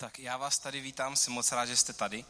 Tak 0.00 0.18
já 0.18 0.36
vás 0.36 0.58
tady 0.58 0.80
vítám, 0.80 1.16
jsem 1.16 1.32
moc 1.32 1.52
rád, 1.52 1.66
že 1.66 1.76
jste 1.76 1.92
tady. 1.92 2.24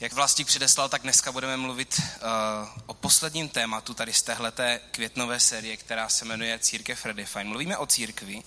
Jak 0.00 0.12
vlastník 0.12 0.46
předeslal, 0.46 0.88
tak 0.88 1.02
dneska 1.02 1.32
budeme 1.32 1.56
mluvit 1.56 2.00
uh, 2.00 2.82
o 2.86 2.94
posledním 2.94 3.48
tématu 3.48 3.94
tady 3.94 4.12
z 4.12 4.22
téhleté 4.22 4.80
květnové 4.90 5.40
série, 5.40 5.76
která 5.76 6.08
se 6.08 6.24
jmenuje 6.24 6.58
Církev 6.58 7.04
Redefine. 7.04 7.44
Mluvíme 7.44 7.76
o 7.76 7.86
církvi 7.86 8.42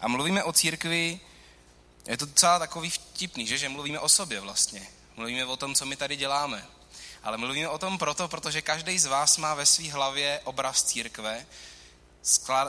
a 0.00 0.08
mluvíme 0.08 0.44
o 0.44 0.52
církvi, 0.52 1.20
je 2.06 2.16
to 2.16 2.26
docela 2.26 2.58
takový 2.58 2.90
vtipný, 2.90 3.46
že, 3.46 3.58
že 3.58 3.68
mluvíme 3.68 4.00
o 4.00 4.08
sobě 4.08 4.40
vlastně. 4.40 4.88
Mluvíme 5.16 5.44
o 5.44 5.56
tom, 5.56 5.74
co 5.74 5.86
my 5.86 5.96
tady 5.96 6.16
děláme. 6.16 6.66
Ale 7.22 7.36
mluvíme 7.36 7.68
o 7.68 7.78
tom 7.78 7.98
proto, 7.98 8.28
protože 8.28 8.62
každý 8.62 8.98
z 8.98 9.06
vás 9.06 9.36
má 9.36 9.54
ve 9.54 9.66
své 9.66 9.90
hlavě 9.90 10.40
obraz 10.44 10.82
církve, 10.82 11.46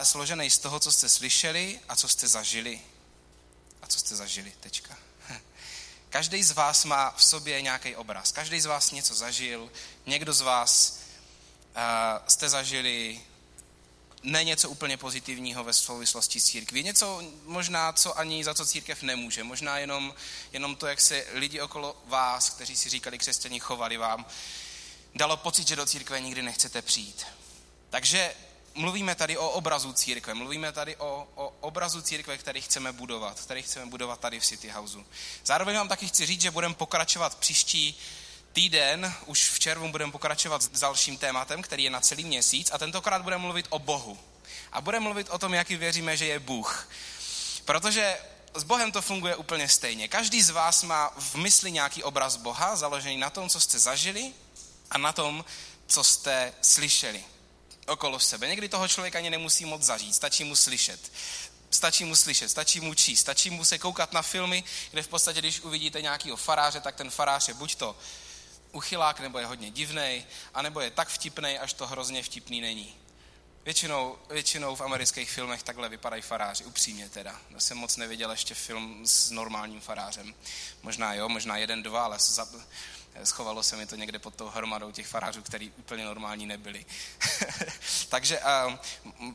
složený 0.03 0.49
z 0.49 0.57
toho, 0.57 0.79
co 0.79 0.91
jste 0.91 1.09
slyšeli 1.09 1.79
a 1.89 1.95
co 1.95 2.07
jste 2.07 2.27
zažili. 2.27 2.81
A 3.81 3.87
co 3.87 3.99
jste 3.99 4.15
zažili, 4.15 4.53
tečka. 4.59 5.04
Každý 6.15 6.43
z 6.43 6.51
vás 6.51 6.85
má 6.85 7.11
v 7.11 7.23
sobě 7.23 7.61
nějaký 7.61 7.95
obraz. 7.95 8.31
Každý 8.31 8.61
z 8.61 8.65
vás 8.65 8.91
něco 8.91 9.15
zažil. 9.15 9.71
Někdo 10.05 10.33
z 10.33 10.41
vás 10.41 10.99
uh, 11.75 11.81
jste 12.27 12.49
zažili 12.49 13.21
ne 14.23 14.43
něco 14.43 14.69
úplně 14.69 14.97
pozitivního 14.97 15.63
ve 15.63 15.73
souvislosti 15.73 16.39
s 16.39 16.43
církví. 16.45 16.83
Něco 16.83 17.23
možná, 17.43 17.93
co 17.93 18.19
ani 18.19 18.43
za 18.43 18.53
co 18.53 18.65
církev 18.65 19.01
nemůže. 19.01 19.43
Možná 19.43 19.77
jenom, 19.77 20.13
jenom 20.53 20.75
to, 20.75 20.87
jak 20.87 21.01
se 21.01 21.25
lidi 21.31 21.61
okolo 21.61 22.03
vás, 22.05 22.49
kteří 22.49 22.75
si 22.75 22.89
říkali 22.89 23.17
křesťaní, 23.17 23.59
chovali 23.59 23.97
vám, 23.97 24.25
dalo 25.15 25.37
pocit, 25.37 25.67
že 25.67 25.75
do 25.75 25.85
církve 25.85 26.21
nikdy 26.21 26.41
nechcete 26.41 26.81
přijít. 26.81 27.25
Takže 27.89 28.35
mluvíme 28.75 29.15
tady 29.15 29.37
o 29.37 29.49
obrazu 29.49 29.93
církve, 29.93 30.33
mluvíme 30.33 30.71
tady 30.71 30.95
o, 30.95 31.27
o 31.35 31.53
obrazu 31.61 32.01
církve, 32.01 32.37
který 32.37 32.61
chceme 32.61 32.91
budovat, 32.91 33.39
který 33.39 33.61
chceme 33.61 33.85
budovat 33.85 34.19
tady 34.19 34.39
v 34.39 34.45
City 34.45 34.69
Houseu. 34.69 35.05
Zároveň 35.45 35.75
vám 35.75 35.87
taky 35.87 36.07
chci 36.07 36.25
říct, 36.25 36.41
že 36.41 36.51
budeme 36.51 36.75
pokračovat 36.75 37.35
příští 37.35 37.97
týden, 38.53 39.13
už 39.25 39.49
v 39.49 39.59
červnu 39.59 39.91
budeme 39.91 40.11
pokračovat 40.11 40.61
s 40.61 40.79
dalším 40.79 41.17
tématem, 41.17 41.61
který 41.61 41.83
je 41.83 41.89
na 41.89 41.99
celý 41.99 42.23
měsíc 42.23 42.71
a 42.71 42.77
tentokrát 42.77 43.21
budeme 43.21 43.41
mluvit 43.41 43.65
o 43.69 43.79
Bohu. 43.79 44.19
A 44.71 44.81
budeme 44.81 45.03
mluvit 45.03 45.29
o 45.29 45.37
tom, 45.37 45.53
jaký 45.53 45.75
věříme, 45.75 46.17
že 46.17 46.25
je 46.25 46.39
Bůh. 46.39 46.89
Protože 47.65 48.17
s 48.53 48.63
Bohem 48.63 48.91
to 48.91 49.01
funguje 49.01 49.35
úplně 49.35 49.69
stejně. 49.69 50.07
Každý 50.07 50.41
z 50.41 50.49
vás 50.49 50.83
má 50.83 51.13
v 51.17 51.35
mysli 51.35 51.71
nějaký 51.71 52.03
obraz 52.03 52.35
Boha, 52.35 52.75
založený 52.75 53.17
na 53.17 53.29
tom, 53.29 53.49
co 53.49 53.59
jste 53.59 53.79
zažili 53.79 54.33
a 54.91 54.97
na 54.97 55.11
tom, 55.11 55.45
co 55.87 56.03
jste 56.03 56.53
slyšeli 56.61 57.23
okolo 57.85 58.19
sebe. 58.19 58.47
Někdy 58.47 58.69
toho 58.69 58.87
člověka 58.87 59.19
ani 59.19 59.29
nemusí 59.29 59.65
moc 59.65 59.81
zažít, 59.81 60.15
stačí 60.15 60.43
mu 60.43 60.55
slyšet. 60.55 61.11
Stačí 61.71 62.05
mu 62.05 62.15
slyšet, 62.15 62.49
stačí 62.49 62.79
mu 62.79 62.93
číst, 62.93 63.19
stačí 63.19 63.49
mu 63.49 63.65
se 63.65 63.77
koukat 63.77 64.13
na 64.13 64.21
filmy, 64.21 64.63
kde 64.91 65.03
v 65.03 65.07
podstatě, 65.07 65.39
když 65.39 65.61
uvidíte 65.61 66.01
nějakého 66.01 66.37
faráře, 66.37 66.81
tak 66.81 66.95
ten 66.95 67.09
farář 67.11 67.47
je 67.47 67.53
buď 67.53 67.75
to 67.75 67.97
uchylák, 68.71 69.19
nebo 69.19 69.39
je 69.39 69.45
hodně 69.45 69.71
divný, 69.71 70.25
anebo 70.53 70.79
je 70.79 70.91
tak 70.91 71.07
vtipný, 71.07 71.59
až 71.59 71.73
to 71.73 71.87
hrozně 71.87 72.23
vtipný 72.23 72.61
není. 72.61 72.95
Většinou, 73.65 74.17
většinou 74.29 74.75
v 74.75 74.81
amerických 74.81 75.31
filmech 75.31 75.63
takhle 75.63 75.89
vypadají 75.89 76.21
faráři, 76.21 76.65
upřímně 76.65 77.09
teda. 77.09 77.41
Já 77.49 77.59
jsem 77.59 77.77
moc 77.77 77.97
neviděl 77.97 78.31
ještě 78.31 78.55
film 78.55 79.07
s 79.07 79.31
normálním 79.31 79.81
farářem. 79.81 80.35
Možná 80.83 81.13
jo, 81.13 81.29
možná 81.29 81.57
jeden, 81.57 81.83
dva, 81.83 82.05
ale 82.05 82.19
Schovalo 83.23 83.63
se 83.63 83.75
mi 83.75 83.85
to 83.85 83.95
někde 83.95 84.19
pod 84.19 84.35
tou 84.35 84.47
hromadou 84.47 84.91
těch 84.91 85.07
farářů, 85.07 85.41
který 85.41 85.71
úplně 85.71 86.05
normální 86.05 86.45
nebyli. 86.45 86.85
Takže 88.09 88.39
a, 88.39 88.79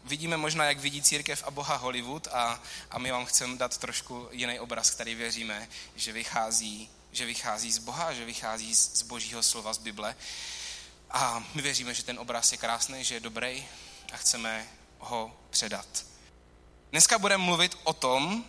vidíme 0.04 0.36
možná, 0.36 0.64
jak 0.64 0.78
vidí 0.78 1.02
církev 1.02 1.44
a 1.46 1.50
Boha 1.50 1.76
Hollywood 1.76 2.28
a, 2.32 2.62
a 2.90 2.98
my 2.98 3.10
vám 3.10 3.26
chceme 3.26 3.56
dát 3.56 3.78
trošku 3.78 4.28
jiný 4.30 4.60
obraz, 4.60 4.90
který 4.90 5.14
věříme, 5.14 5.68
že 5.96 6.12
vychází, 6.12 6.90
že 7.12 7.26
vychází 7.26 7.72
z 7.72 7.78
Boha, 7.78 8.12
že 8.12 8.24
vychází 8.24 8.74
z, 8.74 8.98
z 8.98 9.02
božího 9.02 9.42
slova 9.42 9.72
z 9.72 9.78
Bible. 9.78 10.16
A 11.10 11.44
my 11.54 11.62
věříme, 11.62 11.94
že 11.94 12.02
ten 12.02 12.18
obraz 12.18 12.52
je 12.52 12.58
krásný, 12.58 13.04
že 13.04 13.14
je 13.14 13.20
dobrý 13.20 13.68
a 14.12 14.16
chceme 14.16 14.68
ho 14.98 15.36
předat. 15.50 15.86
Dneska 16.90 17.18
budeme 17.18 17.44
mluvit 17.44 17.78
o 17.84 17.92
tom, 17.92 18.44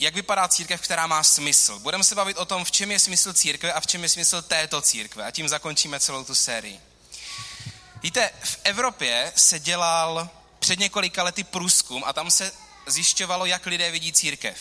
jak 0.00 0.14
vypadá 0.14 0.48
církev, 0.48 0.80
která 0.80 1.06
má 1.06 1.22
smysl. 1.22 1.78
Budeme 1.78 2.04
se 2.04 2.14
bavit 2.14 2.36
o 2.36 2.44
tom, 2.44 2.64
v 2.64 2.70
čem 2.70 2.90
je 2.90 2.98
smysl 2.98 3.32
církve 3.32 3.72
a 3.72 3.80
v 3.80 3.86
čem 3.86 4.02
je 4.02 4.08
smysl 4.08 4.42
této 4.42 4.82
církve. 4.82 5.24
A 5.24 5.30
tím 5.30 5.48
zakončíme 5.48 6.00
celou 6.00 6.24
tu 6.24 6.34
sérii. 6.34 6.80
Víte, 8.02 8.30
v 8.42 8.58
Evropě 8.64 9.32
se 9.36 9.58
dělal 9.58 10.30
před 10.58 10.78
několika 10.78 11.22
lety 11.22 11.44
průzkum 11.44 12.04
a 12.06 12.12
tam 12.12 12.30
se 12.30 12.52
zjišťovalo, 12.86 13.46
jak 13.46 13.66
lidé 13.66 13.90
vidí 13.90 14.12
církev. 14.12 14.58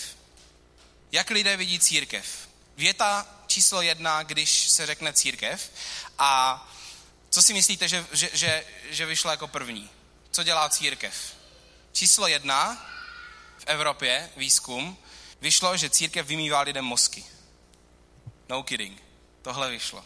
Jak 1.11 1.29
lidé 1.29 1.57
vidí 1.57 1.79
církev. 1.79 2.25
Věta 2.77 3.25
číslo 3.47 3.81
jedna, 3.81 4.23
když 4.23 4.69
se 4.69 4.85
řekne 4.85 5.13
církev. 5.13 5.71
A 6.17 6.67
co 7.29 7.41
si 7.41 7.53
myslíte, 7.53 7.87
že, 7.87 8.05
že, 8.11 8.29
že, 8.33 8.63
že 8.89 9.05
vyšlo 9.05 9.31
jako 9.31 9.47
první? 9.47 9.89
Co 10.31 10.43
dělá 10.43 10.69
církev? 10.69 11.15
Číslo 11.91 12.27
jedna 12.27 12.85
v 13.57 13.63
Evropě, 13.65 14.29
výzkum, 14.37 14.97
vyšlo, 15.41 15.77
že 15.77 15.89
církev 15.89 16.27
vymývá 16.27 16.61
lidem 16.61 16.85
mozky. 16.85 17.25
No 18.49 18.63
kidding. 18.63 19.01
Tohle 19.41 19.71
vyšlo. 19.71 20.05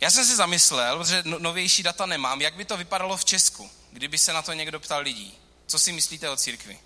Já 0.00 0.10
jsem 0.10 0.24
si 0.24 0.36
zamyslel, 0.36 0.98
protože 0.98 1.22
no, 1.24 1.38
novější 1.38 1.82
data 1.82 2.06
nemám, 2.06 2.40
jak 2.40 2.54
by 2.54 2.64
to 2.64 2.76
vypadalo 2.76 3.16
v 3.16 3.24
Česku, 3.24 3.70
kdyby 3.92 4.18
se 4.18 4.32
na 4.32 4.42
to 4.42 4.52
někdo 4.52 4.80
ptal 4.80 5.02
lidí. 5.02 5.38
Co 5.66 5.78
si 5.78 5.92
myslíte 5.92 6.30
o 6.30 6.36
církvi? 6.36 6.78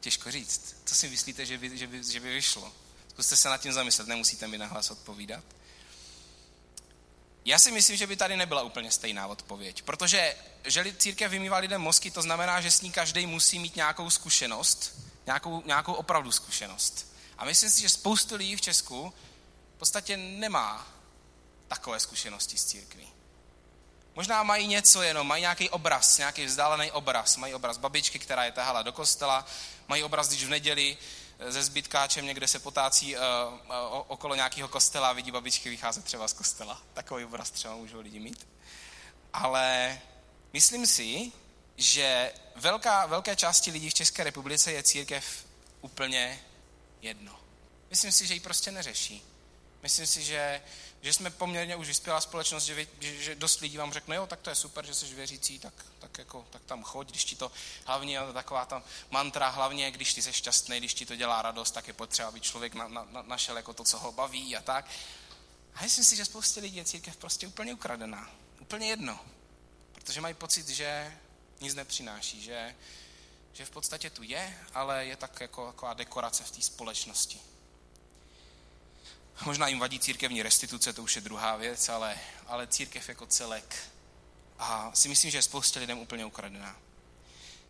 Těžko 0.00 0.30
říct. 0.30 0.76
Co 0.84 0.94
si 0.94 1.08
myslíte, 1.08 1.46
že 1.46 1.58
by, 1.58 1.78
že 1.78 1.86
by, 1.86 2.04
že 2.04 2.20
by 2.20 2.34
vyšlo? 2.34 2.72
Zkuste 3.08 3.36
se 3.36 3.48
nad 3.48 3.60
tím 3.60 3.72
zamyslet, 3.72 4.08
nemusíte 4.08 4.48
mi 4.48 4.58
nahlas 4.58 4.90
odpovídat. 4.90 5.44
Já 7.44 7.58
si 7.58 7.72
myslím, 7.72 7.96
že 7.96 8.06
by 8.06 8.16
tady 8.16 8.36
nebyla 8.36 8.62
úplně 8.62 8.90
stejná 8.90 9.26
odpověď, 9.26 9.82
protože 9.82 10.36
že 10.64 10.94
církev 10.98 11.30
vymývá 11.30 11.58
lidem 11.58 11.80
mozky, 11.80 12.10
to 12.10 12.22
znamená, 12.22 12.60
že 12.60 12.70
s 12.70 12.80
ní 12.80 12.92
každý 12.92 13.26
musí 13.26 13.58
mít 13.58 13.76
nějakou 13.76 14.10
zkušenost, 14.10 15.00
nějakou, 15.28 15.62
nějakou 15.66 15.92
opravdu 15.92 16.32
zkušenost. 16.32 17.14
A 17.38 17.44
myslím 17.44 17.70
si, 17.70 17.80
že 17.80 17.88
spoustu 17.88 18.36
lidí 18.36 18.56
v 18.56 18.60
Česku 18.60 19.12
v 19.74 19.78
podstatě 19.78 20.16
nemá 20.16 20.86
takové 21.68 22.00
zkušenosti 22.00 22.58
s 22.58 22.64
církví. 22.64 23.08
Možná 24.14 24.42
mají 24.42 24.66
něco 24.66 25.02
jenom, 25.02 25.26
mají 25.26 25.40
nějaký 25.40 25.70
obraz, 25.70 26.18
nějaký 26.18 26.44
vzdálený 26.44 26.92
obraz. 26.92 27.36
Mají 27.36 27.54
obraz 27.54 27.76
babičky, 27.78 28.18
která 28.18 28.44
je 28.44 28.52
tahala 28.52 28.82
do 28.82 28.92
kostela, 28.92 29.46
mají 29.88 30.02
obraz, 30.02 30.28
když 30.28 30.44
v 30.44 30.48
neděli 30.48 30.96
eh, 31.38 31.52
se 31.52 31.62
zbytkáčem 31.62 32.26
někde 32.26 32.48
se 32.48 32.58
potácí 32.58 33.16
uh, 33.16 33.22
uh, 33.22 34.04
okolo 34.06 34.34
nějakého 34.34 34.68
kostela 34.68 35.08
a 35.08 35.12
vidí 35.12 35.30
babičky 35.30 35.70
vycházet 35.70 36.04
třeba 36.04 36.28
z 36.28 36.32
kostela. 36.32 36.82
Takový 36.94 37.24
obraz 37.24 37.50
třeba 37.50 37.76
můžou 37.76 38.00
lidi 38.00 38.20
mít. 38.20 38.48
Ale 39.32 40.00
myslím 40.52 40.86
si, 40.86 41.32
že 41.78 42.32
velká, 42.56 43.06
velké 43.06 43.36
části 43.36 43.70
lidí 43.70 43.90
v 43.90 43.94
České 43.94 44.24
republice 44.24 44.72
je 44.72 44.82
církev 44.82 45.46
úplně 45.80 46.40
jedno. 47.02 47.40
Myslím 47.90 48.12
si, 48.12 48.26
že 48.26 48.34
ji 48.34 48.40
prostě 48.40 48.70
neřeší. 48.70 49.24
Myslím 49.82 50.06
si, 50.06 50.22
že, 50.22 50.62
že 51.02 51.12
jsme 51.12 51.30
poměrně 51.30 51.76
už 51.76 51.88
vyspělá 51.88 52.20
společnost, 52.20 52.64
že, 52.64 52.86
že, 53.00 53.22
že 53.22 53.34
dost 53.34 53.60
lidí 53.60 53.76
vám 53.76 53.92
řekne, 53.92 54.16
jo, 54.16 54.26
tak 54.26 54.40
to 54.40 54.50
je 54.50 54.56
super, 54.56 54.86
že 54.86 54.94
jsi 54.94 55.14
věřící, 55.14 55.58
tak, 55.58 55.74
tak, 55.98 56.18
jako, 56.18 56.46
tak 56.50 56.62
tam 56.62 56.82
choď, 56.82 57.10
když 57.10 57.24
ti 57.24 57.36
to 57.36 57.52
hlavně 57.84 58.20
taková 58.32 58.64
ta 58.64 58.82
mantra, 59.10 59.48
hlavně 59.48 59.90
když 59.90 60.14
ty 60.14 60.22
jsi 60.22 60.32
šťastný, 60.32 60.78
když 60.78 60.94
ti 60.94 61.06
to 61.06 61.16
dělá 61.16 61.42
radost, 61.42 61.70
tak 61.70 61.88
je 61.88 61.94
potřeba, 61.94 62.28
aby 62.28 62.40
člověk 62.40 62.74
na, 62.74 62.88
na, 62.88 63.06
našel 63.22 63.56
jako 63.56 63.72
to, 63.72 63.84
co 63.84 63.98
ho 63.98 64.12
baví 64.12 64.56
a 64.56 64.62
tak. 64.62 64.90
A 65.74 65.82
myslím 65.82 66.04
si, 66.04 66.16
že 66.16 66.24
spoustě 66.24 66.60
lidí 66.60 66.76
je 66.76 66.84
církev 66.84 67.16
prostě 67.16 67.46
úplně 67.46 67.74
ukradená. 67.74 68.30
Úplně 68.60 68.88
jedno. 68.88 69.20
Protože 69.92 70.20
mají 70.20 70.34
pocit, 70.34 70.68
že 70.68 71.18
nic 71.60 71.74
nepřináší, 71.74 72.42
že, 72.42 72.74
že 73.52 73.64
v 73.64 73.70
podstatě 73.70 74.10
tu 74.10 74.22
je, 74.22 74.58
ale 74.74 75.06
je 75.06 75.16
tak 75.16 75.40
jako 75.40 75.66
taková 75.66 75.94
dekorace 75.94 76.44
v 76.44 76.50
té 76.50 76.62
společnosti. 76.62 77.40
Možná 79.44 79.68
jim 79.68 79.78
vadí 79.78 80.00
církevní 80.00 80.42
restituce, 80.42 80.92
to 80.92 81.02
už 81.02 81.16
je 81.16 81.22
druhá 81.22 81.56
věc, 81.56 81.88
ale, 81.88 82.18
ale 82.46 82.66
církev 82.66 83.08
jako 83.08 83.26
celek 83.26 83.76
a 84.58 84.90
si 84.94 85.08
myslím, 85.08 85.30
že 85.30 85.38
je 85.38 85.42
spoustě 85.42 85.80
lidem 85.80 85.98
úplně 85.98 86.24
ukradená. 86.24 86.76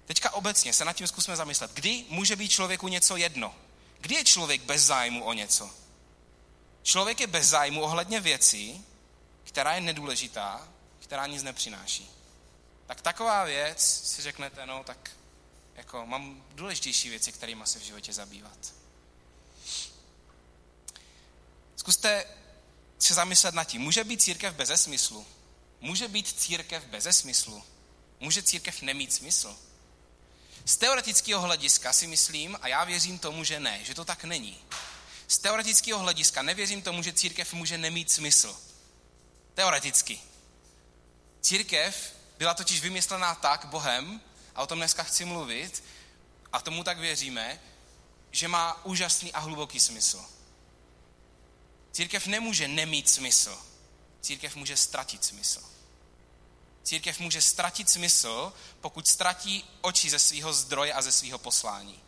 Teďka 0.06 0.32
obecně 0.32 0.73
se 0.73 0.84
nad 0.84 0.93
tím 0.93 1.06
zkusme 1.06 1.37
zamyslet. 1.37 1.70
Kdy 1.75 2.05
může 2.08 2.37
být 2.37 2.49
člověku 2.49 2.88
něco 2.88 3.17
jedno? 3.17 3.55
Kdy 4.00 4.14
je 4.14 4.25
člověk 4.25 4.62
bez 4.62 4.82
zájmu 4.82 5.25
o 5.25 5.32
něco? 5.32 5.70
Člověk 6.82 7.20
je 7.20 7.26
bez 7.26 7.46
zájmu 7.46 7.82
ohledně 7.82 8.20
věcí, 8.20 8.84
která 9.44 9.75
je 9.75 9.81
nedůležitá, 9.81 10.69
která 11.00 11.26
nic 11.26 11.43
nepřináší 11.43 12.18
tak 12.88 13.00
taková 13.00 13.44
věc 13.44 14.02
si 14.05 14.23
řeknete, 14.23 14.67
no 14.67 14.85
tak 14.85 15.11
jako 15.75 16.06
mám 16.06 16.44
důležitější 16.50 17.08
věci, 17.08 17.32
kterými 17.32 17.62
se 17.64 17.79
v 17.79 17.82
životě 17.82 18.12
zabývat. 18.12 18.75
Zkuste 21.76 22.25
se 22.99 23.14
zamyslet 23.14 23.55
nad 23.55 23.64
tím. 23.64 23.82
Může 23.82 24.05
být 24.05 24.23
církev 24.23 24.55
bez 24.55 24.82
smyslu? 24.82 25.26
Může 25.81 26.08
být 26.08 26.29
církev 26.40 26.85
bez 26.85 27.19
smyslu? 27.19 27.64
Může 28.20 28.43
církev 28.43 28.82
nemít 28.82 29.12
smysl? 29.12 29.56
Z 30.64 30.76
teoretického 30.76 31.41
hlediska 31.41 31.93
si 31.93 32.06
myslím, 32.06 32.58
a 32.62 32.69
já 32.69 32.84
věřím 32.84 33.19
tomu, 33.19 33.44
že 33.44 33.61
ne, 33.61 33.84
že 33.84 33.94
to 33.94 34.05
tak 34.05 34.25
není. 34.25 34.58
Z 35.29 35.38
teoretického 35.38 36.00
hlediska 36.00 36.43
nevěřím 36.43 36.82
tomu, 36.82 37.02
že 37.02 37.12
církev 37.12 37.52
může 37.52 37.79
nemít 37.79 38.11
smysl. 38.11 38.61
Teoreticky. 39.55 40.20
Církev 41.41 42.18
byla 42.38 42.55
totiž 42.55 42.81
vymyslená 42.81 43.35
tak 43.35 43.64
Bohem, 43.64 44.20
a 44.55 44.62
o 44.62 44.67
tom 44.67 44.79
dneska 44.79 45.02
chci 45.02 45.25
mluvit, 45.25 45.85
a 46.52 46.61
tomu 46.61 46.85
tak 46.85 46.99
věříme, 46.99 47.61
že 48.31 48.49
má 48.49 48.85
úžasný 48.85 49.32
a 49.32 49.38
hluboký 49.38 49.81
smysl. 49.81 50.25
Církev 51.93 52.26
nemůže 52.26 52.69
nemít 52.69 53.08
smysl. 53.08 53.58
Církev 54.20 54.56
může 54.56 54.76
ztratit 54.76 55.25
smysl. 55.25 55.62
Církev 56.82 57.19
může 57.19 57.43
ztratit 57.43 57.90
smysl, 57.90 58.52
pokud 58.81 59.08
ztratí 59.08 59.64
oči 59.81 60.11
ze 60.11 60.19
svého 60.19 60.52
zdroje 60.52 60.93
a 60.93 61.02
ze 61.02 61.12
svého 61.12 61.38
poslání. 61.38 62.00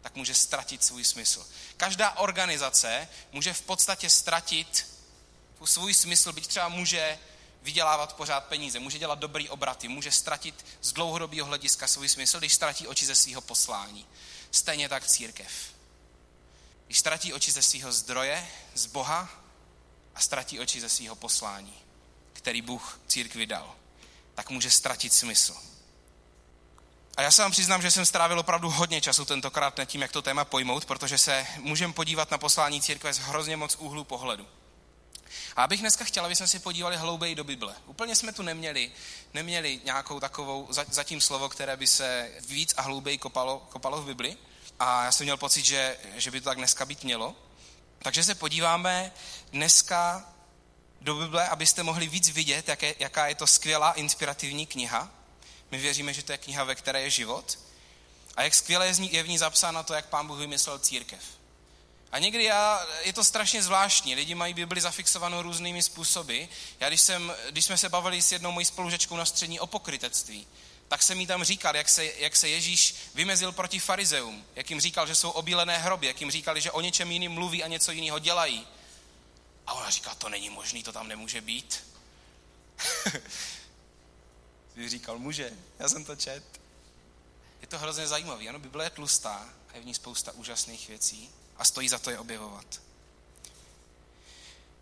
Tak 0.00 0.14
může 0.14 0.34
ztratit 0.34 0.84
svůj 0.84 1.04
smysl. 1.04 1.46
Každá 1.76 2.10
organizace 2.10 3.08
může 3.32 3.52
v 3.52 3.62
podstatě 3.62 4.10
ztratit 4.10 4.86
svůj 5.64 5.94
smysl, 5.94 6.32
byť 6.32 6.46
třeba 6.46 6.68
může 6.68 7.18
vydělávat 7.62 8.16
pořád 8.16 8.44
peníze, 8.44 8.80
může 8.80 8.98
dělat 8.98 9.18
dobrý 9.18 9.48
obraty, 9.48 9.88
může 9.88 10.10
ztratit 10.10 10.66
z 10.80 10.92
dlouhodobého 10.92 11.46
hlediska 11.46 11.86
svůj 11.86 12.08
smysl, 12.08 12.38
když 12.38 12.54
ztratí 12.54 12.86
oči 12.86 13.06
ze 13.06 13.14
svého 13.14 13.40
poslání. 13.40 14.06
Stejně 14.50 14.88
tak 14.88 15.06
církev. 15.06 15.52
Když 16.86 16.98
ztratí 16.98 17.32
oči 17.32 17.50
ze 17.50 17.62
svého 17.62 17.92
zdroje, 17.92 18.48
z 18.74 18.86
Boha 18.86 19.28
a 20.14 20.20
ztratí 20.20 20.60
oči 20.60 20.80
ze 20.80 20.88
svého 20.88 21.16
poslání, 21.16 21.74
který 22.32 22.62
Bůh 22.62 23.00
církvi 23.06 23.46
dal, 23.46 23.74
tak 24.34 24.50
může 24.50 24.70
ztratit 24.70 25.14
smysl. 25.14 25.56
A 27.16 27.22
já 27.22 27.30
se 27.30 27.42
vám 27.42 27.50
přiznám, 27.50 27.82
že 27.82 27.90
jsem 27.90 28.06
strávil 28.06 28.38
opravdu 28.38 28.70
hodně 28.70 29.00
času 29.00 29.24
tentokrát 29.24 29.78
nad 29.78 29.84
tím, 29.84 30.02
jak 30.02 30.12
to 30.12 30.22
téma 30.22 30.44
pojmout, 30.44 30.84
protože 30.84 31.18
se 31.18 31.46
můžeme 31.58 31.92
podívat 31.92 32.30
na 32.30 32.38
poslání 32.38 32.82
církve 32.82 33.12
z 33.12 33.18
hrozně 33.18 33.56
moc 33.56 33.76
úhlu 33.76 34.04
pohledu. 34.04 34.46
A 35.56 35.64
abych 35.64 35.80
dneska 35.80 36.04
chtěla, 36.04 36.26
aby 36.26 36.36
jsme 36.36 36.48
si 36.48 36.58
podívali 36.58 36.96
hlouběji 36.96 37.34
do 37.34 37.44
Bible. 37.44 37.74
Úplně 37.86 38.16
jsme 38.16 38.32
tu 38.32 38.42
neměli, 38.42 38.92
neměli 39.34 39.80
nějakou 39.84 40.20
takovou 40.20 40.68
zatím 40.70 41.20
slovo, 41.20 41.48
které 41.48 41.76
by 41.76 41.86
se 41.86 42.30
víc 42.40 42.74
a 42.76 42.82
hlouběji 42.82 43.18
kopalo, 43.18 43.66
kopalo 43.68 44.02
v 44.02 44.06
Bibli. 44.06 44.36
A 44.80 45.04
já 45.04 45.12
jsem 45.12 45.24
měl 45.24 45.36
pocit, 45.36 45.64
že, 45.64 45.98
že 46.14 46.30
by 46.30 46.40
to 46.40 46.44
tak 46.44 46.58
dneska 46.58 46.84
být 46.84 47.04
mělo. 47.04 47.36
Takže 47.98 48.24
se 48.24 48.34
podíváme 48.34 49.12
dneska 49.52 50.28
do 51.00 51.14
Bible, 51.14 51.48
abyste 51.48 51.82
mohli 51.82 52.08
víc 52.08 52.28
vidět, 52.28 52.68
jaké, 52.68 52.94
jaká 52.98 53.26
je 53.26 53.34
to 53.34 53.46
skvělá 53.46 53.92
inspirativní 53.92 54.66
kniha. 54.66 55.10
My 55.70 55.78
věříme, 55.78 56.14
že 56.14 56.22
to 56.22 56.32
je 56.32 56.38
kniha, 56.38 56.64
ve 56.64 56.74
které 56.74 57.00
je 57.02 57.10
život. 57.10 57.58
A 58.36 58.42
jak 58.42 58.54
skvěle 58.54 58.86
je, 58.86 58.94
je 59.10 59.22
v 59.22 59.28
ní 59.28 59.38
zapsáno 59.38 59.84
to, 59.84 59.94
jak 59.94 60.06
pán 60.06 60.26
Bůh 60.26 60.38
vymyslel 60.38 60.78
církev. 60.78 61.20
A 62.12 62.18
někdy 62.18 62.44
já, 62.44 62.86
je 63.02 63.12
to 63.12 63.24
strašně 63.24 63.62
zvláštní. 63.62 64.14
Lidi 64.14 64.34
mají 64.34 64.54
Bibli 64.54 64.80
zafixovanou 64.80 65.42
různými 65.42 65.82
způsoby. 65.82 66.44
Já 66.80 66.88
když, 66.88 67.00
jsem, 67.00 67.34
když 67.50 67.64
jsme 67.64 67.78
se 67.78 67.88
bavili 67.88 68.22
s 68.22 68.32
jednou 68.32 68.52
mojí 68.52 68.66
spolužečkou 68.66 69.16
na 69.16 69.24
střední 69.24 69.60
o 69.60 69.66
pokrytectví, 69.66 70.46
tak 70.88 71.02
jsem 71.02 71.20
jí 71.20 71.26
tam 71.26 71.44
říkal, 71.44 71.76
jak 71.76 71.88
se, 71.88 72.04
jak 72.04 72.36
se 72.36 72.48
Ježíš 72.48 72.94
vymezil 73.14 73.52
proti 73.52 73.78
farizeum, 73.78 74.44
jak 74.54 74.70
jim 74.70 74.80
říkal, 74.80 75.06
že 75.06 75.14
jsou 75.14 75.30
obílené 75.30 75.78
hroby, 75.78 76.06
jak 76.06 76.20
jim 76.20 76.30
říkali, 76.30 76.60
že 76.60 76.70
o 76.70 76.80
něčem 76.80 77.12
jiným 77.12 77.32
mluví 77.32 77.64
a 77.64 77.68
něco 77.68 77.92
jiného 77.92 78.18
dělají. 78.18 78.66
A 79.66 79.72
ona 79.72 79.90
říká, 79.90 80.14
to 80.14 80.28
není 80.28 80.50
možný, 80.50 80.82
to 80.82 80.92
tam 80.92 81.08
nemůže 81.08 81.40
být. 81.40 81.84
Jsi 84.74 84.88
říkal, 84.88 85.18
může, 85.18 85.50
já 85.78 85.88
jsem 85.88 86.04
to 86.04 86.16
čet. 86.16 86.44
Je 87.60 87.66
to 87.66 87.78
hrozně 87.78 88.06
zajímavé. 88.06 88.48
Ano, 88.48 88.58
Bible 88.58 88.84
je 88.84 88.90
tlustá 88.90 89.48
a 89.72 89.76
je 89.76 89.82
v 89.82 89.86
ní 89.86 89.94
spousta 89.94 90.32
úžasných 90.32 90.88
věcí 90.88 91.30
a 91.62 91.64
stojí 91.64 91.88
za 91.88 91.98
to 91.98 92.10
je 92.10 92.18
objevovat. 92.18 92.66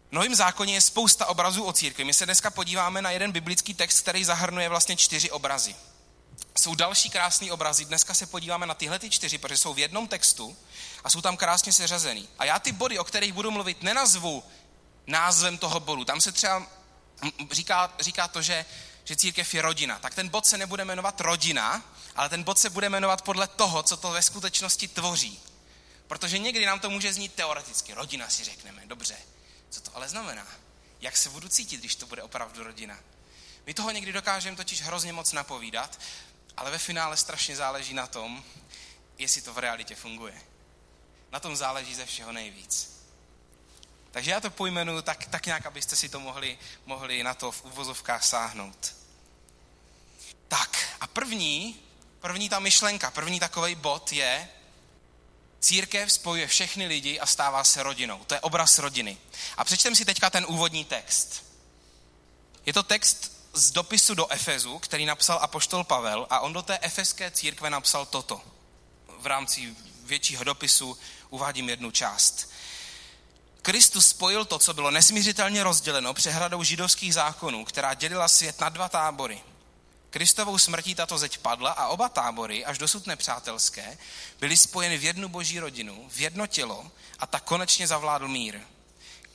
V 0.09 0.13
Novém 0.13 0.35
zákoně 0.35 0.75
je 0.75 0.81
spousta 0.81 1.27
obrazů 1.27 1.65
o 1.65 1.73
církvi. 1.73 2.05
My 2.05 2.15
se 2.15 2.25
dneska 2.25 2.51
podíváme 2.51 3.03
na 3.03 3.11
jeden 3.11 3.33
biblický 3.33 3.75
text, 3.75 4.01
který 4.01 4.25
zahrnuje 4.25 4.69
vlastně 4.69 4.97
čtyři 4.97 5.31
obrazy. 5.31 5.77
Jsou 6.59 6.75
další 6.75 7.11
krásné 7.11 7.53
obrazy. 7.53 7.85
Dneska 7.85 8.15
se 8.15 8.27
podíváme 8.27 8.67
na 8.67 8.75
tyhle 8.75 8.99
ty 8.99 9.11
čtyři, 9.11 9.39
protože 9.39 9.57
jsou 9.57 9.75
v 9.75 9.79
jednom 9.79 10.09
textu 10.09 10.57
a 11.05 11.11
jsou 11.11 11.21
tam 11.21 11.37
krásně 11.37 11.73
seřazený. 11.73 12.29
A 12.39 12.45
já 12.45 12.59
ty 12.59 12.73
body, 12.73 12.99
o 12.99 13.05
kterých 13.05 13.33
budu 13.33 13.51
mluvit, 13.51 13.83
nenazvu 13.83 14.45
názvem 15.07 15.59
toho 15.59 15.81
bodu. 15.81 16.05
Tam 16.05 16.21
se 16.21 16.33
třeba 16.33 16.67
říká, 17.51 17.93
říká 18.01 18.29
to, 18.29 18.43
že, 18.43 18.65
že 19.05 19.17
církev 19.17 19.55
je 19.55 19.63
rodina. 19.63 19.99
Tak 19.99 20.15
ten 20.15 20.29
bod 20.29 20.47
se 20.47 20.59
nebude 20.59 20.85
jmenovat 20.85 21.21
rodina, 21.21 21.85
ale 22.17 22.29
ten 22.29 22.43
bod 22.43 22.59
se 22.59 22.71
bude 22.71 22.89
jmenovat 22.89 23.23
podle 23.23 23.47
toho, 23.47 23.83
co 23.83 23.97
to 23.97 24.11
ve 24.11 24.23
skutečnosti 24.23 24.89
tvoří. 24.89 25.50
Protože 26.11 26.39
někdy 26.39 26.67
nám 26.67 26.81
to 26.81 26.91
může 26.91 27.13
znít 27.13 27.35
teoreticky. 27.35 27.95
Rodina 27.95 28.29
si 28.29 28.45
řekneme, 28.45 28.83
dobře. 28.87 29.17
Co 29.71 29.81
to 29.81 29.97
ale 29.97 30.09
znamená? 30.09 30.47
Jak 31.01 31.17
se 31.17 31.31
budu 31.31 31.49
cítit, 31.49 31.77
když 31.77 31.95
to 31.95 32.07
bude 32.07 32.23
opravdu 32.23 32.65
rodina? 32.65 32.99
My 33.67 33.75
toho 33.75 33.91
někdy 33.91 34.13
dokážeme 34.13 34.57
totiž 34.57 34.83
hrozně 34.83 35.13
moc 35.13 35.33
napovídat, 35.33 36.01
ale 36.57 36.71
ve 36.71 36.79
finále 36.79 37.17
strašně 37.17 37.57
záleží 37.57 37.95
na 37.95 38.07
tom, 38.07 38.45
jestli 39.19 39.43
to 39.43 39.53
v 39.53 39.59
realitě 39.59 39.95
funguje. 39.95 40.43
Na 41.33 41.41
tom 41.41 41.57
záleží 41.57 41.95
ze 41.95 42.07
všeho 42.07 42.33
nejvíc. 42.33 43.03
Takže 44.11 44.31
já 44.31 44.41
to 44.41 44.51
pojmenuju 44.51 45.03
tak, 45.03 45.27
tak 45.27 45.47
nějak, 45.47 45.67
abyste 45.67 45.97
si 45.97 46.09
to 46.09 46.21
mohli, 46.21 46.59
mohli 46.87 47.23
na 47.23 47.35
to 47.35 47.53
v 47.53 47.65
uvozovkách 47.65 48.25
sáhnout. 48.25 48.97
Tak 50.49 50.97
a 51.01 51.07
první, 51.07 51.81
první 52.21 52.49
ta 52.49 52.59
myšlenka, 52.59 53.11
první 53.11 53.41
takový 53.41 53.75
bod 53.75 54.13
je, 54.13 54.49
Církev 55.61 56.13
spojuje 56.13 56.47
všechny 56.47 56.87
lidi 56.87 57.21
a 57.21 57.27
stává 57.27 57.65
se 57.65 57.83
rodinou. 57.83 58.25
To 58.25 58.35
je 58.35 58.41
obraz 58.41 58.79
rodiny. 58.79 59.19
A 59.57 59.65
přečtem 59.65 59.95
si 59.95 60.05
teďka 60.05 60.31
ten 60.31 60.47
úvodní 60.49 60.85
text. 60.85 61.45
Je 62.67 62.73
to 62.73 62.83
text 62.83 63.33
z 63.53 63.71
dopisu 63.71 64.15
do 64.15 64.33
Efezu, 64.33 64.79
který 64.79 65.07
napsal 65.07 65.39
apoštol 65.43 65.85
Pavel 65.85 66.27
a 66.31 66.41
on 66.41 66.53
do 66.53 66.63
té 66.63 66.79
efeské 66.83 67.31
církve 67.31 67.71
napsal 67.71 68.07
toto. 68.07 68.41
V 69.19 69.27
rámci 69.27 69.77
většího 70.05 70.45
dopisu 70.45 70.99
uvádím 71.31 71.69
jednu 71.69 71.91
část. 71.91 72.51
Kristus 73.63 74.07
spojil 74.07 74.45
to, 74.45 74.59
co 74.59 74.75
bylo 74.75 74.91
nesmířitelně 74.91 75.65
rozděleno 75.65 76.15
přehradou 76.15 76.63
židovských 76.63 77.15
zákonů, 77.15 77.65
která 77.65 77.95
dělila 77.95 78.29
svět 78.29 78.61
na 78.61 78.69
dva 78.69 78.89
tábory. 78.89 79.43
Kristovou 80.11 80.59
smrtí 80.59 80.95
tato 80.95 81.19
zeď 81.19 81.39
padla 81.39 81.71
a 81.71 81.89
oba 81.89 82.09
tábory, 82.09 82.65
až 82.65 82.79
dosud 82.79 83.07
nepřátelské, 83.07 83.99
byly 84.41 84.57
spojeny 84.57 84.99
v 84.99 85.05
jednu 85.05 85.29
boží 85.29 85.59
rodinu, 85.59 86.09
v 86.09 86.21
jedno 86.21 86.47
tělo 86.47 86.91
a 87.19 87.27
tak 87.27 87.45
konečně 87.45 87.87
zavládl 87.87 88.29
mír. 88.29 88.61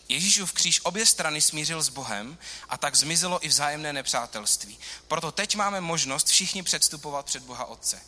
Ježíšův 0.10 0.54
kříž 0.54 0.82
obě 0.84 1.06
strany 1.06 1.42
smířil 1.42 1.84
s 1.84 1.90
Bohem 1.90 2.38
a 2.70 2.78
tak 2.78 2.96
zmizelo 2.96 3.46
i 3.46 3.48
vzájemné 3.48 3.94
nepřátelství. 3.94 4.80
Proto 5.08 5.32
teď 5.32 5.56
máme 5.56 5.82
možnost 5.82 6.28
všichni 6.28 6.64
předstupovat 6.64 7.26
před 7.26 7.44
Boha 7.44 7.66
Otce. 7.66 8.02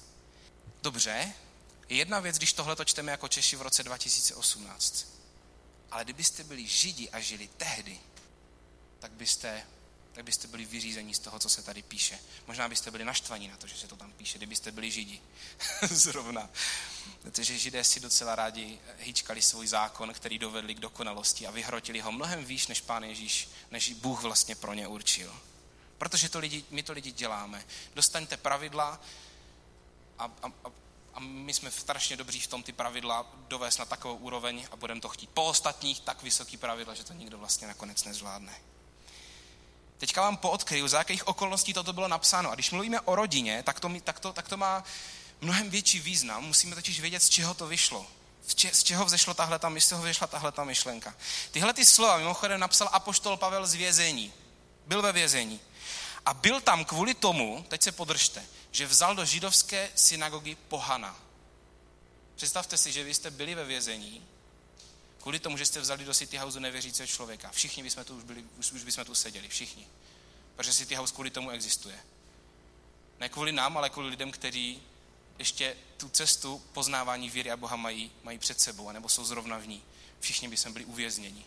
Dobře, 0.81 1.33
je 1.89 1.97
jedna 1.97 2.19
věc, 2.19 2.37
když 2.37 2.53
tohle 2.53 2.75
to 2.75 2.85
čteme 2.85 3.11
jako 3.11 3.27
Češi 3.27 3.55
v 3.55 3.61
roce 3.61 3.83
2018. 3.83 5.05
Ale 5.91 6.03
kdybyste 6.03 6.43
byli 6.43 6.67
Židi 6.67 7.09
a 7.09 7.19
žili 7.19 7.49
tehdy, 7.57 7.99
tak 8.99 9.11
byste 9.11 9.63
tak 10.17 10.25
byste 10.25 10.47
byli 10.47 10.65
vyřízení 10.65 11.13
z 11.13 11.19
toho, 11.19 11.39
co 11.39 11.49
se 11.49 11.61
tady 11.61 11.81
píše. 11.81 12.19
Možná 12.47 12.69
byste 12.69 12.91
byli 12.91 13.05
naštvaní 13.05 13.47
na 13.47 13.57
to, 13.57 13.67
že 13.67 13.75
se 13.75 13.87
to 13.87 13.95
tam 13.95 14.11
píše, 14.11 14.37
kdybyste 14.37 14.71
byli 14.71 14.91
židi. 14.91 15.21
Zrovna. 15.81 16.49
Protože 17.21 17.57
židé 17.57 17.83
si 17.83 17.99
docela 17.99 18.35
rádi 18.35 18.79
hýčkali 18.99 19.41
svůj 19.41 19.67
zákon, 19.67 20.13
který 20.13 20.39
dovedli 20.39 20.75
k 20.75 20.79
dokonalosti 20.79 21.47
a 21.47 21.51
vyhrotili 21.51 21.99
ho 21.99 22.11
mnohem 22.11 22.45
výš, 22.45 22.67
než 22.67 22.81
pán 22.81 23.03
Ježíš, 23.03 23.49
než 23.71 23.93
Bůh 23.93 24.21
vlastně 24.21 24.55
pro 24.55 24.73
ně 24.73 24.87
určil. 24.87 25.39
Protože 25.97 26.29
to 26.29 26.39
lidi, 26.39 26.65
my 26.69 26.83
to 26.83 26.93
lidi 26.93 27.11
děláme. 27.11 27.65
Dostaňte 27.95 28.37
pravidla 28.37 29.01
a, 30.19 30.31
a, 30.43 30.51
a 31.13 31.19
my 31.19 31.53
jsme 31.53 31.71
strašně 31.71 32.17
dobří 32.17 32.39
v 32.39 32.47
tom 32.47 32.63
ty 32.63 32.71
pravidla 32.71 33.33
dovést 33.47 33.79
na 33.79 33.85
takovou 33.85 34.15
úroveň 34.15 34.67
a 34.71 34.75
budeme 34.75 35.01
to 35.01 35.09
chtít 35.09 35.29
po 35.29 35.43
ostatních 35.43 35.99
tak 35.99 36.23
vysoký 36.23 36.57
pravidla, 36.57 36.93
že 36.93 37.03
to 37.03 37.13
nikdo 37.13 37.37
vlastně 37.37 37.67
nakonec 37.67 38.03
nezvládne. 38.03 38.76
Teďka 39.97 40.21
vám 40.21 40.37
poodkryju, 40.37 40.87
za 40.87 40.97
jakých 40.97 41.27
okolností 41.27 41.73
toto 41.73 41.93
bylo 41.93 42.07
napsáno. 42.07 42.51
A 42.51 42.55
když 42.55 42.71
mluvíme 42.71 43.01
o 43.01 43.15
rodině, 43.15 43.63
tak 43.63 43.79
to, 43.79 43.89
tak 44.03 44.19
to, 44.19 44.33
tak 44.33 44.47
to 44.47 44.57
má 44.57 44.83
mnohem 45.41 45.69
větší 45.69 45.99
význam. 45.99 46.43
Musíme 46.43 46.75
totiž 46.75 46.99
vědět, 46.99 47.23
z 47.23 47.29
čeho 47.29 47.53
to 47.53 47.67
vyšlo. 47.67 48.05
Z 48.71 48.83
čeho 48.83 49.05
vzešlo 49.05 49.33
tahle 49.33 49.59
ta, 49.59 49.71
z 49.79 49.91
vyšla 49.91 50.27
tahle 50.27 50.51
ta 50.51 50.63
myšlenka. 50.63 51.15
Tyhle 51.51 51.73
ty 51.73 51.85
slova 51.85 52.17
mimochodem 52.17 52.59
napsal 52.59 52.89
apoštol 52.91 53.37
Pavel 53.37 53.67
z 53.67 53.73
vězení. 53.73 54.33
Byl 54.85 55.01
ve 55.01 55.11
vězení. 55.11 55.59
A 56.25 56.33
byl 56.33 56.61
tam 56.61 56.85
kvůli 56.85 57.13
tomu, 57.13 57.65
teď 57.67 57.83
se 57.83 57.91
podržte, 57.91 58.45
že 58.71 58.87
vzal 58.87 59.15
do 59.15 59.25
židovské 59.25 59.89
synagogy 59.95 60.55
pohana. 60.55 61.15
Představte 62.35 62.77
si, 62.77 62.91
že 62.91 63.03
vy 63.03 63.13
jste 63.13 63.31
byli 63.31 63.55
ve 63.55 63.65
vězení, 63.65 64.27
Kvůli 65.27 65.39
tomu, 65.39 65.57
že 65.57 65.65
jste 65.65 65.79
vzali 65.79 66.05
do 66.05 66.13
City 66.13 66.37
House 66.37 66.59
nevěřícího 66.59 67.07
člověka. 67.07 67.51
Všichni 67.51 67.83
bychom 67.83 68.03
tu 68.03 68.17
už, 68.17 68.23
byli, 68.23 68.45
už, 68.57 68.71
už 68.71 68.83
bychom 68.83 69.05
tu 69.05 69.15
seděli, 69.15 69.47
všichni. 69.47 69.87
Protože 70.55 70.73
City 70.73 70.95
House 70.95 71.13
kvůli 71.13 71.29
tomu 71.29 71.49
existuje. 71.49 71.99
Ne 73.19 73.29
kvůli 73.29 73.51
nám, 73.51 73.77
ale 73.77 73.89
kvůli 73.89 74.09
lidem, 74.09 74.31
kteří 74.31 74.81
ještě 75.39 75.77
tu 75.97 76.09
cestu 76.09 76.61
poznávání 76.73 77.29
víry 77.29 77.51
a 77.51 77.57
Boha 77.57 77.75
mají, 77.75 78.11
mají 78.23 78.37
před 78.37 78.61
sebou, 78.61 78.91
nebo 78.91 79.09
jsou 79.09 79.25
zrovna 79.25 79.57
v 79.57 79.67
ní. 79.67 79.83
všichni 80.19 80.47
by 80.47 80.57
jsme 80.57 80.71
byli 80.71 80.85
uvězněni. 80.85 81.45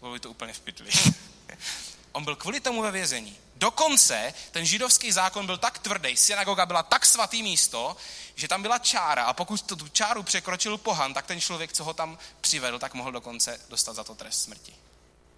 Bylo 0.00 0.12
by 0.12 0.20
to 0.20 0.30
úplně 0.30 0.52
v 0.52 0.60
pytli. 0.60 0.90
On 2.16 2.24
byl 2.24 2.36
kvůli 2.36 2.60
tomu 2.60 2.82
ve 2.82 2.90
vězení. 2.90 3.38
Dokonce 3.56 4.34
ten 4.50 4.66
židovský 4.66 5.12
zákon 5.12 5.46
byl 5.46 5.58
tak 5.58 5.78
tvrdý, 5.78 6.16
synagoga 6.16 6.66
byla 6.66 6.82
tak 6.82 7.06
svatý 7.06 7.42
místo, 7.42 7.96
že 8.34 8.48
tam 8.48 8.62
byla 8.62 8.78
čára 8.78 9.24
a 9.24 9.32
pokud 9.32 9.62
tu 9.62 9.88
čáru 9.88 10.22
překročil 10.22 10.78
pohan, 10.78 11.14
tak 11.14 11.26
ten 11.26 11.40
člověk, 11.40 11.72
co 11.72 11.84
ho 11.84 11.94
tam 11.94 12.18
přivedl, 12.40 12.78
tak 12.78 12.94
mohl 12.94 13.12
dokonce 13.12 13.60
dostat 13.68 13.96
za 13.96 14.04
to 14.04 14.14
trest 14.14 14.42
smrti. 14.42 14.74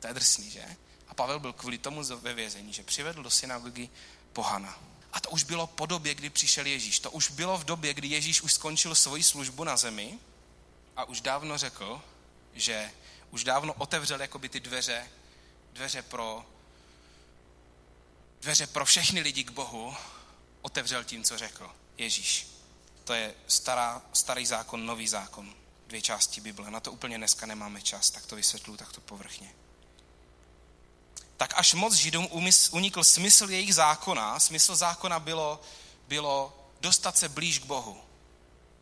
To 0.00 0.06
je 0.06 0.14
drsný, 0.14 0.50
že? 0.50 0.76
A 1.08 1.14
Pavel 1.14 1.40
byl 1.40 1.52
kvůli 1.52 1.78
tomu 1.78 2.04
ve 2.04 2.34
vězení, 2.34 2.72
že 2.72 2.82
přivedl 2.82 3.22
do 3.22 3.30
synagogy 3.30 3.88
pohana. 4.32 4.78
A 5.12 5.20
to 5.20 5.30
už 5.30 5.42
bylo 5.42 5.66
po 5.66 5.86
době, 5.86 6.14
kdy 6.14 6.30
přišel 6.30 6.66
Ježíš. 6.66 6.98
To 6.98 7.10
už 7.10 7.30
bylo 7.30 7.58
v 7.58 7.64
době, 7.64 7.94
kdy 7.94 8.08
Ježíš 8.08 8.42
už 8.42 8.52
skončil 8.52 8.94
svoji 8.94 9.22
službu 9.22 9.64
na 9.64 9.76
zemi 9.76 10.18
a 10.96 11.04
už 11.04 11.20
dávno 11.20 11.58
řekl, 11.58 12.02
že 12.54 12.90
už 13.30 13.44
dávno 13.44 13.72
otevřel 13.72 14.20
jakoby 14.20 14.48
ty 14.48 14.60
dveře, 14.60 15.10
dveře 15.72 16.02
pro 16.02 16.46
dveře 18.40 18.66
pro 18.66 18.84
všechny 18.84 19.20
lidi 19.20 19.44
k 19.44 19.50
Bohu 19.50 19.96
otevřel 20.62 21.04
tím, 21.04 21.24
co 21.24 21.38
řekl 21.38 21.70
Ježíš. 21.98 22.46
To 23.04 23.14
je 23.14 23.34
stará, 23.48 24.02
starý 24.12 24.46
zákon, 24.46 24.86
nový 24.86 25.08
zákon. 25.08 25.54
Dvě 25.86 26.02
části 26.02 26.40
Bible. 26.40 26.70
Na 26.70 26.80
to 26.80 26.92
úplně 26.92 27.18
dneska 27.18 27.46
nemáme 27.46 27.82
čas, 27.82 28.10
tak 28.10 28.26
to 28.26 28.36
vysvětlu 28.36 28.76
takto 28.76 29.00
povrchně. 29.00 29.54
Tak 31.36 31.54
až 31.56 31.74
moc 31.74 31.94
Židům 31.94 32.28
unikl 32.70 33.04
smysl 33.04 33.50
jejich 33.50 33.74
zákona, 33.74 34.40
smysl 34.40 34.76
zákona 34.76 35.20
bylo, 35.20 35.60
bylo 36.08 36.66
dostat 36.80 37.18
se 37.18 37.28
blíž 37.28 37.58
k 37.58 37.64
Bohu. 37.64 38.07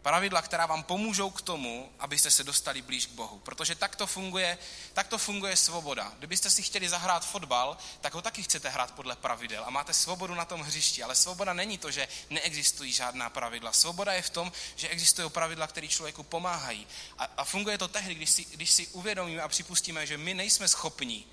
Pravidla, 0.06 0.42
která 0.42 0.66
vám 0.66 0.82
pomůžou 0.82 1.30
k 1.30 1.42
tomu, 1.42 1.92
abyste 1.98 2.30
se 2.30 2.44
dostali 2.44 2.82
blíž 2.82 3.06
k 3.06 3.10
Bohu. 3.10 3.38
Protože 3.38 3.75
tak 3.75 3.96
to 3.96 4.06
funguje, 4.06 4.58
tak 4.92 5.08
to 5.08 5.18
funguje 5.18 5.56
svoboda. 5.56 6.12
Kdybyste 6.18 6.50
si 6.50 6.62
chtěli 6.62 6.88
zahrát 6.88 7.26
fotbal, 7.26 7.76
tak 8.00 8.14
ho 8.14 8.22
taky 8.22 8.42
chcete 8.42 8.68
hrát 8.68 8.94
podle 8.94 9.16
pravidel 9.16 9.64
a 9.66 9.70
máte 9.70 9.92
svobodu 9.92 10.34
na 10.34 10.44
tom 10.44 10.60
hřišti. 10.60 11.02
Ale 11.02 11.14
svoboda 11.14 11.52
není 11.52 11.78
to, 11.78 11.90
že 11.90 12.08
neexistují 12.30 12.92
žádná 12.92 13.30
pravidla. 13.30 13.72
Svoboda 13.72 14.12
je 14.12 14.22
v 14.22 14.30
tom, 14.30 14.52
že 14.76 14.88
existují 14.88 15.30
pravidla, 15.30 15.66
které 15.66 15.88
člověku 15.88 16.22
pomáhají. 16.22 16.86
A, 17.18 17.25
a 17.36 17.44
funguje 17.44 17.78
to 17.78 17.88
tehdy, 17.88 18.14
když 18.14 18.30
si, 18.30 18.44
když 18.44 18.70
si 18.70 18.86
uvědomíme 18.86 19.42
a 19.42 19.48
připustíme, 19.48 20.06
že 20.06 20.18
my 20.18 20.34
nejsme 20.34 20.68
schopni 20.68 21.25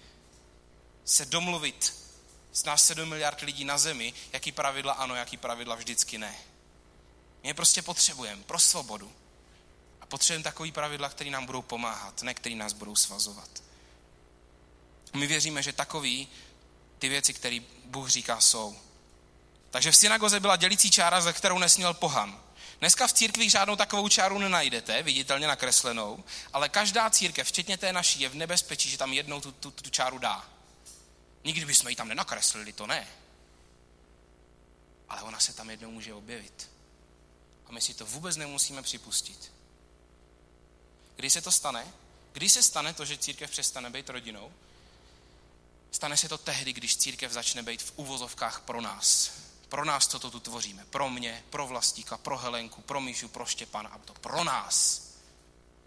se 1.05 1.25
domluvit 1.25 1.95
z 2.53 2.63
nás 2.63 2.85
7 2.85 3.09
miliard 3.09 3.41
lidí 3.41 3.65
na 3.65 3.77
zemi, 3.77 4.13
jaký 4.31 4.51
pravidla 4.51 4.93
ano, 4.93 5.15
jaký 5.15 5.37
pravidla 5.37 5.75
vždycky 5.75 6.17
ne. 6.17 6.35
My 7.43 7.50
je 7.50 7.53
prostě 7.53 7.81
potřebujeme 7.81 8.43
pro 8.43 8.59
svobodu. 8.59 9.13
A 10.01 10.05
potřebujeme 10.05 10.43
takový 10.43 10.71
pravidla, 10.71 11.09
které 11.09 11.29
nám 11.29 11.45
budou 11.45 11.62
pomáhat, 11.62 12.21
ne 12.21 12.33
které 12.33 12.55
nás 12.55 12.73
budou 12.73 12.95
svazovat. 12.95 13.63
My 15.13 15.27
věříme, 15.27 15.63
že 15.63 15.73
takový 15.73 16.27
ty 17.00 17.09
věci, 17.09 17.33
které 17.33 17.59
Bůh 17.85 18.09
říká, 18.09 18.41
jsou. 18.41 18.77
Takže 19.69 19.91
v 19.91 19.95
synagoze 19.95 20.39
byla 20.39 20.55
dělící 20.55 20.91
čára, 20.91 21.21
ze 21.21 21.33
kterou 21.33 21.59
nesměl 21.59 21.93
pohan. 21.93 22.43
Dneska 22.79 23.07
v 23.07 23.13
církvích 23.13 23.51
žádnou 23.51 23.75
takovou 23.75 24.09
čáru 24.09 24.39
nenajdete, 24.39 25.03
viditelně 25.03 25.47
nakreslenou, 25.47 26.23
ale 26.53 26.69
každá 26.69 27.09
církev, 27.09 27.47
včetně 27.47 27.77
té 27.77 27.93
naší, 27.93 28.19
je 28.19 28.29
v 28.29 28.35
nebezpečí, 28.35 28.89
že 28.89 28.97
tam 28.97 29.13
jednou 29.13 29.41
tu, 29.41 29.51
tu, 29.51 29.71
tu 29.71 29.89
čáru 29.89 30.17
dá. 30.17 30.50
Nikdy 31.43 31.65
bychom 31.65 31.89
ji 31.89 31.95
tam 31.95 32.07
nenakreslili, 32.07 32.73
to 32.73 32.88
ne. 32.88 33.07
Ale 35.09 35.21
ona 35.21 35.39
se 35.39 35.53
tam 35.53 35.69
jednou 35.69 35.91
může 35.91 36.13
objevit 36.13 36.72
my 37.73 37.81
si 37.81 37.93
to 37.93 38.05
vůbec 38.05 38.35
nemusíme 38.35 38.81
připustit. 38.81 39.51
Kdy 41.15 41.29
se 41.29 41.41
to 41.41 41.51
stane? 41.51 41.93
Kdy 42.33 42.49
se 42.49 42.63
stane 42.63 42.93
to, 42.93 43.05
že 43.05 43.17
církev 43.17 43.51
přestane 43.51 43.89
být 43.89 44.09
rodinou? 44.09 44.53
Stane 45.91 46.17
se 46.17 46.29
to 46.29 46.37
tehdy, 46.37 46.73
když 46.73 46.97
církev 46.97 47.31
začne 47.31 47.63
být 47.63 47.81
v 47.81 47.93
uvozovkách 47.95 48.61
pro 48.61 48.81
nás. 48.81 49.31
Pro 49.69 49.85
nás, 49.85 50.07
co 50.07 50.19
to 50.19 50.31
tu 50.31 50.39
tvoříme. 50.39 50.85
Pro 50.85 51.09
mě, 51.09 51.43
pro 51.49 51.67
Vlastíka, 51.67 52.17
pro 52.17 52.37
Helenku, 52.37 52.81
pro 52.81 53.01
Míšu, 53.01 53.27
pro 53.27 53.45
Štěpana. 53.45 53.89
A 53.89 53.97
to 53.97 54.13
pro 54.13 54.43
nás. 54.43 55.01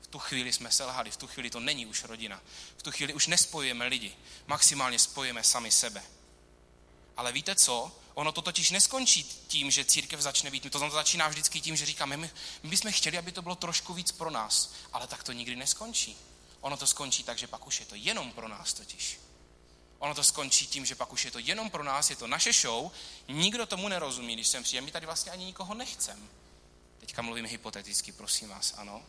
V 0.01 0.07
tu 0.07 0.19
chvíli 0.19 0.53
jsme 0.53 0.73
selhali, 0.73 1.11
v 1.11 1.17
tu 1.17 1.27
chvíli 1.27 1.51
to 1.51 1.61
není 1.61 1.87
už 1.87 2.05
rodina. 2.05 2.43
V 2.77 2.83
tu 2.83 2.91
chvíli 2.91 3.15
už 3.15 3.27
nespojujeme 3.27 3.87
lidi. 3.87 4.17
Maximálně 4.47 4.99
spojujeme 4.99 5.45
sami 5.45 5.73
sebe. 5.73 6.03
Ale 7.17 7.33
víte 7.33 7.55
co? 7.55 7.93
Ono 8.15 8.33
to 8.33 8.43
totiž 8.43 8.71
neskončí 8.71 9.25
tím, 9.25 9.71
že 9.71 9.85
církev 9.85 10.21
začne 10.21 10.51
být. 10.51 10.73
To 10.73 10.91
začíná 10.91 11.29
vždycky 11.29 11.61
tím, 11.61 11.77
že 11.77 11.87
říkáme, 11.87 12.17
my, 12.17 12.31
my 12.63 12.71
bychom 12.71 12.93
chtěli, 12.93 13.19
aby 13.19 13.33
to 13.33 13.43
bylo 13.43 13.55
trošku 13.55 13.95
víc 13.95 14.13
pro 14.13 14.31
nás, 14.31 14.73
ale 14.93 15.07
tak 15.07 15.23
to 15.23 15.33
nikdy 15.33 15.57
neskončí. 15.57 16.17
Ono 16.61 16.77
to 16.77 16.87
skončí 16.87 17.23
tak, 17.23 17.39
že 17.39 17.47
pak 17.47 17.67
už 17.67 17.81
je 17.81 17.87
to 17.87 17.95
jenom 17.95 18.33
pro 18.33 18.49
nás 18.49 18.73
totiž. 18.73 19.21
Ono 19.99 20.15
to 20.15 20.25
skončí 20.25 20.67
tím, 20.67 20.87
že 20.87 20.95
pak 20.95 21.13
už 21.13 21.25
je 21.25 21.31
to 21.31 21.39
jenom 21.39 21.71
pro 21.71 21.85
nás, 21.85 22.11
je 22.11 22.17
to 22.17 22.27
naše 22.27 22.53
show, 22.53 22.91
nikdo 23.29 23.67
tomu 23.67 23.89
nerozumí, 23.89 24.35
když 24.35 24.49
sem 24.49 24.63
přijde, 24.63 24.81
my 24.81 24.91
tady 24.91 25.07
vlastně 25.07 25.33
ani 25.33 25.45
nikoho 25.45 25.75
nechcem. 25.75 26.29
Teďka 27.01 27.23
mluvím 27.23 27.47
hypoteticky, 27.47 28.13
prosím 28.13 28.49
vás, 28.49 28.75
ano. 28.77 29.03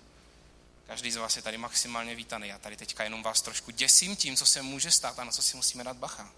Každý 0.87 1.11
z 1.11 1.15
vás 1.15 1.35
je 1.35 1.41
tady 1.41 1.57
maximálně 1.57 2.15
vítaný. 2.15 2.47
Já 2.47 2.57
tady 2.57 2.77
teďka 2.77 3.03
jenom 3.03 3.23
vás 3.23 3.41
trošku 3.41 3.71
děsím 3.71 4.15
tím, 4.15 4.35
co 4.35 4.45
se 4.45 4.61
může 4.61 4.91
stát 4.91 5.19
a 5.19 5.23
na 5.23 5.31
co 5.31 5.41
si 5.41 5.57
musíme 5.57 5.83
dát 5.83 5.97
bacha. 5.97 6.31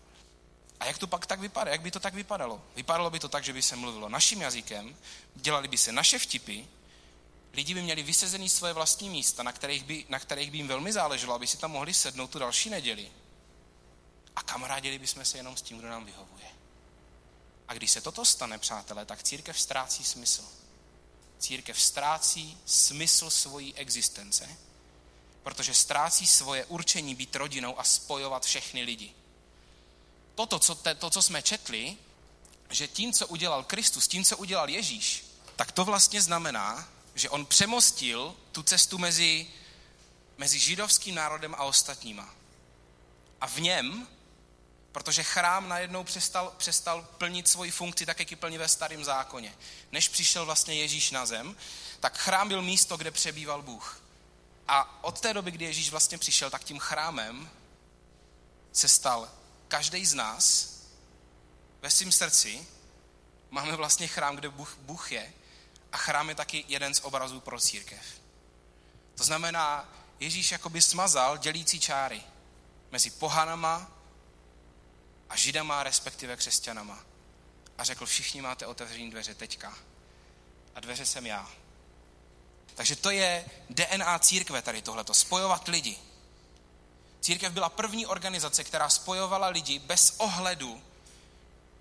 A 0.79 0.85
jak 0.85 0.97
to 0.97 1.07
pak 1.07 1.25
tak 1.25 1.39
vypadá? 1.39 1.71
Jak 1.71 1.81
by 1.81 1.91
to 1.91 1.99
tak 1.99 2.13
vypadalo? 2.13 2.61
Vypadalo 2.75 3.09
by 3.09 3.19
to 3.19 3.29
tak, 3.29 3.43
že 3.43 3.53
by 3.53 3.61
se 3.61 3.75
mluvilo 3.75 4.09
naším 4.09 4.41
jazykem, 4.41 4.97
dělali 5.35 5.67
by 5.67 5.77
se 5.77 5.91
naše 5.91 6.19
vtipy, 6.19 6.61
lidi 7.53 7.73
by 7.73 7.81
měli 7.81 8.03
vysezený 8.03 8.49
svoje 8.49 8.73
vlastní 8.73 9.09
místa, 9.09 9.43
na 9.43 9.51
kterých, 9.51 9.83
by, 9.83 10.05
na 10.09 10.19
kterých 10.19 10.51
by 10.51 10.57
jim 10.57 10.67
velmi 10.67 10.93
záleželo, 10.93 11.33
aby 11.33 11.47
si 11.47 11.57
tam 11.57 11.71
mohli 11.71 11.93
sednout 11.93 12.29
tu 12.29 12.39
další 12.39 12.69
neděli. 12.69 13.11
A 14.35 14.41
kamarádili 14.41 14.99
bychom 14.99 15.25
se 15.25 15.37
jenom 15.37 15.57
s 15.57 15.61
tím, 15.61 15.77
kdo 15.77 15.89
nám 15.89 16.05
vyhovuje. 16.05 16.47
A 17.67 17.73
když 17.73 17.91
se 17.91 18.01
toto 18.01 18.25
stane, 18.25 18.57
přátelé, 18.57 19.05
tak 19.05 19.23
církev 19.23 19.59
ztrácí 19.59 20.03
smysl. 20.03 20.43
Církev 21.39 21.81
ztrácí 21.81 22.57
smysl 22.65 23.29
svojí 23.29 23.75
existence, 23.75 24.57
protože 25.43 25.73
ztrácí 25.73 26.27
svoje 26.27 26.65
určení 26.65 27.15
být 27.15 27.35
rodinou 27.35 27.79
a 27.79 27.83
spojovat 27.83 28.45
všechny 28.45 28.81
lidi 28.81 29.13
toto, 30.39 30.59
co, 30.59 30.75
to, 30.75 31.09
co 31.09 31.21
jsme 31.21 31.41
četli, 31.41 31.97
že 32.69 32.87
tím, 32.87 33.13
co 33.13 33.27
udělal 33.27 33.63
Kristus, 33.63 34.07
tím, 34.07 34.25
co 34.25 34.37
udělal 34.37 34.69
Ježíš, 34.69 35.25
tak 35.55 35.71
to 35.71 35.85
vlastně 35.85 36.21
znamená, 36.21 36.89
že 37.15 37.29
on 37.29 37.45
přemostil 37.45 38.35
tu 38.51 38.63
cestu 38.63 38.97
mezi, 38.97 39.47
mezi 40.37 40.59
židovským 40.59 41.15
národem 41.15 41.55
a 41.55 41.63
ostatníma. 41.63 42.29
A 43.41 43.47
v 43.47 43.59
něm, 43.59 44.07
protože 44.91 45.23
chrám 45.23 45.69
najednou 45.69 46.03
přestal, 46.03 46.53
přestal 46.57 47.07
plnit 47.17 47.47
svoji 47.47 47.71
funkci 47.71 48.05
tak, 48.05 48.19
jak 48.19 48.31
ji 48.31 48.37
plní 48.37 48.57
ve 48.57 48.67
starém 48.67 49.03
zákoně. 49.03 49.55
Než 49.91 50.07
přišel 50.09 50.45
vlastně 50.45 50.73
Ježíš 50.73 51.11
na 51.11 51.25
zem, 51.25 51.55
tak 51.99 52.17
chrám 52.17 52.47
byl 52.47 52.61
místo, 52.61 52.97
kde 52.97 53.11
přebýval 53.11 53.61
Bůh. 53.61 54.01
A 54.67 55.03
od 55.03 55.19
té 55.19 55.33
doby, 55.33 55.51
kdy 55.51 55.65
Ježíš 55.65 55.89
vlastně 55.89 56.17
přišel, 56.17 56.49
tak 56.49 56.63
tím 56.63 56.79
chrámem 56.79 57.49
se 58.71 58.87
stal 58.87 59.39
každý 59.69 60.05
z 60.05 60.13
nás 60.13 60.69
ve 61.81 61.91
svém 61.91 62.11
srdci 62.11 62.67
máme 63.49 63.75
vlastně 63.75 64.07
chrám, 64.07 64.35
kde 64.35 64.49
Bůh, 64.49 64.77
Bůh 64.81 65.11
je. 65.11 65.33
A 65.91 65.97
chrám 65.97 66.29
je 66.29 66.35
taky 66.35 66.65
jeden 66.67 66.93
z 66.93 66.99
obrazů 66.99 67.39
pro 67.39 67.59
církev. 67.59 68.05
To 69.15 69.23
znamená, 69.23 69.89
Ježíš 70.19 70.51
jakoby 70.51 70.81
smazal 70.81 71.37
dělící 71.37 71.79
čáry 71.79 72.21
mezi 72.91 73.09
pohanama 73.09 73.91
a 75.29 75.35
židama, 75.35 75.83
respektive 75.83 76.35
křesťanama. 76.35 77.05
A 77.77 77.83
řekl, 77.83 78.05
všichni 78.05 78.41
máte 78.41 78.65
otevřený 78.65 79.11
dveře 79.11 79.35
teďka. 79.35 79.77
A 80.75 80.79
dveře 80.79 81.05
jsem 81.05 81.25
já. 81.25 81.51
Takže 82.75 82.95
to 82.95 83.09
je 83.09 83.45
DNA 83.69 84.19
církve 84.19 84.61
tady 84.61 84.81
tohleto, 84.81 85.13
spojovat 85.13 85.67
lidi. 85.67 85.97
Církev 87.29 87.53
byla 87.53 87.69
první 87.69 88.05
organizace, 88.05 88.63
která 88.63 88.89
spojovala 88.89 89.47
lidi 89.47 89.79
bez 89.79 90.13
ohledu 90.17 90.81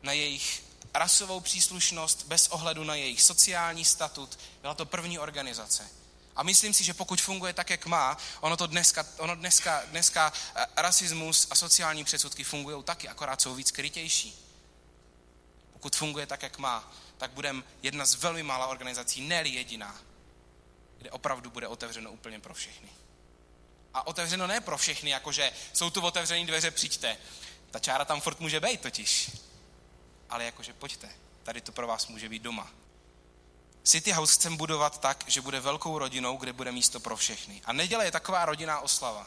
na 0.02 0.12
jejich 0.12 0.64
rasovou 0.94 1.40
příslušnost, 1.40 2.24
bez 2.26 2.48
ohledu 2.48 2.84
na 2.84 2.94
jejich 2.94 3.22
sociální 3.22 3.84
statut. 3.84 4.38
Byla 4.60 4.74
to 4.74 4.86
první 4.86 5.18
organizace. 5.18 5.88
A 6.36 6.42
myslím 6.42 6.74
si, 6.74 6.84
že 6.84 6.94
pokud 6.94 7.20
funguje 7.20 7.52
tak, 7.52 7.70
jak 7.70 7.86
má, 7.86 8.16
ono 8.40 8.56
to 8.56 8.66
dneska, 8.66 9.06
ono 9.18 9.34
dneska, 9.34 9.82
dneska 9.86 10.32
eh, 10.54 10.66
rasismus 10.76 11.46
a 11.50 11.54
sociální 11.54 12.04
předsudky 12.04 12.44
fungují 12.44 12.84
taky, 12.84 13.08
akorát 13.08 13.40
jsou 13.40 13.54
víc 13.54 13.70
krytější. 13.70 14.46
Pokud 15.72 15.96
funguje 15.96 16.26
tak, 16.26 16.42
jak 16.42 16.58
má, 16.58 16.92
tak 17.18 17.30
budeme 17.30 17.62
jedna 17.82 18.06
z 18.06 18.14
velmi 18.14 18.42
mála 18.42 18.66
organizací, 18.66 19.20
ne 19.20 19.42
jediná, 19.42 20.00
kde 20.98 21.10
opravdu 21.10 21.50
bude 21.50 21.68
otevřeno 21.68 22.12
úplně 22.12 22.40
pro 22.40 22.54
všechny. 22.54 22.88
A 23.94 24.06
otevřeno 24.06 24.46
ne 24.46 24.60
pro 24.60 24.78
všechny, 24.78 25.10
jakože 25.10 25.52
jsou 25.72 25.90
tu 25.90 26.00
otevřené 26.00 26.46
dveře, 26.46 26.70
přijďte. 26.70 27.16
Ta 27.70 27.78
čára 27.78 28.04
tam 28.04 28.20
furt 28.20 28.40
může 28.40 28.60
být 28.60 28.80
totiž. 28.80 29.30
Ale 30.30 30.44
jakože 30.44 30.72
pojďte, 30.72 31.08
tady 31.42 31.60
to 31.60 31.72
pro 31.72 31.86
vás 31.86 32.06
může 32.06 32.28
být 32.28 32.42
doma. 32.42 32.70
City 33.82 34.12
House 34.12 34.34
chcem 34.34 34.56
budovat 34.56 35.00
tak, 35.00 35.24
že 35.26 35.40
bude 35.40 35.60
velkou 35.60 35.98
rodinou, 35.98 36.36
kde 36.36 36.52
bude 36.52 36.72
místo 36.72 37.00
pro 37.00 37.16
všechny. 37.16 37.62
A 37.64 37.72
neděle 37.72 38.04
je 38.04 38.12
taková 38.12 38.44
rodinná 38.44 38.80
oslava. 38.80 39.26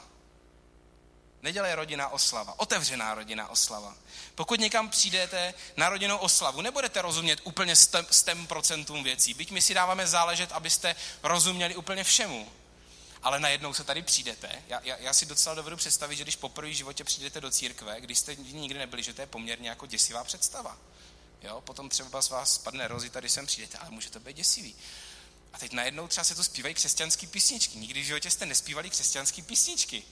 Neděle 1.41 1.69
je 1.69 1.75
rodinná 1.75 2.09
oslava, 2.09 2.59
otevřená 2.59 3.15
rodinná 3.15 3.47
oslava. 3.47 3.95
Pokud 4.35 4.59
někam 4.59 4.89
přijdete 4.89 5.53
na 5.77 5.89
rodinnou 5.89 6.17
oslavu, 6.17 6.61
nebudete 6.61 7.01
rozumět 7.01 7.39
úplně 7.43 7.75
stem 8.11 8.47
procentům 8.47 9.03
věcí. 9.03 9.33
Byť 9.33 9.51
my 9.51 9.61
si 9.61 9.73
dáváme 9.73 10.07
záležet, 10.07 10.51
abyste 10.51 10.95
rozuměli 11.23 11.75
úplně 11.75 12.03
všemu. 12.03 12.51
Ale 13.23 13.39
najednou 13.39 13.73
se 13.73 13.83
tady 13.83 14.01
přijdete. 14.01 14.63
Já, 14.67 14.81
já, 14.83 14.97
já 14.97 15.13
si 15.13 15.25
docela 15.25 15.55
dovedu 15.55 15.77
představit, 15.77 16.15
že 16.15 16.23
když 16.23 16.35
poprvé 16.35 16.69
v 16.69 16.75
životě 16.75 17.03
přijdete 17.03 17.41
do 17.41 17.51
církve, 17.51 18.01
když 18.01 18.19
jste 18.19 18.35
nikdy 18.35 18.79
nebyli, 18.79 19.03
že 19.03 19.13
to 19.13 19.21
je 19.21 19.27
poměrně 19.27 19.69
jako 19.69 19.85
děsivá 19.85 20.23
představa. 20.23 20.77
Jo? 21.41 21.61
Potom 21.61 21.89
třeba 21.89 22.21
z 22.21 22.29
vás 22.29 22.53
spadne 22.53 22.87
rozita, 22.87 23.19
když 23.19 23.31
sem 23.31 23.45
přijdete, 23.45 23.77
ale 23.77 23.91
může 23.91 24.09
to 24.09 24.19
být 24.19 24.37
děsivý. 24.37 24.75
A 25.53 25.59
teď 25.59 25.71
najednou 25.71 26.07
třeba 26.07 26.23
se 26.23 26.35
tu 26.35 26.43
zpívají 26.43 26.75
křesťanské 26.75 27.27
písničky. 27.27 27.77
Nikdy 27.77 28.01
v 28.01 28.05
životě 28.05 28.31
jste 28.31 28.45
nespívali 28.45 28.89
křesťanské 28.89 29.41
písničky. 29.41 30.03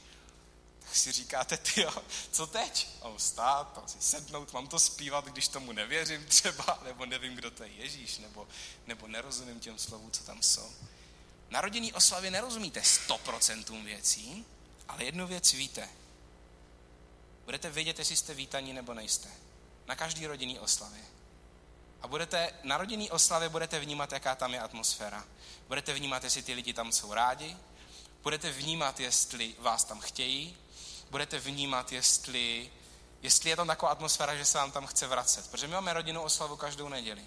Tak 0.80 0.96
si 0.96 1.12
říkáte, 1.12 1.58
ty 1.58 1.82
jo, 1.82 1.94
co 2.32 2.48
teď? 2.48 2.88
Mám 3.04 3.18
vstát, 3.18 3.76
mám 3.78 3.88
si 3.88 3.98
sednout, 4.00 4.54
mám 4.54 4.68
to 4.68 4.80
zpívat, 4.80 5.26
když 5.26 5.48
tomu 5.48 5.72
nevěřím 5.72 6.26
třeba, 6.26 6.80
nebo 6.86 7.06
nevím, 7.06 7.36
kdo 7.36 7.52
to 7.52 7.64
je 7.64 7.70
Ježíš, 7.70 8.18
nebo, 8.18 8.48
nebo 8.88 9.08
nerozumím 9.08 9.60
těm 9.60 9.80
slovům, 9.80 10.12
co 10.12 10.24
tam 10.24 10.44
jsou. 10.44 10.72
Na 11.50 11.62
rodinný 11.62 11.94
oslavě 11.94 12.32
nerozumíte 12.32 12.80
100% 12.80 13.84
věcí, 13.84 14.46
ale 14.88 15.04
jednu 15.04 15.28
věc 15.28 15.54
víte. 15.54 15.90
Budete 17.46 17.70
vědět, 17.70 18.00
jestli 18.00 18.16
jste 18.18 18.34
vítaní 18.34 18.74
nebo 18.74 18.94
nejste. 18.94 19.30
Na 19.88 19.96
každý 19.96 20.28
rodinný 20.28 20.60
oslavě. 20.60 21.02
A 22.02 22.08
budete, 22.08 22.54
na 22.64 22.78
rodinný 22.78 23.12
oslavě 23.12 23.50
budete 23.50 23.80
vnímat, 23.80 24.12
jaká 24.12 24.36
tam 24.36 24.54
je 24.54 24.60
atmosféra. 24.60 25.26
Budete 25.68 25.94
vnímat, 25.94 26.24
jestli 26.24 26.44
ty 26.44 26.54
lidi 26.54 26.74
tam 26.74 26.92
jsou 26.92 27.14
rádi. 27.14 27.58
Budete 28.24 28.52
vnímat, 28.52 29.00
jestli 29.00 29.56
vás 29.60 29.84
tam 29.84 30.00
chtějí. 30.00 30.58
Budete 31.10 31.40
vnímat, 31.40 31.92
jestli, 31.92 32.72
jestli 33.22 33.50
je 33.50 33.56
tam 33.56 33.68
taková 33.68 33.92
atmosféra, 33.92 34.36
že 34.36 34.46
se 34.46 34.58
vám 34.58 34.72
tam 34.72 34.88
chce 34.88 35.08
vracet. 35.08 35.52
Protože 35.52 35.68
my 35.68 35.74
máme 35.74 35.94
rodinnou 35.94 36.22
oslavu 36.22 36.58
každou 36.58 36.90
neděli. 36.90 37.26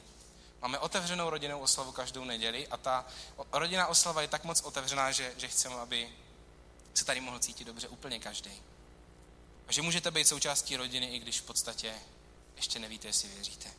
Máme 0.63 0.79
otevřenou 0.79 1.31
rodinnou 1.31 1.61
oslavu 1.61 1.93
každou 1.93 2.25
neděli 2.25 2.69
a 2.69 2.77
ta 2.77 3.07
rodinná 3.53 3.87
oslava 3.87 4.23
je 4.23 4.29
tak 4.29 4.45
moc 4.45 4.61
otevřená, 4.61 5.13
že, 5.13 5.35
že 5.37 5.49
chceme, 5.49 5.75
aby 5.75 6.09
se 6.95 7.05
tady 7.05 7.21
mohl 7.21 7.39
cítit 7.39 7.65
dobře 7.65 7.89
úplně 7.89 8.21
každý. 8.21 8.63
A 9.67 9.73
že 9.73 9.83
můžete 9.83 10.11
být 10.11 10.29
součástí 10.29 10.77
rodiny, 10.77 11.07
i 11.07 11.19
když 11.19 11.41
v 11.41 11.45
podstatě 11.45 11.95
ještě 12.57 12.79
nevíte, 12.79 13.09
jestli 13.09 13.29
věříte. 13.29 13.71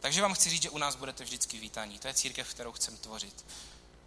Takže 0.00 0.22
vám 0.22 0.34
chci 0.34 0.50
říct, 0.50 0.62
že 0.62 0.70
u 0.70 0.78
nás 0.78 0.96
budete 0.96 1.24
vždycky 1.24 1.58
vítaní. 1.58 1.98
To 1.98 2.08
je 2.08 2.14
církev, 2.14 2.50
kterou 2.50 2.72
chcem 2.72 2.96
tvořit. 2.96 3.44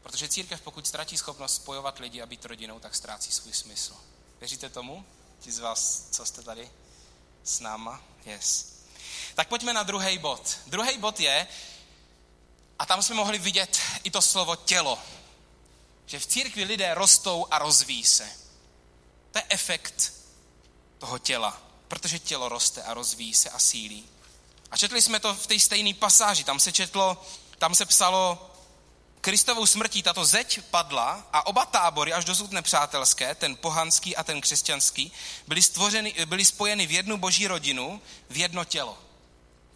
Protože 0.03 0.27
církev, 0.27 0.62
pokud 0.62 0.88
ztratí 0.88 1.17
schopnost 1.17 1.55
spojovat 1.55 2.00
lidi 2.00 2.21
a 2.21 2.25
být 2.25 2.45
rodinou, 2.45 2.79
tak 2.79 2.95
ztrácí 2.95 3.31
svůj 3.31 3.53
smysl. 3.53 3.95
Věříte 4.39 4.69
tomu? 4.69 5.05
Ti 5.39 5.51
z 5.51 5.60
vás, 5.60 6.07
co 6.12 6.25
jste 6.25 6.41
tady 6.41 6.71
s 7.43 7.60
náma? 7.60 8.03
Yes. 8.25 8.74
Tak 9.36 9.48
pojďme 9.48 9.74
na 9.74 9.83
druhý 9.83 10.17
bod. 10.17 10.57
Druhý 10.67 10.98
bod 10.98 11.19
je, 11.19 11.48
a 12.81 12.85
tam 12.85 13.03
jsme 13.03 13.15
mohli 13.15 13.39
vidět 13.39 13.79
i 14.03 14.11
to 14.11 14.21
slovo 14.21 14.55
tělo. 14.55 15.00
Že 16.05 16.19
v 16.19 16.25
církvi 16.25 16.63
lidé 16.63 16.93
rostou 16.93 17.47
a 17.51 17.59
rozvíjí 17.59 18.05
se. 18.05 18.29
To 19.31 19.38
je 19.38 19.43
efekt 19.50 20.13
toho 20.97 21.17
těla. 21.17 21.61
Protože 21.88 22.19
tělo 22.19 22.50
roste 22.50 22.83
a 22.83 22.93
rozvíjí 22.93 23.33
se 23.33 23.50
a 23.50 23.59
sílí. 23.59 24.05
A 24.71 24.77
četli 24.77 25.01
jsme 25.01 25.19
to 25.19 25.33
v 25.33 25.47
té 25.47 25.59
stejné 25.59 25.93
pasáži. 25.93 26.43
Tam 26.43 26.59
se 26.59 26.71
četlo, 26.71 27.25
tam 27.57 27.75
se 27.75 27.85
psalo, 27.85 28.51
Kristovou 29.21 29.65
smrtí 29.65 30.03
tato 30.03 30.25
zeď 30.25 30.61
padla 30.61 31.27
a 31.33 31.45
oba 31.47 31.65
tábory, 31.65 32.13
až 32.13 32.25
dosud 32.25 32.51
nepřátelské, 32.51 33.35
ten 33.35 33.55
pohanský 33.55 34.15
a 34.15 34.23
ten 34.23 34.41
křesťanský, 34.41 35.11
byly, 35.47 35.61
stvořeny, 35.61 36.15
byly 36.25 36.45
spojeny 36.45 36.85
v 36.88 36.91
jednu 36.91 37.17
boží 37.17 37.47
rodinu, 37.47 38.01
v 38.29 38.38
jedno 38.38 38.65
tělo 38.65 39.11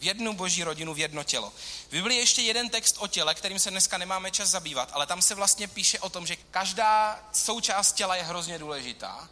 jednu 0.06 0.34
boží 0.34 0.64
rodinu, 0.64 0.94
v 0.94 1.00
jedno 1.00 1.24
tělo. 1.24 1.54
V 1.88 1.92
Biblii 1.92 2.20
ještě 2.20 2.42
jeden 2.42 2.70
text 2.70 2.96
o 3.00 3.08
těle, 3.08 3.36
kterým 3.36 3.60
se 3.60 3.72
dneska 3.72 3.98
nemáme 3.98 4.32
čas 4.32 4.50
zabývat, 4.50 4.90
ale 4.94 5.06
tam 5.06 5.22
se 5.22 5.36
vlastně 5.36 5.68
píše 5.68 6.00
o 6.00 6.10
tom, 6.10 6.28
že 6.28 6.36
každá 6.52 7.20
součást 7.34 7.94
těla 7.94 8.16
je 8.16 8.24
hrozně 8.24 8.60
důležitá 8.60 9.30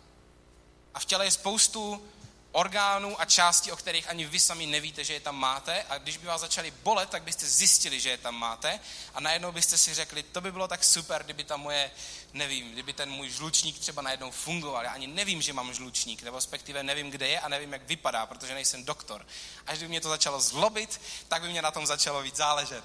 a 0.94 1.00
v 1.00 1.06
těle 1.06 1.26
je 1.26 1.32
spoustu 1.32 2.04
orgánů 2.52 3.22
a 3.22 3.26
částí, 3.26 3.72
o 3.72 3.76
kterých 3.76 4.10
ani 4.10 4.26
vy 4.26 4.40
sami 4.40 4.66
nevíte, 4.66 5.04
že 5.04 5.14
je 5.14 5.20
tam 5.20 5.36
máte 5.36 5.84
a 5.90 5.98
když 5.98 6.18
by 6.18 6.28
vás 6.28 6.42
začali 6.42 6.72
bolet, 6.72 7.10
tak 7.10 7.24
byste 7.24 7.48
zjistili, 7.48 8.00
že 8.00 8.10
je 8.10 8.18
tam 8.18 8.36
máte 8.36 8.80
a 9.14 9.20
najednou 9.20 9.52
byste 9.52 9.78
si 9.78 9.94
řekli, 9.94 10.24
to 10.24 10.42
by 10.42 10.52
bylo 10.52 10.68
tak 10.68 10.84
super, 10.84 11.24
kdyby 11.24 11.44
ta 11.44 11.58
moje, 11.58 11.92
nevím, 12.34 12.72
kdyby 12.72 12.94
ten 12.94 13.10
můj 13.10 13.30
žlučník 13.30 13.80
třeba 13.80 14.02
najednou 14.02 14.32
fungoval. 14.32 14.84
Já 14.84 14.92
ani 14.92 15.08
nevím, 15.08 15.42
že 15.42 15.54
mám 15.54 15.74
žlučník, 15.74 16.24
nebo 16.24 16.38
respektive 16.38 16.84
nevím, 16.84 17.12
kde 17.12 17.28
je 17.28 17.40
a 17.40 17.48
nevím, 17.48 17.74
jak 17.74 17.88
vypadá, 17.88 18.26
protože 18.26 18.54
nejsem 18.54 18.84
doktor. 18.84 19.28
Až 19.68 19.80
by 19.80 19.88
mě 19.88 20.02
to 20.02 20.10
začalo 20.10 20.42
zlobit, 20.42 21.02
tak 21.28 21.42
by 21.42 21.50
mě 21.50 21.62
na 21.62 21.72
tom 21.72 21.88
začalo 21.88 22.22
víc 22.22 22.36
záležet. 22.36 22.84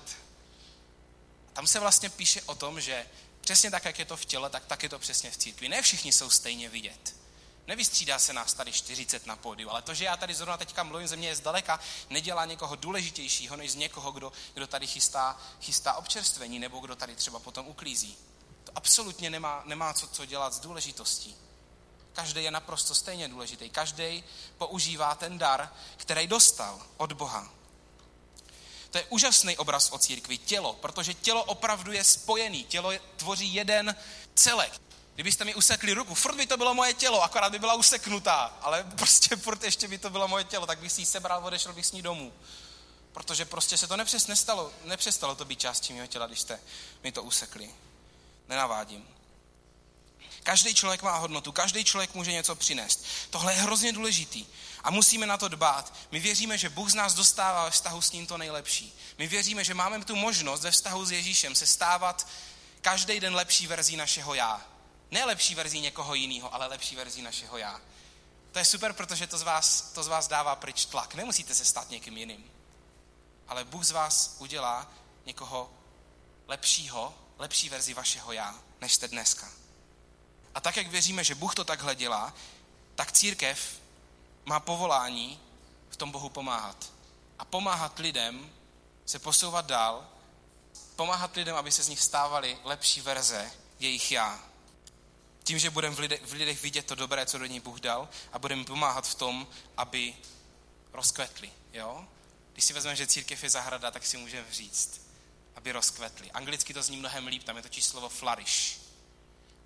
Tam 1.52 1.66
se 1.66 1.80
vlastně 1.80 2.11
píše 2.11 2.42
o 2.42 2.54
tom, 2.54 2.80
že 2.80 3.06
přesně 3.40 3.70
tak, 3.70 3.84
jak 3.84 3.98
je 3.98 4.04
to 4.04 4.16
v 4.16 4.24
těle, 4.24 4.50
tak 4.50 4.66
tak 4.66 4.82
je 4.82 4.88
to 4.88 4.98
přesně 4.98 5.30
v 5.30 5.37
církvi. 5.37 5.68
Ne 5.68 5.82
všichni 5.82 6.12
jsou 6.12 6.30
stejně 6.30 6.68
vidět. 6.68 7.16
Nevystřídá 7.66 8.18
se 8.18 8.32
nás 8.32 8.54
tady 8.54 8.72
40 8.72 9.26
na 9.26 9.37
pódiu, 9.37 9.70
ale 9.70 9.82
to, 9.82 9.94
že 9.94 10.04
já 10.04 10.16
tady 10.16 10.34
zrovna 10.34 10.56
teďka 10.56 10.82
mluvím 10.82 11.08
ze 11.08 11.16
mě 11.16 11.28
je 11.28 11.37
zdaleka, 11.37 11.80
nedělá 12.11 12.44
někoho 12.44 12.76
důležitějšího 12.76 13.56
než 13.56 13.72
z 13.72 13.74
někoho, 13.74 14.12
kdo, 14.12 14.32
kdo 14.54 14.66
tady 14.66 14.87
chystá, 14.87 15.40
chystá 15.61 15.94
občerstvení 15.94 16.58
nebo 16.58 16.80
kdo 16.80 16.96
tady 16.96 17.16
třeba 17.16 17.38
potom 17.38 17.66
uklízí. 17.66 18.16
Absolutně 18.78 19.30
nemá, 19.30 19.62
nemá 19.64 19.92
co, 19.92 20.06
co 20.06 20.24
dělat 20.24 20.54
s 20.54 20.60
důležitostí. 20.60 21.36
Každý 22.12 22.44
je 22.44 22.50
naprosto 22.50 22.94
stejně 22.94 23.28
důležitý. 23.28 23.70
Každý 23.70 24.24
používá 24.58 25.14
ten 25.14 25.38
dar, 25.38 25.72
který 25.96 26.26
dostal 26.26 26.82
od 26.96 27.12
Boha. 27.12 27.50
To 28.90 28.98
je 28.98 29.04
úžasný 29.08 29.56
obraz 29.56 29.90
o 29.92 29.98
církvi, 29.98 30.38
tělo, 30.38 30.72
protože 30.72 31.14
tělo 31.14 31.44
opravdu 31.44 31.92
je 31.92 32.04
spojený. 32.04 32.64
Tělo 32.64 32.92
tvoří 33.16 33.54
jeden 33.54 33.96
celek. 34.34 34.80
Kdybyste 35.14 35.44
mi 35.44 35.54
usekli 35.54 35.92
ruku, 35.92 36.14
furt 36.14 36.36
by 36.36 36.46
to 36.46 36.56
bylo 36.56 36.74
moje 36.74 36.94
tělo, 36.94 37.22
akorát 37.22 37.52
by 37.52 37.58
byla 37.58 37.74
useknutá, 37.74 38.58
ale 38.60 38.84
prostě 38.84 39.36
furt 39.36 39.62
ještě 39.62 39.88
by 39.88 39.98
to 39.98 40.10
bylo 40.10 40.28
moje 40.28 40.44
tělo, 40.44 40.66
tak 40.66 40.78
bych 40.78 40.92
si 40.92 41.00
ji 41.00 41.06
sebral, 41.06 41.44
odešel 41.44 41.72
bych 41.72 41.86
s 41.86 41.92
ní 41.92 42.02
domů. 42.02 42.32
Protože 43.12 43.44
prostě 43.44 43.76
se 43.76 43.86
to 43.86 43.96
nepřes, 43.96 44.26
nestalo, 44.26 44.72
nepřestalo 44.84 45.34
to 45.34 45.44
být 45.44 45.60
částí 45.60 45.92
mého 45.92 46.06
těla, 46.06 46.26
když 46.26 46.40
jste 46.40 46.60
mi 47.02 47.12
to 47.12 47.22
usekli. 47.22 47.70
Nenavádím. 48.48 49.08
Každý 50.42 50.74
člověk 50.74 51.02
má 51.02 51.16
hodnotu, 51.16 51.52
každý 51.52 51.84
člověk 51.84 52.14
může 52.14 52.32
něco 52.32 52.54
přinést. 52.54 53.04
Tohle 53.30 53.52
je 53.52 53.61
hrozně 53.61 53.92
důležitý 53.92 54.46
a 54.84 54.90
musíme 54.90 55.26
na 55.26 55.37
to 55.37 55.48
dbát. 55.48 55.94
My 56.11 56.20
věříme, 56.20 56.58
že 56.58 56.68
Bůh 56.68 56.90
z 56.90 56.94
nás 56.94 57.14
dostává 57.14 57.64
ve 57.64 57.70
vztahu 57.70 58.00
s 58.00 58.12
ním 58.12 58.26
to 58.26 58.38
nejlepší. 58.38 58.98
My 59.18 59.26
věříme, 59.26 59.64
že 59.64 59.74
máme 59.74 60.04
tu 60.04 60.16
možnost 60.16 60.62
ve 60.62 60.70
vztahu 60.70 61.04
s 61.04 61.11
Ježíšem 61.11 61.54
se 61.54 61.66
stávat 61.66 62.28
každý 62.80 63.20
den 63.20 63.34
lepší 63.34 63.66
verzí 63.66 63.96
našeho 63.96 64.34
já. 64.34 64.66
Ne 65.11 65.24
lepší 65.24 65.54
verzí 65.54 65.80
někoho 65.80 66.14
jiného, 66.14 66.54
ale 66.54 66.66
lepší 66.66 66.96
verzí 66.96 67.22
našeho 67.22 67.58
já. 67.58 67.80
To 68.52 68.58
je 68.58 68.64
super, 68.64 68.92
protože 68.92 69.26
to 69.26 69.38
z 69.38 69.42
vás, 69.42 69.80
to 69.80 70.02
z 70.02 70.08
vás 70.08 70.28
dává 70.28 70.56
pryč 70.56 70.84
tlak. 70.84 71.14
Nemusíte 71.14 71.54
se 71.54 71.64
stát 71.64 71.90
někým 71.90 72.16
jiným. 72.16 72.50
Ale 73.48 73.64
Bůh 73.64 73.84
z 73.84 73.90
vás 73.90 74.37
udělá 74.38 74.90
někoho 75.26 75.70
lepšího, 76.48 77.14
lepší 77.38 77.68
verzi 77.68 77.94
vašeho 77.94 78.33
já, 78.33 78.55
než 78.81 78.94
jste 78.94 79.09
dneska. 79.09 79.48
A 80.55 80.61
tak, 80.61 80.77
jak 80.77 80.87
věříme, 80.87 81.24
že 81.24 81.35
Bůh 81.35 81.55
to 81.55 81.64
takhle 81.64 81.94
dělá, 81.94 82.35
tak 82.94 83.12
církev 83.12 83.81
má 84.44 84.61
povolání 84.61 85.40
v 85.90 85.96
tom 85.96 86.11
Bohu 86.11 86.29
pomáhat. 86.29 86.92
A 87.38 87.44
pomáhat 87.44 87.98
lidem 87.98 88.51
se 89.07 89.18
posouvat 89.18 89.66
dál, 89.66 90.09
pomáhat 90.96 91.37
lidem, 91.37 91.57
aby 91.57 91.72
se 91.72 91.83
z 91.83 91.88
nich 91.88 92.01
stávaly 92.01 92.59
lepší 92.64 93.01
verze 93.01 93.53
jejich 93.79 94.12
já. 94.12 94.40
Tím, 95.44 95.59
že 95.59 95.70
budeme 95.70 95.96
v, 95.96 95.98
lidech, 95.98 96.22
v 96.27 96.33
lidech 96.33 96.62
vidět 96.62 96.87
to 96.87 96.94
dobré, 96.94 97.27
co 97.27 97.38
do 97.38 97.46
ní 97.46 97.61
Bůh 97.61 97.81
dal 97.81 98.09
a 98.33 98.38
budeme 98.38 98.64
pomáhat 98.64 99.07
v 99.07 99.14
tom, 99.14 99.48
aby 99.77 100.14
rozkvetli. 100.92 101.53
Jo? 101.72 102.09
Když 102.53 102.64
si 102.64 102.72
vezmeme, 102.72 102.96
že 102.96 103.07
církev 103.07 103.42
je 103.42 103.51
zahrada, 103.51 103.90
tak 103.90 104.07
si 104.07 104.16
můžeme 104.16 104.53
říct, 104.53 105.07
aby 105.58 105.72
rozkvetli. 105.72 106.30
Anglicky 106.30 106.74
to 106.74 106.82
zní 106.82 106.96
mnohem 106.96 107.26
líp, 107.26 107.44
tam 107.44 107.56
je 107.56 107.62
totiž 107.62 107.84
slovo 107.84 108.08
flourish. 108.08 108.78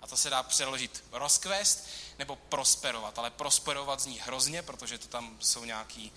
A 0.01 0.07
to 0.07 0.17
se 0.17 0.29
dá 0.29 0.43
přeložit 0.43 1.03
rozkvést 1.11 1.87
nebo 2.19 2.35
prosperovat. 2.35 3.19
Ale 3.19 3.31
prosperovat 3.31 3.99
zní 3.99 4.19
hrozně, 4.19 4.61
protože 4.61 4.97
to 4.97 5.07
tam 5.07 5.37
jsou 5.39 5.65
nějaký 5.65 6.11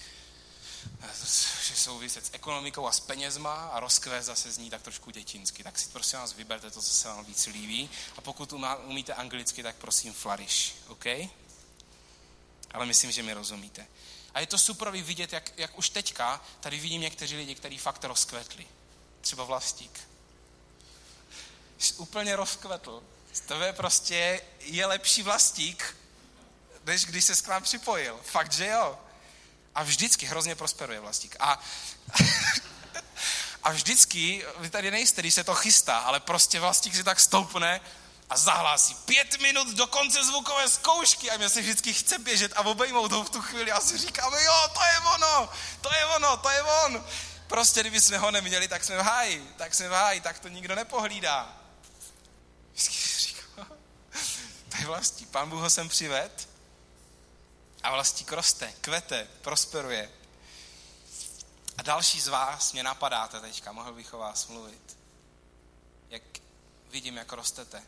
že 1.67 1.77
souviset 1.77 2.27
s 2.27 2.31
ekonomikou 2.33 2.87
a 2.87 2.93
s 2.93 3.01
penězma 3.01 3.67
a 3.69 3.81
rozkvést 3.81 4.27
zase 4.27 4.53
zní 4.53 4.71
tak 4.71 4.83
trošku 4.83 5.11
dětinsky. 5.11 5.65
Tak 5.65 5.79
si 5.79 5.89
prosím 5.89 6.19
vás 6.19 6.33
vyberte 6.33 6.71
to, 6.71 6.83
co 6.83 6.91
se 6.91 7.09
vám 7.09 7.25
víc 7.25 7.47
líbí. 7.47 7.91
A 8.17 8.21
pokud 8.21 8.53
umíte 8.87 9.15
anglicky, 9.15 9.63
tak 9.63 9.77
prosím 9.77 10.13
flourish, 10.13 10.75
OK? 10.89 11.07
Ale 12.71 12.87
myslím, 12.87 13.13
že 13.13 13.23
mi 13.23 13.33
rozumíte. 13.33 13.87
A 14.35 14.41
je 14.41 14.47
to 14.47 14.59
super 14.59 14.91
vidět, 14.91 15.33
jak, 15.33 15.53
jak 15.57 15.79
už 15.79 15.91
teďka 15.91 16.45
tady 16.61 16.79
vidím 16.79 17.01
někteří 17.01 17.37
lidi, 17.37 17.55
kteří 17.55 17.79
fakt 17.79 18.05
rozkvetli. 18.05 18.67
Třeba 19.27 19.45
vlastík. 19.45 20.09
Jsi 21.79 21.95
úplně 21.95 22.37
rozkvetl. 22.37 23.03
Z 23.33 23.41
tebe 23.41 23.73
prostě 23.73 24.41
je 24.61 24.87
lepší 24.87 25.23
vlastík, 25.23 25.97
než 26.85 27.05
když 27.05 27.25
se 27.25 27.35
k 27.35 27.47
nám 27.47 27.63
připojil. 27.63 28.21
Fakt, 28.25 28.53
že 28.53 28.67
jo. 28.67 28.99
A 29.75 29.83
vždycky 29.83 30.27
hrozně 30.27 30.55
prosperuje 30.55 31.01
vlastík. 31.01 31.37
A, 31.41 31.61
a 33.63 33.71
vždycky, 33.71 34.47
vy 34.59 34.71
tady 34.71 34.91
nejste, 34.91 35.23
když 35.23 35.35
se 35.35 35.45
to 35.45 35.55
chystá, 35.55 35.99
ale 35.99 36.21
prostě 36.21 36.61
vlastík 36.61 36.95
si 36.95 37.05
tak 37.05 37.21
stoupne 37.21 37.81
a 38.31 38.37
zahlásí 38.37 38.95
pět 38.95 39.41
minut 39.41 39.69
do 39.69 39.87
konce 39.87 40.25
zvukové 40.25 40.69
zkoušky 40.69 41.31
a 41.31 41.37
mě 41.37 41.49
se 41.49 41.61
vždycky 41.61 41.93
chce 41.93 42.19
běžet 42.19 42.53
a 42.57 42.61
obejmout 42.61 43.13
ho 43.13 43.25
v 43.25 43.31
tu 43.31 43.43
chvíli 43.43 43.73
a 43.73 43.81
si 43.81 43.99
říkáme, 43.99 44.45
jo, 44.45 44.69
to 44.75 44.81
je 44.81 45.01
ono, 45.15 45.49
to 45.81 45.95
je 45.95 46.07
ono, 46.07 46.37
to 46.37 46.51
je 46.51 46.63
on. 46.63 47.05
Prostě 47.47 47.81
kdyby 47.81 48.01
jsme 48.01 48.19
ho 48.19 48.31
neměli, 48.31 48.69
tak 48.69 48.85
jsme 48.85 48.97
v 48.97 49.01
háji, 49.01 49.55
tak 49.57 49.75
jsme 49.75 49.89
v 49.89 49.93
háji, 49.93 50.21
tak 50.21 50.39
to 50.39 50.49
nikdo 50.49 50.75
nepohlídá. 50.75 51.57
Vždycky 52.73 52.95
říkám, 53.19 53.67
to 54.69 54.77
je 54.79 54.87
vlastí, 54.87 55.27
pán 55.27 55.51
Bůh 55.51 55.61
ho 55.61 55.71
sem 55.71 55.89
přived 55.89 56.49
a 57.83 57.91
vlastík 57.91 58.33
roste, 58.33 58.73
kvete, 58.81 59.29
prosperuje. 59.43 60.11
A 61.79 61.83
další 61.83 62.21
z 62.21 62.29
vás 62.29 62.73
mě 62.73 62.83
napadáte 62.83 63.41
teďka, 63.41 63.73
mohl 63.73 63.93
bych 63.93 64.15
o 64.15 64.19
vás 64.19 64.47
mluvit. 64.47 64.99
Jak 66.11 66.23
vidím, 66.91 67.17
jak 67.17 67.33
rostete 67.33 67.83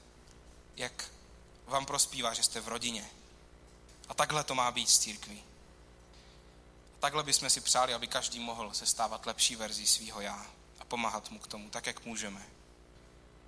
jak 0.79 1.11
vám 1.67 1.87
prospívá, 1.87 2.35
že 2.35 2.43
jste 2.43 2.61
v 2.61 2.69
rodině. 2.69 3.11
A 4.09 4.15
takhle 4.15 4.45
to 4.45 4.55
má 4.55 4.71
být 4.71 4.91
s 4.91 4.99
církví. 4.99 5.45
Takhle 7.01 7.23
bychom 7.23 7.51
si 7.51 7.61
přáli, 7.61 7.95
aby 7.95 8.07
každý 8.07 8.41
mohl 8.41 8.75
se 8.75 8.87
stávat 8.87 9.27
lepší 9.27 9.57
verzí 9.57 9.87
svého 9.87 10.21
já 10.21 10.47
a 10.81 10.85
pomáhat 10.85 11.31
mu 11.31 11.39
k 11.39 11.47
tomu, 11.47 11.71
tak 11.71 11.87
jak 11.87 12.05
můžeme. 12.05 12.47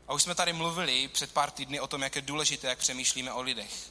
A 0.09 0.13
už 0.13 0.23
jsme 0.23 0.35
tady 0.35 0.53
mluvili 0.53 1.09
před 1.09 1.33
pár 1.33 1.51
týdny 1.51 1.81
o 1.81 1.87
tom, 1.87 2.03
jak 2.03 2.17
je 2.17 2.23
důležité, 2.23 2.69
jak 2.69 2.79
přemýšlíme 2.79 3.33
o 3.33 3.43
lidech. 3.43 3.91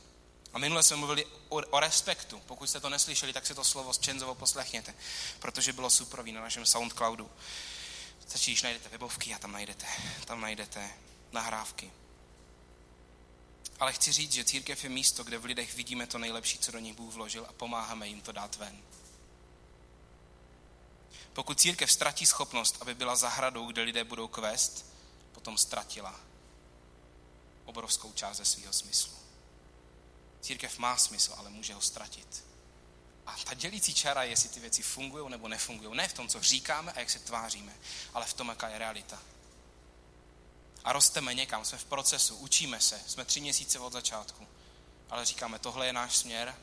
A 0.54 0.60
minule 0.60 0.84
jsme 0.84 0.98
mluvili 0.98 1.26
o, 1.50 1.56
o 1.56 1.80
respektu. 1.80 2.42
Pokud 2.46 2.70
jste 2.70 2.80
to 2.80 2.90
neslyšeli, 2.90 3.34
tak 3.34 3.48
si 3.48 3.56
to 3.56 3.64
slovo 3.64 3.94
z 3.94 4.00
Čenzovo 4.00 4.36
poslechněte, 4.36 4.94
protože 5.40 5.74
bylo 5.74 5.90
super 5.90 6.26
na 6.26 6.42
našem 6.42 6.66
Soundcloudu. 6.66 7.32
Stačí, 8.28 8.52
když 8.52 8.64
najdete 8.64 8.90
webovky 8.90 9.34
a 9.34 9.40
tam 9.40 9.52
najdete, 9.52 9.86
tam 10.26 10.42
najdete 10.42 10.90
nahrávky. 11.32 11.92
Ale 13.80 13.94
chci 13.94 14.12
říct, 14.12 14.32
že 14.32 14.44
církev 14.44 14.84
je 14.84 14.90
místo, 14.90 15.24
kde 15.24 15.38
v 15.38 15.46
lidech 15.46 15.74
vidíme 15.74 16.08
to 16.08 16.18
nejlepší, 16.18 16.58
co 16.58 16.72
do 16.72 16.80
nich 16.80 16.96
Bůh 16.96 17.14
vložil 17.14 17.46
a 17.50 17.54
pomáháme 17.54 18.08
jim 18.08 18.22
to 18.22 18.32
dát 18.32 18.56
ven. 18.56 18.82
Pokud 21.40 21.60
církev 21.60 21.92
ztratí 21.92 22.26
schopnost, 22.26 22.78
aby 22.82 22.96
byla 22.96 23.16
zahradou, 23.16 23.68
kde 23.68 23.82
lidé 23.82 24.04
budou 24.04 24.28
kvést, 24.28 24.86
potom 25.32 25.58
ztratila 25.58 26.20
obrovskou 27.66 28.12
část 28.12 28.38
ze 28.38 28.46
svého 28.46 28.74
smyslu. 28.74 29.14
Církev 30.42 30.78
má 30.78 30.98
smysl, 30.98 31.34
ale 31.38 31.50
může 31.50 31.74
ho 31.74 31.82
ztratit. 31.82 32.46
A 33.26 33.36
ta 33.44 33.54
dělící 33.54 33.94
čara 33.94 34.24
je, 34.24 34.30
jestli 34.30 34.50
ty 34.50 34.60
věci 34.60 34.82
fungují 34.82 35.30
nebo 35.30 35.48
nefungují. 35.48 35.98
Ne 35.98 36.08
v 36.08 36.14
tom, 36.14 36.28
co 36.28 36.42
říkáme 36.42 36.92
a 36.92 37.00
jak 37.00 37.10
se 37.10 37.20
tváříme, 37.20 37.76
ale 38.14 38.26
v 38.26 38.34
tom, 38.34 38.50
jaká 38.50 38.68
je 38.68 38.78
realita 38.78 39.20
a 40.84 40.94
rosteme 40.94 41.34
někam, 41.34 41.66
jsme 41.66 41.78
v 41.78 41.86
procesu, 41.86 42.36
učíme 42.36 42.80
se, 42.82 43.02
jsme 43.08 43.26
tři 43.26 43.42
měsíce 43.42 43.80
od 43.80 43.94
začátku, 43.94 44.48
ale 45.10 45.26
říkáme, 45.26 45.60
tohle 45.60 45.86
je 45.86 45.94
náš 45.94 46.18
směr 46.18 46.56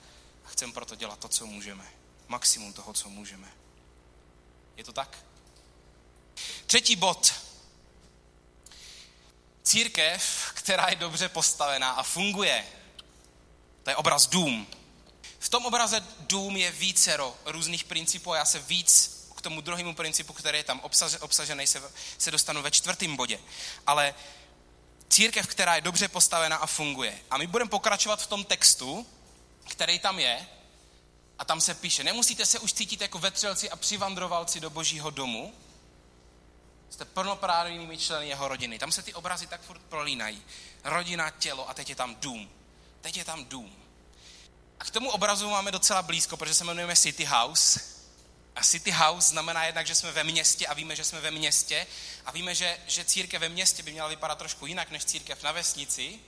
a 0.45 0.49
chceme 0.49 0.73
proto 0.73 0.95
dělat 0.95 1.19
to, 1.19 1.29
co 1.29 1.47
můžeme. 1.47 1.93
Maximum 2.29 2.73
toho, 2.73 2.93
co 2.93 3.09
můžeme. 3.09 3.66
Je 4.77 4.85
to 4.85 4.93
tak? 4.93 5.19
Třetí 6.67 6.97
bod. 6.97 7.35
Církev, 9.62 10.53
která 10.55 10.87
je 10.89 10.97
dobře 10.97 11.29
postavená 11.29 11.91
a 11.91 12.03
funguje. 12.03 12.67
To 13.83 13.91
je 13.91 13.97
obraz 13.97 14.27
dům. 14.27 14.67
V 15.39 15.49
tom 15.49 15.67
obraze 15.67 16.05
dům 16.19 16.57
je 16.57 16.71
vícero 16.71 17.37
různých 17.45 17.85
principů 17.85 18.33
a 18.33 18.37
já 18.37 18.45
se 18.45 18.59
víc 18.59 19.17
tomu 19.47 19.61
druhému 19.61 19.95
principu, 19.95 20.33
který 20.33 20.59
je 20.59 20.65
tam 20.65 20.81
obsažený, 21.21 21.67
se, 21.67 21.83
se 22.19 22.31
dostanu 22.31 22.62
ve 22.62 22.71
čtvrtém 22.71 23.17
bodě. 23.17 23.39
Ale 23.87 24.15
církev, 25.09 25.47
která 25.47 25.75
je 25.75 25.81
dobře 25.81 26.09
postavená 26.09 26.57
a 26.57 26.67
funguje. 26.67 27.19
A 27.31 27.39
my 27.39 27.47
budeme 27.47 27.71
pokračovat 27.71 28.23
v 28.23 28.27
tom 28.27 28.45
textu, 28.45 29.07
který 29.69 29.99
tam 29.99 30.19
je, 30.19 30.49
a 31.38 31.44
tam 31.44 31.61
se 31.61 31.75
píše, 31.75 32.05
nemusíte 32.05 32.46
se 32.46 32.59
už 32.59 32.72
cítit 32.72 33.01
jako 33.01 33.18
vetřelci 33.18 33.70
a 33.70 33.77
přivandrovalci 33.77 34.61
do 34.61 34.70
božího 34.70 35.11
domu, 35.11 35.55
jste 36.90 37.05
plnoprávnými 37.05 37.99
členy 37.99 38.29
jeho 38.29 38.49
rodiny. 38.49 38.79
Tam 38.79 38.92
se 38.92 39.03
ty 39.03 39.14
obrazy 39.14 39.46
tak 39.46 39.61
furt 39.61 39.83
prolínají. 39.83 40.42
Rodina, 40.85 41.31
tělo 41.31 41.70
a 41.70 41.75
teď 41.75 41.88
je 41.88 41.94
tam 41.94 42.14
dům. 42.14 42.51
Teď 43.01 43.16
je 43.16 43.25
tam 43.25 43.44
dům. 43.44 43.77
A 44.81 44.85
k 44.85 44.90
tomu 44.90 45.11
obrazu 45.11 45.51
máme 45.51 45.70
docela 45.70 46.03
blízko, 46.03 46.37
protože 46.37 46.55
se 46.55 46.64
jmenujeme 46.64 46.96
City 46.96 47.25
House 47.25 47.96
a 48.57 48.62
city 48.62 48.90
house 48.90 49.29
znamená 49.29 49.64
jednak, 49.64 49.87
že 49.87 49.94
jsme 49.94 50.12
ve 50.12 50.25
městě 50.25 50.66
a 50.66 50.75
víme, 50.75 50.96
že 50.96 51.05
jsme 51.05 51.20
ve 51.20 51.31
městě 51.31 51.87
a 52.27 52.31
víme, 52.31 52.55
že, 52.55 52.79
že 52.87 53.05
církev 53.05 53.40
ve 53.40 53.49
městě 53.49 53.83
by 53.83 53.92
měla 53.92 54.09
vypadat 54.09 54.38
trošku 54.38 54.66
jinak 54.66 54.90
než 54.90 55.05
církev 55.05 55.42
na 55.42 55.53
vesnici, 55.53 56.18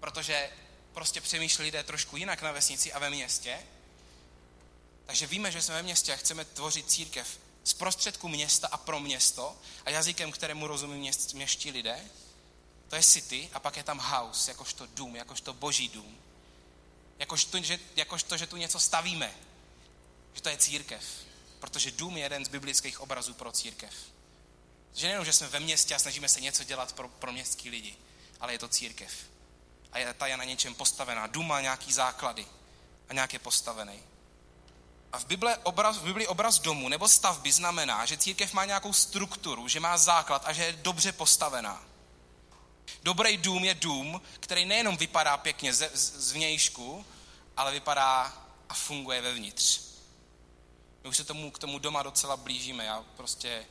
protože 0.00 0.50
prostě 0.92 1.20
přemýšlí 1.20 1.64
lidé 1.64 1.82
trošku 1.82 2.16
jinak 2.16 2.42
na 2.42 2.52
vesnici 2.52 2.92
a 2.92 2.98
ve 2.98 3.10
městě. 3.10 3.58
Takže 5.08 5.26
víme, 5.26 5.52
že 5.52 5.62
jsme 5.62 5.74
ve 5.74 5.82
městě 5.82 6.12
a 6.12 6.16
chceme 6.16 6.44
tvořit 6.44 6.90
církev 6.90 7.38
z 7.64 7.72
prostředku 7.72 8.28
města 8.28 8.68
a 8.68 8.76
pro 8.76 9.00
město 9.00 9.56
a 9.84 9.90
jazykem, 9.90 10.32
kterému 10.32 10.66
rozumí 10.66 10.98
měst, 10.98 11.34
měští 11.34 11.70
lidé. 11.70 12.04
To 12.88 12.96
je 12.96 13.02
city 13.02 13.50
a 13.52 13.60
pak 13.60 13.76
je 13.76 13.82
tam 13.82 13.98
house, 13.98 14.50
jakožto 14.50 14.86
dům, 14.86 15.16
jakožto 15.16 15.54
boží 15.54 15.88
dům. 15.88 16.18
Jakožto, 17.18 17.62
že, 17.62 17.78
jakožto, 17.96 18.36
že 18.36 18.46
tu 18.46 18.56
něco 18.56 18.80
stavíme. 18.80 19.34
Že 20.34 20.42
to 20.42 20.48
je 20.48 20.56
církev. 20.56 21.04
Protože 21.60 21.90
dům 21.90 22.16
je 22.16 22.22
jeden 22.22 22.44
z 22.44 22.48
biblických 22.48 23.00
obrazů 23.00 23.34
pro 23.34 23.52
církev. 23.52 23.94
Že 24.94 25.06
nejenom, 25.06 25.24
že 25.24 25.32
jsme 25.32 25.48
ve 25.48 25.60
městě 25.60 25.94
a 25.94 25.98
snažíme 25.98 26.28
se 26.28 26.40
něco 26.40 26.64
dělat 26.64 26.92
pro, 26.92 27.08
pro 27.08 27.32
městský 27.32 27.70
lidi, 27.70 27.96
ale 28.40 28.52
je 28.52 28.58
to 28.58 28.68
církev. 28.68 29.12
A 29.92 29.98
je, 29.98 30.14
ta 30.14 30.26
je 30.26 30.36
na 30.36 30.44
něčem 30.44 30.74
postavená. 30.74 31.26
Dům 31.26 31.48
má 31.48 31.60
nějaký 31.60 31.92
základy 31.92 32.46
a 33.08 33.12
nějak 33.12 33.32
je 33.32 33.38
postavený. 33.38 34.02
A 35.12 35.18
v, 35.18 35.26
Bible 35.26 35.56
obraz, 35.56 35.96
v 35.96 36.04
Bibli 36.04 36.26
obraz 36.26 36.58
domu 36.58 36.88
nebo 36.88 37.08
stavby 37.08 37.52
znamená, 37.52 38.06
že 38.06 38.16
církev 38.16 38.52
má 38.52 38.64
nějakou 38.64 38.92
strukturu, 38.92 39.68
že 39.68 39.80
má 39.80 39.98
základ 39.98 40.42
a 40.44 40.52
že 40.52 40.64
je 40.64 40.72
dobře 40.72 41.12
postavená. 41.12 41.82
Dobrý 43.02 43.36
dům 43.36 43.64
je 43.64 43.74
dům, 43.74 44.22
který 44.40 44.64
nejenom 44.64 44.96
vypadá 44.96 45.36
pěkně 45.36 45.74
z, 45.74 45.90
z, 45.94 46.32
vnějšku, 46.32 47.06
ale 47.56 47.72
vypadá 47.72 48.32
a 48.68 48.74
funguje 48.74 49.20
vevnitř. 49.20 49.80
My 51.02 51.08
už 51.08 51.16
se 51.16 51.24
tomu, 51.24 51.50
k 51.50 51.58
tomu 51.58 51.78
doma 51.78 52.02
docela 52.02 52.36
blížíme. 52.36 52.84
Já 52.84 53.04
prostě 53.16 53.48
e, 53.48 53.66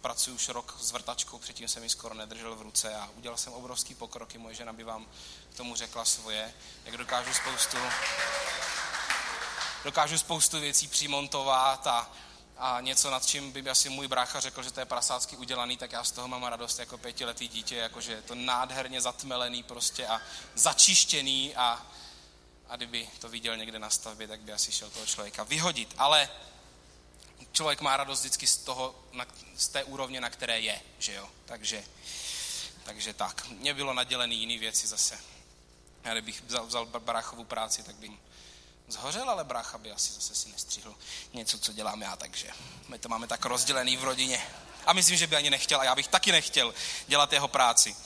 pracuji 0.00 0.34
už 0.34 0.48
rok 0.48 0.76
s 0.80 0.90
vrtačkou, 0.92 1.38
předtím 1.38 1.68
jsem 1.68 1.82
ji 1.82 1.88
skoro 1.88 2.14
nedržel 2.14 2.56
v 2.56 2.62
ruce 2.62 2.94
a 2.94 3.10
udělal 3.16 3.38
jsem 3.38 3.52
obrovský 3.52 3.94
pokrok. 3.94 4.34
Moje 4.34 4.54
žena 4.54 4.72
by 4.72 4.84
vám 4.84 5.06
k 5.52 5.56
tomu 5.56 5.76
řekla 5.76 6.04
svoje, 6.04 6.54
jak 6.84 6.96
dokážu 6.96 7.34
spoustu, 7.34 7.76
dokážu 9.84 10.18
spoustu 10.18 10.60
věcí 10.60 10.88
přimontovat 10.88 11.86
a, 11.86 12.10
a 12.58 12.80
něco, 12.80 13.10
nad 13.10 13.26
čím 13.26 13.52
by 13.52 13.70
asi 13.70 13.88
můj 13.88 14.08
brácha 14.08 14.40
řekl, 14.40 14.62
že 14.62 14.70
to 14.70 14.80
je 14.80 14.86
prasácky 14.86 15.36
udělaný, 15.36 15.76
tak 15.76 15.92
já 15.92 16.04
z 16.04 16.10
toho 16.10 16.28
mám 16.28 16.44
radost 16.44 16.78
jako 16.78 16.98
pětiletý 16.98 17.48
dítě, 17.48 17.76
jakože 17.76 18.12
je 18.12 18.22
to 18.22 18.34
nádherně 18.34 19.00
zatmelený 19.00 19.62
prostě 19.62 20.06
a 20.06 20.20
začištěný 20.54 21.56
a, 21.56 21.86
a 22.68 22.76
kdyby 22.76 23.08
to 23.18 23.28
viděl 23.28 23.56
někde 23.56 23.78
na 23.78 23.90
stavbě, 23.90 24.28
tak 24.28 24.40
by 24.40 24.52
asi 24.52 24.72
šel 24.72 24.90
toho 24.90 25.06
člověka 25.06 25.42
vyhodit. 25.42 25.94
Ale 25.98 26.28
člověk 27.52 27.80
má 27.80 27.96
radost 27.96 28.20
vždycky 28.20 28.46
z, 28.46 28.56
toho, 28.56 28.94
na, 29.12 29.26
z 29.56 29.68
té 29.68 29.84
úrovně, 29.84 30.20
na 30.20 30.30
které 30.30 30.60
je, 30.60 30.80
že 30.98 31.14
jo. 31.14 31.28
Takže, 31.44 31.84
takže 32.84 33.14
tak. 33.14 33.46
Mně 33.48 33.74
bylo 33.74 33.94
nadělený 33.94 34.36
jiný 34.36 34.58
věci 34.58 34.86
zase. 34.86 35.18
Já 36.04 36.12
kdybych 36.12 36.42
vzal, 36.42 36.66
vzal 36.66 36.86
bráchovu 36.86 37.44
práci, 37.44 37.82
tak 37.82 37.94
bych 37.94 38.10
zhořel, 38.92 39.30
ale 39.30 39.44
brácha 39.44 39.78
by 39.78 39.92
asi 39.92 40.12
zase 40.12 40.34
si 40.34 40.48
nestřihl 40.48 40.94
něco, 41.32 41.58
co 41.58 41.72
dělám 41.72 42.02
já, 42.02 42.16
takže 42.16 42.48
my 42.88 42.98
to 42.98 43.08
máme 43.08 43.26
tak 43.26 43.44
rozdělený 43.44 43.96
v 43.96 44.04
rodině. 44.04 44.46
A 44.86 44.92
myslím, 44.92 45.16
že 45.16 45.26
by 45.26 45.36
ani 45.36 45.50
nechtěl, 45.50 45.80
a 45.80 45.84
já 45.84 45.94
bych 45.94 46.08
taky 46.08 46.32
nechtěl 46.32 46.74
dělat 47.06 47.32
jeho 47.32 47.48
práci. 47.48 47.96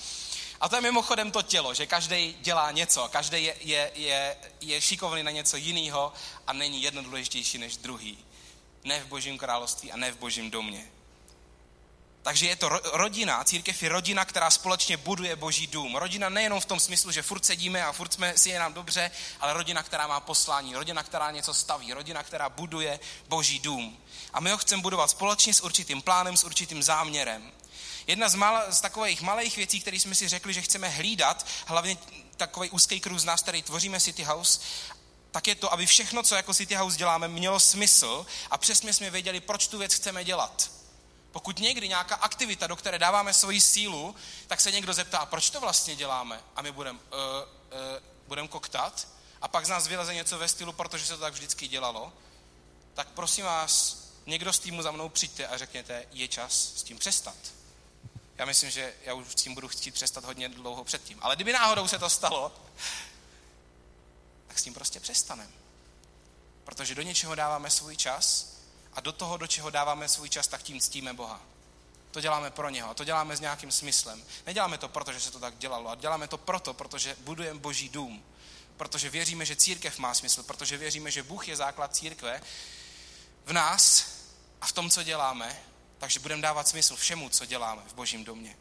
A 0.60 0.68
to 0.68 0.76
je 0.76 0.82
mimochodem 0.82 1.30
to 1.30 1.42
tělo, 1.42 1.74
že 1.74 1.86
každý 1.86 2.36
dělá 2.40 2.70
něco, 2.70 3.08
každý 3.08 3.44
je, 3.44 3.56
je, 3.60 3.90
je, 3.94 4.36
je 4.60 4.80
šikovný 4.80 5.22
na 5.22 5.30
něco 5.30 5.56
jiného 5.56 6.12
a 6.46 6.52
není 6.52 6.82
jedno 6.82 7.02
důležitější 7.02 7.58
než 7.58 7.76
druhý. 7.76 8.18
Ne 8.84 9.00
v 9.00 9.06
božím 9.06 9.38
království 9.38 9.92
a 9.92 9.96
ne 9.96 10.12
v 10.12 10.18
božím 10.18 10.50
domě. 10.50 10.90
Takže 12.26 12.46
je 12.46 12.56
to 12.56 12.68
rodina, 12.92 13.44
církev 13.44 13.82
je 13.82 13.88
rodina, 13.88 14.24
která 14.24 14.50
společně 14.50 14.96
buduje 14.96 15.36
boží 15.36 15.66
dům. 15.66 15.96
Rodina 15.96 16.28
nejenom 16.28 16.60
v 16.60 16.64
tom 16.64 16.80
smyslu, 16.80 17.10
že 17.12 17.22
furt 17.22 17.44
sedíme 17.44 17.84
a 17.84 17.92
furt 17.92 18.12
jsme 18.12 18.38
si 18.38 18.50
je 18.50 18.58
nám 18.58 18.72
dobře, 18.72 19.10
ale 19.40 19.52
rodina, 19.52 19.82
která 19.82 20.06
má 20.06 20.20
poslání, 20.20 20.74
rodina, 20.74 21.02
která 21.02 21.30
něco 21.30 21.54
staví, 21.54 21.92
rodina, 21.92 22.22
která 22.22 22.48
buduje 22.48 23.00
boží 23.28 23.58
dům. 23.58 23.98
A 24.32 24.40
my 24.40 24.50
ho 24.50 24.58
chceme 24.58 24.82
budovat 24.82 25.10
společně 25.10 25.54
s 25.54 25.60
určitým 25.60 26.02
plánem, 26.02 26.36
s 26.36 26.44
určitým 26.44 26.82
záměrem. 26.82 27.52
Jedna 28.06 28.28
z, 28.28 28.34
mal, 28.34 28.62
z 28.70 28.80
takových 28.80 29.22
malých 29.22 29.56
věcí, 29.56 29.80
které 29.80 29.96
jsme 29.96 30.14
si 30.14 30.28
řekli, 30.28 30.54
že 30.54 30.62
chceme 30.62 30.88
hlídat, 30.88 31.46
hlavně 31.66 31.96
takový 32.36 32.70
úzký 32.70 33.00
kruh 33.00 33.18
z 33.18 33.24
nás, 33.24 33.42
který 33.42 33.62
tvoříme 33.62 34.00
City 34.00 34.22
House, 34.22 34.60
tak 35.30 35.46
je 35.46 35.54
to, 35.54 35.72
aby 35.72 35.86
všechno, 35.86 36.22
co 36.22 36.34
jako 36.34 36.54
City 36.54 36.74
House 36.74 36.98
děláme, 36.98 37.28
mělo 37.28 37.60
smysl 37.60 38.26
a 38.50 38.58
přesně 38.58 38.92
jsme 38.92 39.10
věděli, 39.10 39.40
proč 39.40 39.68
tu 39.68 39.78
věc 39.78 39.94
chceme 39.94 40.24
dělat. 40.24 40.75
Pokud 41.36 41.58
někdy 41.58 41.88
nějaká 41.88 42.14
aktivita, 42.14 42.66
do 42.66 42.76
které 42.76 42.98
dáváme 42.98 43.34
svoji 43.34 43.60
sílu, 43.60 44.14
tak 44.46 44.60
se 44.60 44.72
někdo 44.72 44.92
zeptá, 44.94 45.26
proč 45.26 45.50
to 45.50 45.60
vlastně 45.60 45.96
děláme? 45.96 46.40
A 46.56 46.62
my 46.62 46.72
budeme 46.72 46.98
uh, 46.98 47.16
uh, 47.18 47.78
budem 48.26 48.48
koktat 48.48 49.08
a 49.42 49.48
pak 49.48 49.66
z 49.66 49.68
nás 49.68 49.86
vyleze 49.86 50.14
něco 50.14 50.38
ve 50.38 50.48
stylu, 50.48 50.72
protože 50.72 51.06
se 51.06 51.14
to 51.14 51.20
tak 51.20 51.32
vždycky 51.32 51.68
dělalo, 51.68 52.12
tak 52.94 53.08
prosím 53.08 53.44
vás, 53.44 53.98
někdo 54.26 54.52
z 54.52 54.58
týmu 54.58 54.82
za 54.82 54.90
mnou 54.90 55.08
přijďte 55.08 55.46
a 55.46 55.58
řekněte, 55.58 56.06
je 56.12 56.28
čas 56.28 56.52
s 56.76 56.82
tím 56.82 56.98
přestat. 56.98 57.36
Já 58.38 58.44
myslím, 58.44 58.70
že 58.70 58.94
já 59.04 59.14
už 59.14 59.26
s 59.28 59.34
tím 59.34 59.54
budu 59.54 59.68
chtít 59.68 59.90
přestat 59.90 60.24
hodně 60.24 60.48
dlouho 60.48 60.84
předtím. 60.84 61.18
Ale 61.22 61.36
kdyby 61.36 61.52
náhodou 61.52 61.88
se 61.88 61.98
to 61.98 62.10
stalo, 62.10 62.52
tak 64.46 64.58
s 64.58 64.62
tím 64.62 64.74
prostě 64.74 65.00
přestaneme. 65.00 65.52
Protože 66.64 66.94
do 66.94 67.02
něčeho 67.02 67.34
dáváme 67.34 67.70
svůj 67.70 67.96
čas 67.96 68.55
a 68.96 69.00
do 69.00 69.12
toho, 69.12 69.36
do 69.36 69.46
čeho 69.46 69.70
dáváme 69.70 70.08
svůj 70.08 70.28
čas, 70.28 70.46
tak 70.46 70.62
tím 70.62 70.80
ctíme 70.80 71.12
Boha. 71.12 71.40
To 72.10 72.20
děláme 72.20 72.50
pro 72.50 72.70
něho 72.70 72.94
to 72.94 73.04
děláme 73.04 73.36
s 73.36 73.40
nějakým 73.40 73.72
smyslem. 73.72 74.24
Neděláme 74.46 74.78
to 74.78 74.88
proto, 74.88 75.12
že 75.12 75.20
se 75.20 75.30
to 75.30 75.38
tak 75.38 75.58
dělalo, 75.58 75.90
a 75.90 75.94
děláme 75.94 76.28
to 76.28 76.38
proto, 76.38 76.74
protože 76.74 77.16
budujeme 77.20 77.60
boží 77.60 77.88
dům. 77.88 78.24
Protože 78.76 79.10
věříme, 79.10 79.46
že 79.46 79.56
církev 79.56 79.98
má 79.98 80.14
smysl, 80.14 80.42
protože 80.42 80.76
věříme, 80.76 81.10
že 81.10 81.22
Bůh 81.22 81.48
je 81.48 81.56
základ 81.56 81.96
církve 81.96 82.40
v 83.44 83.52
nás 83.52 84.06
a 84.60 84.66
v 84.66 84.72
tom, 84.72 84.90
co 84.90 85.02
děláme, 85.02 85.60
takže 85.98 86.20
budeme 86.20 86.42
dávat 86.42 86.68
smysl 86.68 86.96
všemu, 86.96 87.28
co 87.28 87.46
děláme 87.46 87.82
v 87.86 87.94
božím 87.94 88.24
domě. 88.24 88.56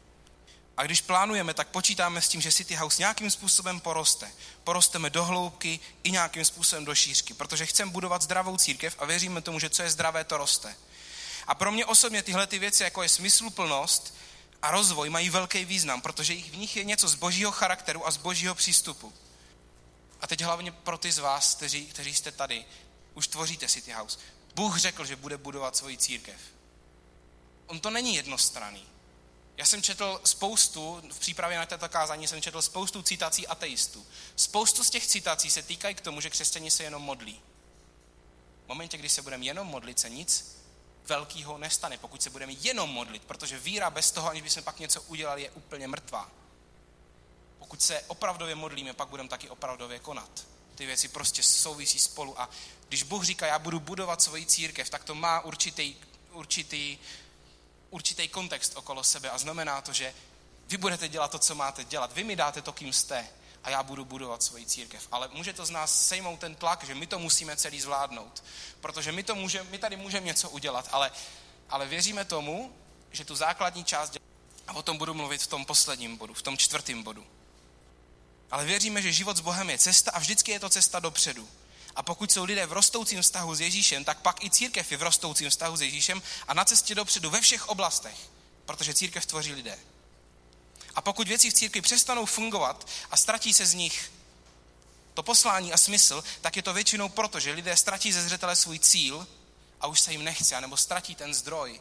A 0.76 0.82
když 0.82 1.00
plánujeme, 1.00 1.54
tak 1.54 1.68
počítáme 1.68 2.22
s 2.22 2.28
tím, 2.28 2.40
že 2.40 2.52
City 2.52 2.74
House 2.74 3.02
nějakým 3.02 3.30
způsobem 3.30 3.80
poroste. 3.80 4.32
Porosteme 4.64 5.10
do 5.10 5.24
hloubky 5.24 5.80
i 6.02 6.10
nějakým 6.10 6.44
způsobem 6.44 6.84
do 6.84 6.94
šířky, 6.94 7.34
protože 7.34 7.66
chceme 7.66 7.90
budovat 7.90 8.22
zdravou 8.22 8.56
církev 8.56 8.96
a 8.98 9.04
věříme 9.04 9.40
tomu, 9.40 9.58
že 9.58 9.70
co 9.70 9.82
je 9.82 9.90
zdravé, 9.90 10.24
to 10.24 10.36
roste. 10.36 10.76
A 11.46 11.54
pro 11.54 11.72
mě 11.72 11.86
osobně 11.86 12.22
tyhle 12.22 12.46
ty 12.46 12.58
věci, 12.58 12.82
jako 12.82 13.02
je 13.02 13.08
smysluplnost 13.08 14.14
a 14.62 14.70
rozvoj, 14.70 15.10
mají 15.10 15.30
velký 15.30 15.64
význam, 15.64 16.00
protože 16.00 16.34
v 16.34 16.56
nich 16.56 16.76
je 16.76 16.84
něco 16.84 17.08
z 17.08 17.14
božího 17.14 17.52
charakteru 17.52 18.06
a 18.06 18.10
z 18.10 18.16
božího 18.16 18.54
přístupu. 18.54 19.12
A 20.20 20.26
teď 20.26 20.40
hlavně 20.40 20.72
pro 20.72 20.98
ty 20.98 21.12
z 21.12 21.18
vás, 21.18 21.54
kteří, 21.54 21.86
kteří 21.86 22.14
jste 22.14 22.32
tady, 22.32 22.64
už 23.14 23.28
tvoříte 23.28 23.68
City 23.68 23.92
House. 23.92 24.18
Bůh 24.54 24.78
řekl, 24.78 25.04
že 25.04 25.16
bude 25.16 25.36
budovat 25.36 25.76
svoji 25.76 25.96
církev. 25.96 26.40
On 27.66 27.80
to 27.80 27.90
není 27.90 28.14
jednostranný. 28.14 28.95
Já 29.56 29.66
jsem 29.66 29.82
četl 29.82 30.20
spoustu, 30.24 31.02
v 31.12 31.18
přípravě 31.18 31.58
na 31.58 31.66
této 31.66 31.88
kázání 31.88 32.28
jsem 32.28 32.42
četl 32.42 32.62
spoustu 32.62 33.02
citací 33.02 33.46
ateistů. 33.46 34.06
Spoustu 34.36 34.84
z 34.84 34.90
těch 34.90 35.06
citací 35.06 35.50
se 35.50 35.62
týkají 35.62 35.94
k 35.94 36.00
tomu, 36.00 36.20
že 36.20 36.30
křesťani 36.30 36.70
se 36.70 36.82
jenom 36.82 37.02
modlí. 37.02 37.40
V 38.64 38.68
momentě, 38.68 38.98
kdy 38.98 39.08
se 39.08 39.22
budeme 39.22 39.44
jenom 39.44 39.66
modlit, 39.66 39.98
se 39.98 40.10
nic 40.10 40.56
velkého 41.06 41.58
nestane, 41.58 41.98
pokud 41.98 42.22
se 42.22 42.30
budeme 42.30 42.52
jenom 42.52 42.90
modlit, 42.90 43.24
protože 43.24 43.58
víra 43.58 43.90
bez 43.90 44.10
toho, 44.10 44.28
aniž 44.28 44.42
bychom 44.42 44.62
pak 44.62 44.78
něco 44.78 45.02
udělali, 45.02 45.42
je 45.42 45.50
úplně 45.50 45.88
mrtvá. 45.88 46.30
Pokud 47.58 47.82
se 47.82 48.00
opravdově 48.06 48.54
modlíme, 48.54 48.92
pak 48.92 49.08
budeme 49.08 49.28
taky 49.28 49.48
opravdově 49.48 49.98
konat. 49.98 50.46
Ty 50.74 50.86
věci 50.86 51.08
prostě 51.08 51.42
souvisí 51.42 51.98
spolu 51.98 52.40
a 52.40 52.50
když 52.88 53.02
Bůh 53.02 53.24
říká, 53.24 53.46
já 53.46 53.58
budu 53.58 53.80
budovat 53.80 54.22
svoji 54.22 54.46
církev, 54.46 54.90
tak 54.90 55.04
to 55.04 55.14
má 55.14 55.40
určitý, 55.40 55.96
určitý 56.32 56.98
určitý 57.90 58.28
kontext 58.28 58.76
okolo 58.76 59.04
sebe 59.04 59.30
a 59.30 59.38
znamená 59.38 59.80
to, 59.80 59.92
že 59.92 60.14
vy 60.68 60.76
budete 60.76 61.08
dělat 61.08 61.30
to, 61.30 61.38
co 61.38 61.54
máte 61.54 61.84
dělat. 61.84 62.12
Vy 62.12 62.24
mi 62.24 62.36
dáte 62.36 62.62
to, 62.62 62.72
kým 62.72 62.92
jste 62.92 63.28
a 63.64 63.70
já 63.70 63.82
budu 63.82 64.04
budovat 64.04 64.42
svoji 64.42 64.66
církev. 64.66 65.08
Ale 65.12 65.28
může 65.32 65.52
to 65.52 65.66
z 65.66 65.70
nás 65.70 66.06
sejmout 66.08 66.40
ten 66.40 66.54
tlak, 66.54 66.84
že 66.84 66.94
my 66.94 67.06
to 67.06 67.18
musíme 67.18 67.56
celý 67.56 67.80
zvládnout. 67.80 68.44
Protože 68.80 69.12
my, 69.12 69.22
to 69.22 69.34
může, 69.34 69.62
my 69.62 69.78
tady 69.78 69.96
můžeme 69.96 70.26
něco 70.26 70.50
udělat, 70.50 70.88
ale, 70.92 71.10
ale 71.68 71.86
věříme 71.86 72.24
tomu, 72.24 72.76
že 73.10 73.24
tu 73.24 73.36
základní 73.36 73.84
část 73.84 74.10
děláme. 74.10 74.26
A 74.68 74.72
o 74.72 74.82
tom 74.82 74.98
budu 74.98 75.14
mluvit 75.14 75.42
v 75.42 75.46
tom 75.46 75.64
posledním 75.64 76.16
bodu, 76.16 76.34
v 76.34 76.42
tom 76.42 76.56
čtvrtém 76.56 77.02
bodu. 77.02 77.26
Ale 78.50 78.64
věříme, 78.64 79.02
že 79.02 79.12
život 79.12 79.36
s 79.36 79.40
Bohem 79.40 79.70
je 79.70 79.78
cesta 79.78 80.10
a 80.10 80.18
vždycky 80.18 80.52
je 80.52 80.60
to 80.60 80.68
cesta 80.68 81.00
dopředu. 81.00 81.48
A 81.96 82.02
pokud 82.02 82.32
jsou 82.32 82.44
lidé 82.44 82.66
v 82.66 82.72
rostoucím 82.72 83.22
vztahu 83.22 83.54
s 83.54 83.60
Ježíšem, 83.60 84.04
tak 84.04 84.20
pak 84.20 84.44
i 84.44 84.50
církev 84.50 84.92
je 84.92 84.98
v 84.98 85.02
rostoucím 85.02 85.50
vztahu 85.50 85.76
s 85.76 85.82
Ježíšem 85.82 86.22
a 86.48 86.54
na 86.54 86.64
cestě 86.64 86.94
dopředu 86.94 87.30
ve 87.30 87.40
všech 87.40 87.68
oblastech, 87.68 88.16
protože 88.66 88.94
církev 88.94 89.26
tvoří 89.26 89.52
lidé. 89.52 89.78
A 90.94 91.00
pokud 91.00 91.28
věci 91.28 91.50
v 91.50 91.54
církvi 91.54 91.80
přestanou 91.80 92.26
fungovat 92.26 92.88
a 93.10 93.16
ztratí 93.16 93.52
se 93.52 93.66
z 93.66 93.74
nich 93.74 94.12
to 95.14 95.22
poslání 95.22 95.72
a 95.72 95.76
smysl, 95.76 96.24
tak 96.40 96.56
je 96.56 96.62
to 96.62 96.74
většinou 96.74 97.08
proto, 97.08 97.40
že 97.40 97.52
lidé 97.52 97.76
ztratí 97.76 98.12
ze 98.12 98.22
zřetele 98.22 98.56
svůj 98.56 98.78
cíl 98.78 99.26
a 99.80 99.86
už 99.86 100.00
se 100.00 100.12
jim 100.12 100.24
nechce, 100.24 100.60
nebo 100.60 100.76
ztratí 100.76 101.14
ten 101.14 101.34
zdroj, 101.34 101.80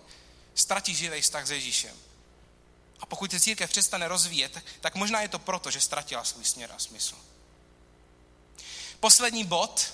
ztratí 0.55 0.95
živý 0.95 1.21
vztah 1.21 1.47
s 1.47 1.51
Ježíšem. 1.51 1.97
A 2.99 3.05
pokud 3.05 3.31
se 3.31 3.39
církev 3.39 3.69
přestane 3.69 4.07
rozvíjet, 4.07 4.63
tak 4.81 4.95
možná 4.95 5.21
je 5.21 5.27
to 5.27 5.39
proto, 5.39 5.71
že 5.71 5.81
ztratila 5.81 6.23
svůj 6.23 6.45
směr 6.45 6.71
a 6.75 6.79
smysl. 6.79 7.15
Poslední 8.99 9.43
bod, 9.43 9.93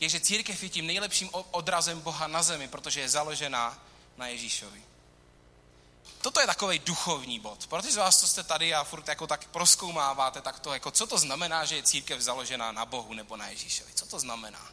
je, 0.00 0.08
že 0.08 0.20
církev 0.20 0.62
je 0.62 0.68
tím 0.68 0.86
nejlepším 0.86 1.30
odrazem 1.32 2.00
Boha 2.00 2.26
na 2.26 2.42
zemi, 2.42 2.68
protože 2.68 3.00
je 3.00 3.08
založená 3.08 3.78
na 4.16 4.26
Ježíšovi. 4.26 4.82
Toto 6.22 6.40
je 6.40 6.46
takový 6.46 6.78
duchovní 6.78 7.40
bod. 7.40 7.66
Pro 7.66 7.82
ty 7.82 7.92
z 7.92 7.96
vás, 7.96 8.20
co 8.20 8.26
jste 8.26 8.42
tady 8.42 8.74
a 8.74 8.84
furt 8.84 9.08
jako 9.08 9.26
tak 9.26 9.48
proskoumáváte, 9.48 10.40
tak 10.40 10.60
to 10.60 10.72
jako, 10.72 10.90
co 10.90 11.06
to 11.06 11.18
znamená, 11.18 11.64
že 11.64 11.76
je 11.76 11.82
církev 11.82 12.20
založená 12.20 12.72
na 12.72 12.86
Bohu 12.86 13.14
nebo 13.14 13.36
na 13.36 13.48
Ježíšovi? 13.48 13.92
Co 13.94 14.06
to 14.06 14.20
znamená? 14.20 14.68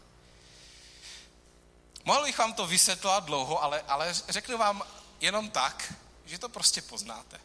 Mohl 2.04 2.24
bych 2.24 2.38
vám 2.38 2.54
to 2.54 2.68
vysvětlovat 2.68 3.24
dlouho, 3.24 3.64
ale, 3.64 3.82
ale 3.82 4.14
řeknu 4.30 4.58
vám 4.58 4.84
jenom 5.20 5.50
tak, 5.50 5.94
že 6.26 6.38
to 6.38 6.50
prostě 6.50 6.82
poznáte. 6.82 7.40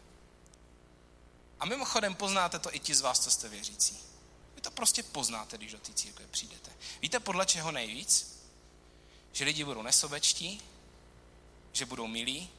A 1.60 1.66
mimochodem 1.66 2.14
poznáte 2.14 2.58
to 2.58 2.74
i 2.74 2.78
ti 2.78 2.94
z 2.94 3.00
vás, 3.00 3.20
co 3.20 3.30
jste 3.30 3.48
věřící 3.48 4.11
to 4.62 4.70
prostě 4.70 5.02
poznáte, 5.02 5.58
když 5.58 5.72
do 5.72 5.78
té 5.78 5.92
církve 5.92 6.26
přijdete. 6.26 6.70
Víte, 7.02 7.20
podle 7.20 7.46
čeho 7.46 7.72
nejvíc? 7.72 8.38
Že 9.32 9.44
lidi 9.44 9.64
budou 9.64 9.82
nesobečtí, 9.82 10.62
že 11.72 11.86
budou 11.86 12.06
milí, 12.06 12.50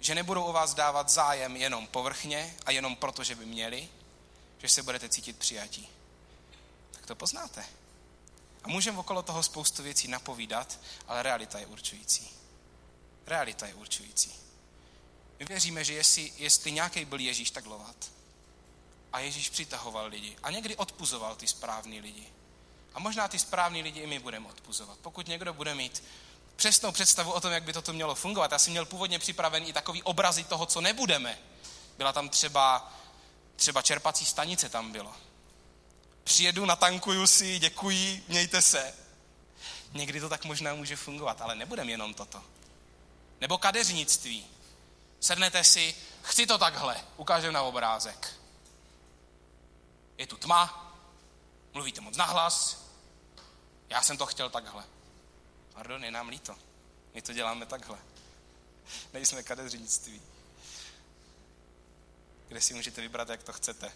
že 0.00 0.14
nebudou 0.14 0.44
o 0.44 0.52
vás 0.52 0.74
dávat 0.74 1.08
zájem 1.08 1.56
jenom 1.56 1.86
povrchně 1.86 2.56
a 2.66 2.70
jenom 2.70 2.96
proto, 2.96 3.24
že 3.24 3.34
by 3.34 3.46
měli, 3.46 3.88
že 4.58 4.68
se 4.68 4.82
budete 4.82 5.08
cítit 5.08 5.38
přijatí. 5.38 5.88
Tak 6.90 7.06
to 7.06 7.14
poznáte. 7.14 7.64
A 8.62 8.68
můžeme 8.68 8.98
okolo 8.98 9.22
toho 9.22 9.42
spoustu 9.42 9.82
věcí 9.82 10.08
napovídat, 10.08 10.80
ale 11.08 11.22
realita 11.22 11.58
je 11.58 11.66
určující. 11.66 12.30
Realita 13.26 13.66
je 13.66 13.74
určující. 13.74 14.32
My 15.38 15.44
věříme, 15.44 15.84
že 15.84 15.92
jestli, 15.92 16.32
jestli 16.36 16.72
nějaký 16.72 17.04
byl 17.04 17.20
Ježíš, 17.20 17.50
tak 17.50 17.66
lovat. 17.66 18.15
A 19.16 19.20
Ježíš 19.20 19.50
přitahoval 19.50 20.06
lidi. 20.06 20.36
A 20.42 20.50
někdy 20.50 20.76
odpuzoval 20.76 21.36
ty 21.36 21.46
správný 21.46 22.00
lidi. 22.00 22.26
A 22.94 23.00
možná 23.00 23.28
ty 23.28 23.38
správný 23.38 23.82
lidi 23.82 24.00
i 24.00 24.06
my 24.06 24.18
budeme 24.18 24.48
odpuzovat. 24.48 24.98
Pokud 24.98 25.28
někdo 25.28 25.52
bude 25.52 25.74
mít 25.74 26.04
přesnou 26.56 26.92
představu 26.92 27.32
o 27.32 27.40
tom, 27.40 27.52
jak 27.52 27.62
by 27.62 27.72
toto 27.72 27.92
mělo 27.92 28.14
fungovat. 28.14 28.52
Já 28.52 28.58
jsem 28.58 28.70
měl 28.70 28.84
původně 28.86 29.18
připravený 29.18 29.68
i 29.68 29.72
takový 29.72 30.02
obrazy 30.02 30.44
toho, 30.44 30.66
co 30.66 30.80
nebudeme. 30.80 31.38
Byla 31.98 32.12
tam 32.12 32.28
třeba, 32.28 32.92
třeba 33.56 33.82
čerpací 33.82 34.26
stanice 34.26 34.68
tam 34.68 34.92
bylo. 34.92 35.14
Přijedu, 36.24 36.64
natankuju 36.64 37.26
si, 37.26 37.58
děkuji, 37.58 38.24
mějte 38.28 38.62
se. 38.62 38.94
Někdy 39.92 40.20
to 40.20 40.28
tak 40.28 40.44
možná 40.44 40.74
může 40.74 40.96
fungovat, 40.96 41.40
ale 41.40 41.54
nebudeme 41.54 41.90
jenom 41.90 42.14
toto. 42.14 42.42
Nebo 43.40 43.58
kadeřnictví. 43.58 44.46
Sednete 45.20 45.64
si, 45.64 45.94
chci 46.22 46.46
to 46.46 46.58
takhle, 46.58 46.96
ukážem 47.16 47.52
na 47.52 47.62
obrázek 47.62 48.36
je 50.18 50.26
tu 50.26 50.36
tma, 50.36 50.92
mluvíte 51.72 52.00
moc 52.00 52.16
nahlas, 52.16 52.86
já 53.88 54.02
jsem 54.02 54.16
to 54.16 54.26
chtěl 54.26 54.50
takhle. 54.50 54.84
Pardon, 55.74 56.04
je 56.04 56.10
nám 56.10 56.28
líto. 56.28 56.56
My 57.14 57.22
to 57.22 57.32
děláme 57.32 57.66
takhle. 57.66 57.98
Nejsme 59.12 59.42
kadeřnictví. 59.42 60.22
Kde 62.48 62.60
si 62.60 62.74
můžete 62.74 63.00
vybrat, 63.00 63.28
jak 63.28 63.42
to 63.42 63.52
chcete. 63.52 63.92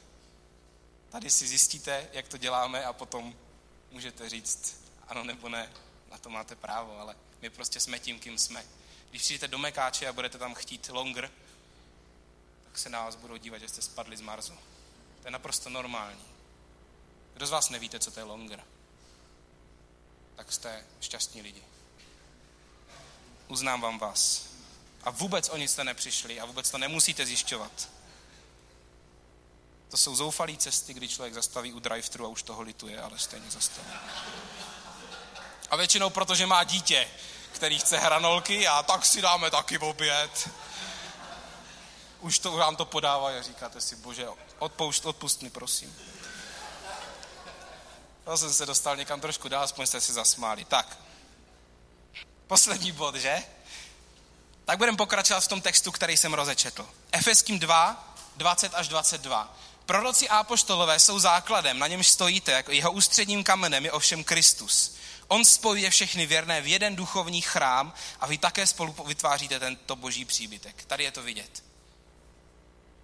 Tady 1.10 1.30
si 1.30 1.48
zjistíte, 1.48 2.08
jak 2.12 2.28
to 2.28 2.36
děláme 2.36 2.84
a 2.84 2.92
potom 2.92 3.34
můžete 3.90 4.28
říct 4.28 4.80
ano 5.08 5.24
nebo 5.24 5.48
ne. 5.48 5.72
Na 6.10 6.18
to 6.18 6.30
máte 6.30 6.56
právo, 6.56 6.98
ale 6.98 7.16
my 7.40 7.50
prostě 7.50 7.80
jsme 7.80 7.98
tím, 7.98 8.20
kým 8.20 8.38
jsme. 8.38 8.64
Když 9.10 9.22
přijdete 9.22 9.48
do 9.48 9.58
Mekáče 9.58 10.08
a 10.08 10.12
budete 10.12 10.38
tam 10.38 10.54
chtít 10.54 10.88
longer, 10.88 11.30
tak 12.64 12.78
se 12.78 12.88
na 12.88 13.04
vás 13.04 13.14
budou 13.14 13.36
dívat, 13.36 13.58
že 13.58 13.68
jste 13.68 13.82
spadli 13.82 14.16
z 14.16 14.20
Marsu. 14.20 14.54
To 15.20 15.26
je 15.26 15.30
naprosto 15.30 15.70
normální. 15.70 16.24
Kdo 17.34 17.46
z 17.46 17.50
vás 17.50 17.70
nevíte, 17.70 17.98
co 17.98 18.10
to 18.10 18.20
je 18.20 18.24
longer? 18.24 18.64
Tak 20.36 20.52
jste 20.52 20.84
šťastní 21.00 21.42
lidi. 21.42 21.62
Uznám 23.48 23.80
vám 23.80 23.98
vás. 23.98 24.46
A 25.02 25.10
vůbec 25.10 25.48
o 25.48 25.56
nic 25.56 25.70
jste 25.70 25.84
nepřišli 25.84 26.40
a 26.40 26.44
vůbec 26.44 26.70
to 26.70 26.78
nemusíte 26.78 27.26
zjišťovat. 27.26 27.88
To 29.90 29.96
jsou 29.96 30.16
zoufalé 30.16 30.56
cesty, 30.56 30.94
kdy 30.94 31.08
člověk 31.08 31.34
zastaví 31.34 31.72
u 31.72 31.80
drive-thru 31.80 32.24
a 32.24 32.28
už 32.28 32.42
toho 32.42 32.62
lituje, 32.62 33.00
ale 33.00 33.18
stejně 33.18 33.50
zastaví. 33.50 33.88
A 35.70 35.76
většinou 35.76 36.10
protože 36.10 36.46
má 36.46 36.64
dítě, 36.64 37.08
který 37.52 37.78
chce 37.78 37.98
hranolky 37.98 38.68
a 38.68 38.82
tak 38.82 39.06
si 39.06 39.22
dáme 39.22 39.50
taky 39.50 39.78
oběd. 39.78 40.48
Už 42.20 42.38
to 42.38 42.52
vám 42.52 42.76
to 42.76 42.84
podávají 42.84 43.36
a 43.36 43.42
říkáte 43.42 43.80
si, 43.80 43.96
bože, 43.96 44.28
odpoušť, 44.58 45.04
odpust 45.04 45.42
mi, 45.42 45.50
prosím. 45.50 45.96
To 48.24 48.36
jsem 48.36 48.54
se 48.54 48.66
dostal 48.66 48.96
někam 48.96 49.20
trošku 49.20 49.48
dál, 49.48 49.62
aspoň 49.62 49.86
jste 49.86 50.00
si 50.00 50.12
zasmáli. 50.12 50.64
Tak, 50.64 50.98
poslední 52.46 52.92
bod, 52.92 53.14
že? 53.14 53.42
Tak 54.64 54.78
budeme 54.78 54.96
pokračovat 54.96 55.40
v 55.40 55.48
tom 55.48 55.60
textu, 55.60 55.92
který 55.92 56.16
jsem 56.16 56.34
rozečetl. 56.34 56.88
Efeským 57.12 57.58
2, 57.58 58.14
20 58.36 58.74
až 58.74 58.88
22. 58.88 59.56
Proroci 59.86 60.28
a 60.28 60.38
apoštolové 60.38 61.00
jsou 61.00 61.18
základem, 61.18 61.78
na 61.78 61.86
němž 61.86 62.08
stojíte, 62.08 62.52
jako 62.52 62.72
jeho 62.72 62.92
ústředním 62.92 63.44
kamenem 63.44 63.84
je 63.84 63.92
ovšem 63.92 64.24
Kristus. 64.24 64.94
On 65.28 65.44
spojuje 65.44 65.90
všechny 65.90 66.26
věrné 66.26 66.60
v 66.60 66.66
jeden 66.66 66.96
duchovní 66.96 67.40
chrám 67.40 67.92
a 68.20 68.26
vy 68.26 68.38
také 68.38 68.66
spolu 68.66 68.96
vytváříte 69.06 69.60
tento 69.60 69.96
boží 69.96 70.24
příbytek. 70.24 70.84
Tady 70.84 71.04
je 71.04 71.10
to 71.10 71.22
vidět. 71.22 71.64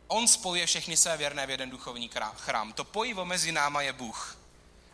On 0.09 0.29
spojuje 0.29 0.67
všechny 0.67 0.97
své 0.97 1.17
věrné 1.17 1.47
v 1.47 1.51
jeden 1.51 1.71
duchovní 1.71 2.11
chrám. 2.37 2.73
To 2.73 2.85
pojivo 2.85 3.25
mezi 3.25 3.53
náma 3.53 3.83
je 3.83 3.93
Bůh. 3.93 4.39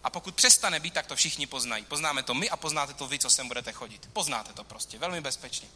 A 0.05 0.11
pokud 0.11 0.35
přestane 0.35 0.81
být, 0.81 0.95
tak 0.95 1.07
to 1.07 1.17
všichni 1.17 1.47
poznají. 1.47 1.85
Poznáme 1.85 2.23
to 2.23 2.35
my 2.35 2.51
a 2.51 2.57
poznáte 2.57 2.95
to 2.95 3.07
vy, 3.07 3.19
co 3.19 3.31
sem 3.31 3.49
budete 3.49 3.73
chodit. 3.73 4.09
Poznáte 4.13 4.53
to 4.53 4.65
prostě, 4.65 4.99
velmi 4.99 5.21
bezpečně. 5.21 5.69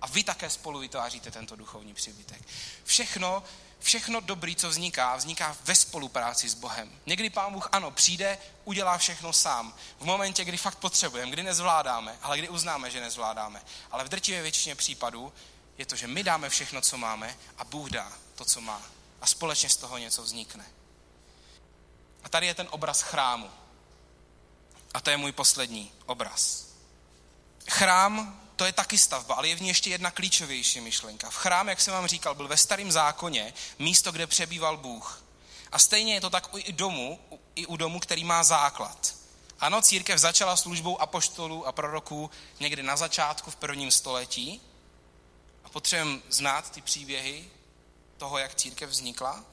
A 0.00 0.06
vy 0.06 0.24
také 0.24 0.50
spolu 0.50 0.78
vytváříte 0.78 1.30
tento 1.30 1.56
duchovní 1.56 1.94
příbytek. 1.94 2.42
Všechno, 2.84 3.42
všechno 3.78 4.20
dobrý, 4.20 4.56
co 4.56 4.68
vzniká, 4.68 5.16
vzniká 5.16 5.56
ve 5.64 5.74
spolupráci 5.74 6.48
s 6.48 6.54
Bohem. 6.54 6.92
Někdy 7.06 7.30
Pán 7.30 7.52
Bůh, 7.52 7.68
ano, 7.72 7.90
přijde, 7.90 8.38
udělá 8.64 8.98
všechno 8.98 9.32
sám. 9.32 9.74
V 10.00 10.04
momentě, 10.04 10.44
kdy 10.44 10.56
fakt 10.56 10.78
potřebujeme, 10.78 11.32
kdy 11.32 11.42
nezvládáme, 11.42 12.18
ale 12.22 12.38
kdy 12.38 12.48
uznáme, 12.48 12.90
že 12.90 13.00
nezvládáme. 13.00 13.62
Ale 13.90 14.04
v 14.04 14.08
drtivé 14.08 14.42
většině 14.42 14.74
případů 14.74 15.32
je 15.78 15.86
to, 15.86 15.96
že 15.96 16.06
my 16.06 16.24
dáme 16.24 16.48
všechno, 16.48 16.80
co 16.80 16.98
máme 16.98 17.36
a 17.58 17.64
Bůh 17.64 17.90
dá 17.90 18.12
to, 18.36 18.44
co 18.44 18.60
má. 18.60 18.82
A 19.20 19.26
společně 19.26 19.68
z 19.68 19.76
toho 19.76 19.98
něco 19.98 20.22
vznikne. 20.22 20.66
A 22.24 22.28
tady 22.28 22.46
je 22.46 22.54
ten 22.54 22.68
obraz 22.70 23.02
chrámu. 23.02 23.50
A 24.94 25.00
to 25.00 25.10
je 25.10 25.16
můj 25.16 25.32
poslední 25.32 25.92
obraz. 26.06 26.66
Chrám 27.68 28.46
to 28.56 28.64
je 28.64 28.72
taky 28.72 28.98
stavba, 28.98 29.34
ale 29.34 29.48
je 29.48 29.56
v 29.56 29.60
ní 29.60 29.68
ještě 29.68 29.90
jedna 29.90 30.10
klíčovější 30.10 30.80
myšlenka. 30.80 31.30
V 31.30 31.36
chrám, 31.36 31.68
jak 31.68 31.80
jsem 31.80 31.94
vám 31.94 32.06
říkal, 32.06 32.34
byl 32.34 32.48
ve 32.48 32.56
starém 32.56 32.92
zákoně 32.92 33.54
místo, 33.78 34.12
kde 34.12 34.26
přebýval 34.26 34.76
Bůh. 34.76 35.22
A 35.72 35.78
stejně 35.78 36.14
je 36.14 36.20
to 36.20 36.30
tak 36.30 36.48
i 36.56 36.72
domu, 36.72 37.20
i 37.54 37.66
u 37.66 37.76
domu, 37.76 38.00
který 38.00 38.24
má 38.24 38.44
základ. 38.44 39.14
Ano, 39.60 39.82
církev 39.82 40.18
začala 40.18 40.56
službou 40.56 41.00
apoštolů 41.00 41.66
a 41.66 41.72
proroků 41.72 42.30
někdy 42.60 42.82
na 42.82 42.96
začátku 42.96 43.50
v 43.50 43.56
prvním 43.56 43.90
století. 43.90 44.60
A 45.64 45.68
potřebujeme 45.68 46.20
znát 46.28 46.70
ty 46.70 46.80
příběhy 46.80 47.50
toho, 48.18 48.38
jak 48.38 48.54
církev 48.54 48.90
vznikla, 48.90 49.44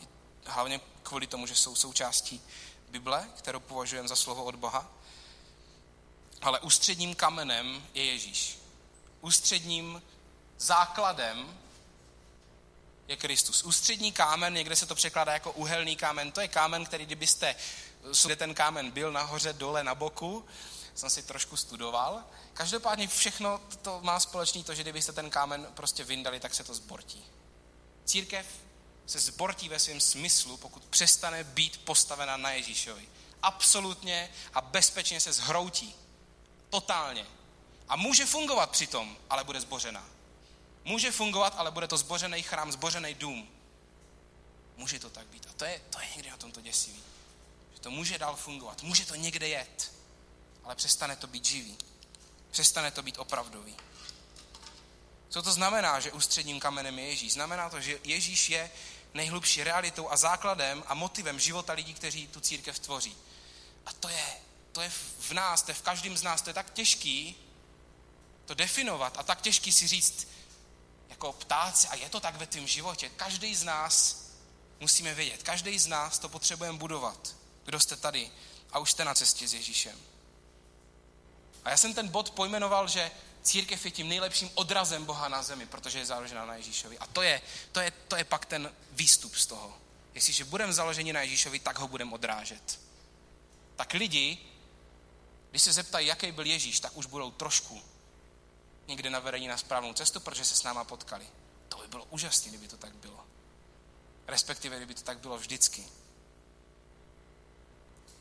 hlavně 0.46 0.82
kvůli 1.04 1.28
tomu, 1.28 1.48
že 1.48 1.56
jsou 1.56 1.76
součástí 1.76 2.42
Bible, 2.90 3.28
kterou 3.38 3.60
považujeme 3.60 4.08
za 4.08 4.16
slovo 4.16 4.44
od 4.44 4.56
Boha. 4.56 4.92
Ale 6.42 6.60
ústředním 6.60 7.16
kamenem 7.16 7.84
je 7.94 8.06
Ježíš 8.06 8.64
ústředním 9.24 10.02
základem 10.58 11.60
je 13.08 13.18
Kristus. 13.18 13.64
Ústřední 13.64 14.12
kámen, 14.12 14.54
někde 14.54 14.76
se 14.76 14.86
to 14.86 14.96
překládá 14.96 15.34
jako 15.34 15.52
uhelný 15.52 15.96
kámen, 15.96 16.32
to 16.32 16.42
je 16.42 16.48
kámen, 16.48 16.86
který 16.86 17.06
kdybyste, 17.06 17.56
kde 18.26 18.36
ten 18.36 18.54
kámen 18.54 18.92
byl 18.92 19.12
nahoře, 19.12 19.54
dole, 19.54 19.84
na 19.84 19.96
boku, 19.96 20.46
jsem 20.96 21.10
si 21.10 21.24
trošku 21.24 21.58
studoval. 21.58 22.24
Každopádně 22.54 23.08
všechno 23.08 23.62
to 23.82 24.00
má 24.04 24.20
společný 24.20 24.64
to, 24.64 24.76
že 24.76 24.82
kdybyste 24.82 25.12
ten 25.12 25.30
kámen 25.30 25.68
prostě 25.74 26.04
vyndali, 26.04 26.40
tak 26.40 26.54
se 26.54 26.64
to 26.64 26.74
zbortí. 26.74 27.26
Církev 28.06 28.46
se 29.06 29.20
zbortí 29.20 29.70
ve 29.70 29.80
svém 29.80 30.02
smyslu, 30.02 30.58
pokud 30.58 30.86
přestane 30.86 31.44
být 31.44 31.78
postavena 31.78 32.38
na 32.38 32.52
Ježíšovi. 32.52 33.08
Absolutně 33.42 34.30
a 34.54 34.62
bezpečně 34.62 35.20
se 35.20 35.34
zhroutí. 35.34 35.96
Totálně. 36.70 37.26
A 37.90 37.96
může 37.96 38.26
fungovat 38.26 38.70
přitom, 38.70 39.18
ale 39.30 39.44
bude 39.44 39.62
zbořená. 39.62 40.06
Může 40.86 41.12
fungovat, 41.12 41.54
ale 41.58 41.72
bude 41.72 41.88
to 41.88 41.98
zbořený 41.98 42.44
chrám, 42.44 42.72
zbořený 42.72 43.14
dům. 43.14 43.50
Může 44.78 45.00
to 45.00 45.10
tak 45.10 45.28
být. 45.28 45.48
A 45.50 45.54
to 45.54 45.66
je, 45.66 45.82
to 45.90 46.00
je 46.00 46.08
někdy 46.16 46.30
na 46.30 46.38
tomto 46.38 46.62
děsivý. 46.62 47.04
Že 47.74 47.80
to 47.80 47.92
může 47.92 48.18
dál 48.18 48.36
fungovat. 48.36 48.84
Může 48.84 49.06
to 49.06 49.16
někde 49.16 49.48
jet. 49.48 49.94
Ale 50.64 50.76
přestane 50.76 51.16
to 51.16 51.28
být 51.28 51.46
živý. 51.46 51.78
Přestane 52.52 52.92
to 52.92 53.04
být 53.04 53.18
opravdový. 53.18 53.76
Co 55.34 55.42
to 55.42 55.52
znamená, 55.52 56.00
že 56.00 56.12
ústředním 56.12 56.60
kamenem 56.60 57.00
je 57.00 57.08
Ježíš? 57.08 57.34
Znamená 57.34 57.70
to, 57.70 57.82
že 57.82 58.00
Ježíš 58.04 58.50
je 58.50 58.72
nejhlubší 59.14 59.64
realitou 59.64 60.10
a 60.10 60.18
základem 60.18 60.84
a 60.88 60.94
motivem 60.94 61.40
života 61.40 61.74
lidí, 61.74 61.94
kteří 61.94 62.28
tu 62.28 62.40
církev 62.40 62.80
tvoří. 62.80 63.18
A 63.86 63.94
to 63.94 64.10
je, 64.10 64.26
to 64.72 64.82
je 64.82 64.90
v 65.20 65.32
nás, 65.32 65.62
to 65.62 65.72
je 65.72 65.76
v 65.76 65.82
každém 65.82 66.18
z 66.18 66.24
nás, 66.24 66.42
to 66.42 66.50
je 66.50 66.54
tak 66.54 66.74
těžký, 66.74 67.36
to 68.46 68.54
definovat 68.54 69.18
a 69.18 69.24
tak 69.24 69.42
těžký 69.42 69.72
si 69.72 69.88
říct, 69.88 70.28
jako 71.10 71.34
ptát 71.34 71.78
se, 71.78 71.88
a 71.88 71.96
je 71.96 72.10
to 72.10 72.20
tak 72.20 72.36
ve 72.36 72.48
tvém 72.48 72.68
životě. 72.68 73.10
Každý 73.10 73.56
z 73.56 73.64
nás 73.64 74.26
musíme 74.80 75.14
vědět, 75.14 75.44
každý 75.44 75.80
z 75.80 75.88
nás 75.88 76.20
to 76.20 76.30
potřebujeme 76.30 76.78
budovat. 76.78 77.36
Kdo 77.66 77.80
jste 77.80 77.96
tady 77.96 78.32
a 78.72 78.80
už 78.80 78.92
jste 78.92 79.06
na 79.06 79.14
cestě 79.14 79.48
s 79.48 79.54
Ježíšem. 79.54 80.00
A 81.66 81.70
já 81.70 81.78
jsem 81.78 81.94
ten 81.94 82.08
bod 82.08 82.30
pojmenoval, 82.30 82.88
že 82.88 83.12
církev 83.44 83.86
je 83.86 83.92
tím 83.92 84.08
nejlepším 84.08 84.50
odrazem 84.54 85.06
Boha 85.06 85.28
na 85.28 85.44
zemi, 85.44 85.66
protože 85.66 86.00
je 86.00 86.06
založena 86.06 86.46
na 86.46 86.56
Ježíšovi. 86.56 86.98
A 86.98 87.08
to 87.08 87.22
je, 87.22 87.42
to 87.72 87.80
je, 87.80 87.92
to 87.92 88.16
je 88.16 88.24
pak 88.24 88.46
ten 88.46 88.74
výstup 88.92 89.36
z 89.36 89.46
toho. 89.46 89.78
Jestliže 90.14 90.46
budeme 90.46 90.74
založeni 90.74 91.14
na 91.14 91.22
Ježíšovi, 91.22 91.60
tak 91.60 91.80
ho 91.80 91.88
budeme 91.88 92.12
odrážet. 92.12 92.80
Tak 93.76 93.94
lidi, 93.94 94.38
když 95.50 95.62
se 95.62 95.74
zeptají, 95.74 96.08
jaký 96.08 96.32
byl 96.32 96.46
Ježíš, 96.46 96.80
tak 96.80 96.98
už 96.98 97.06
budou 97.06 97.32
trošku 97.32 97.82
někde 98.88 99.10
navedení 99.10 99.48
na 99.48 99.58
správnou 99.58 99.94
cestu, 99.94 100.20
protože 100.20 100.46
se 100.46 100.56
s 100.56 100.64
náma 100.64 100.84
potkali. 100.84 101.28
To 101.70 101.78
by 101.78 101.88
bylo 101.88 102.06
úžasné, 102.06 102.50
kdyby 102.50 102.68
to 102.68 102.78
tak 102.78 102.96
bylo. 102.96 103.26
Respektive, 104.28 104.78
kdyby 104.78 104.94
to 104.94 105.02
tak 105.02 105.20
bylo 105.20 105.38
vždycky. 105.38 105.84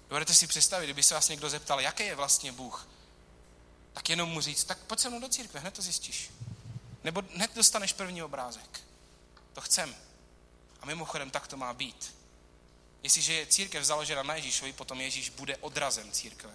Dovedete 0.09 0.35
si 0.35 0.47
představit, 0.47 0.87
kdyby 0.87 1.03
se 1.03 1.15
vás 1.15 1.29
někdo 1.29 1.51
zeptal, 1.51 1.81
jaký 1.81 2.03
je 2.03 2.15
vlastně 2.15 2.53
Bůh, 2.53 2.89
tak 3.93 4.09
jenom 4.09 4.31
mu 4.31 4.41
říct, 4.41 4.65
tak 4.65 4.79
pojď 4.79 5.01
se 5.01 5.11
mnou 5.11 5.21
do 5.21 5.29
církve, 5.29 5.61
hned 5.61 5.75
to 5.75 5.83
zjistíš. 5.83 6.31
Nebo 7.05 7.23
hned 7.35 7.55
dostaneš 7.55 7.93
první 7.93 8.23
obrázek. 8.23 8.81
To 9.53 9.61
chcem. 9.61 9.97
A 10.81 10.87
mimochodem 10.87 11.31
tak 11.31 11.47
to 11.47 11.57
má 11.57 11.75
být. 11.75 12.15
Jestliže 13.03 13.33
je 13.33 13.47
církev 13.47 13.85
založena 13.85 14.23
na 14.23 14.35
Ježíšovi, 14.35 14.73
potom 14.73 15.01
Ježíš 15.01 15.31
bude 15.31 15.57
odrazem 15.57 16.13
církve 16.13 16.51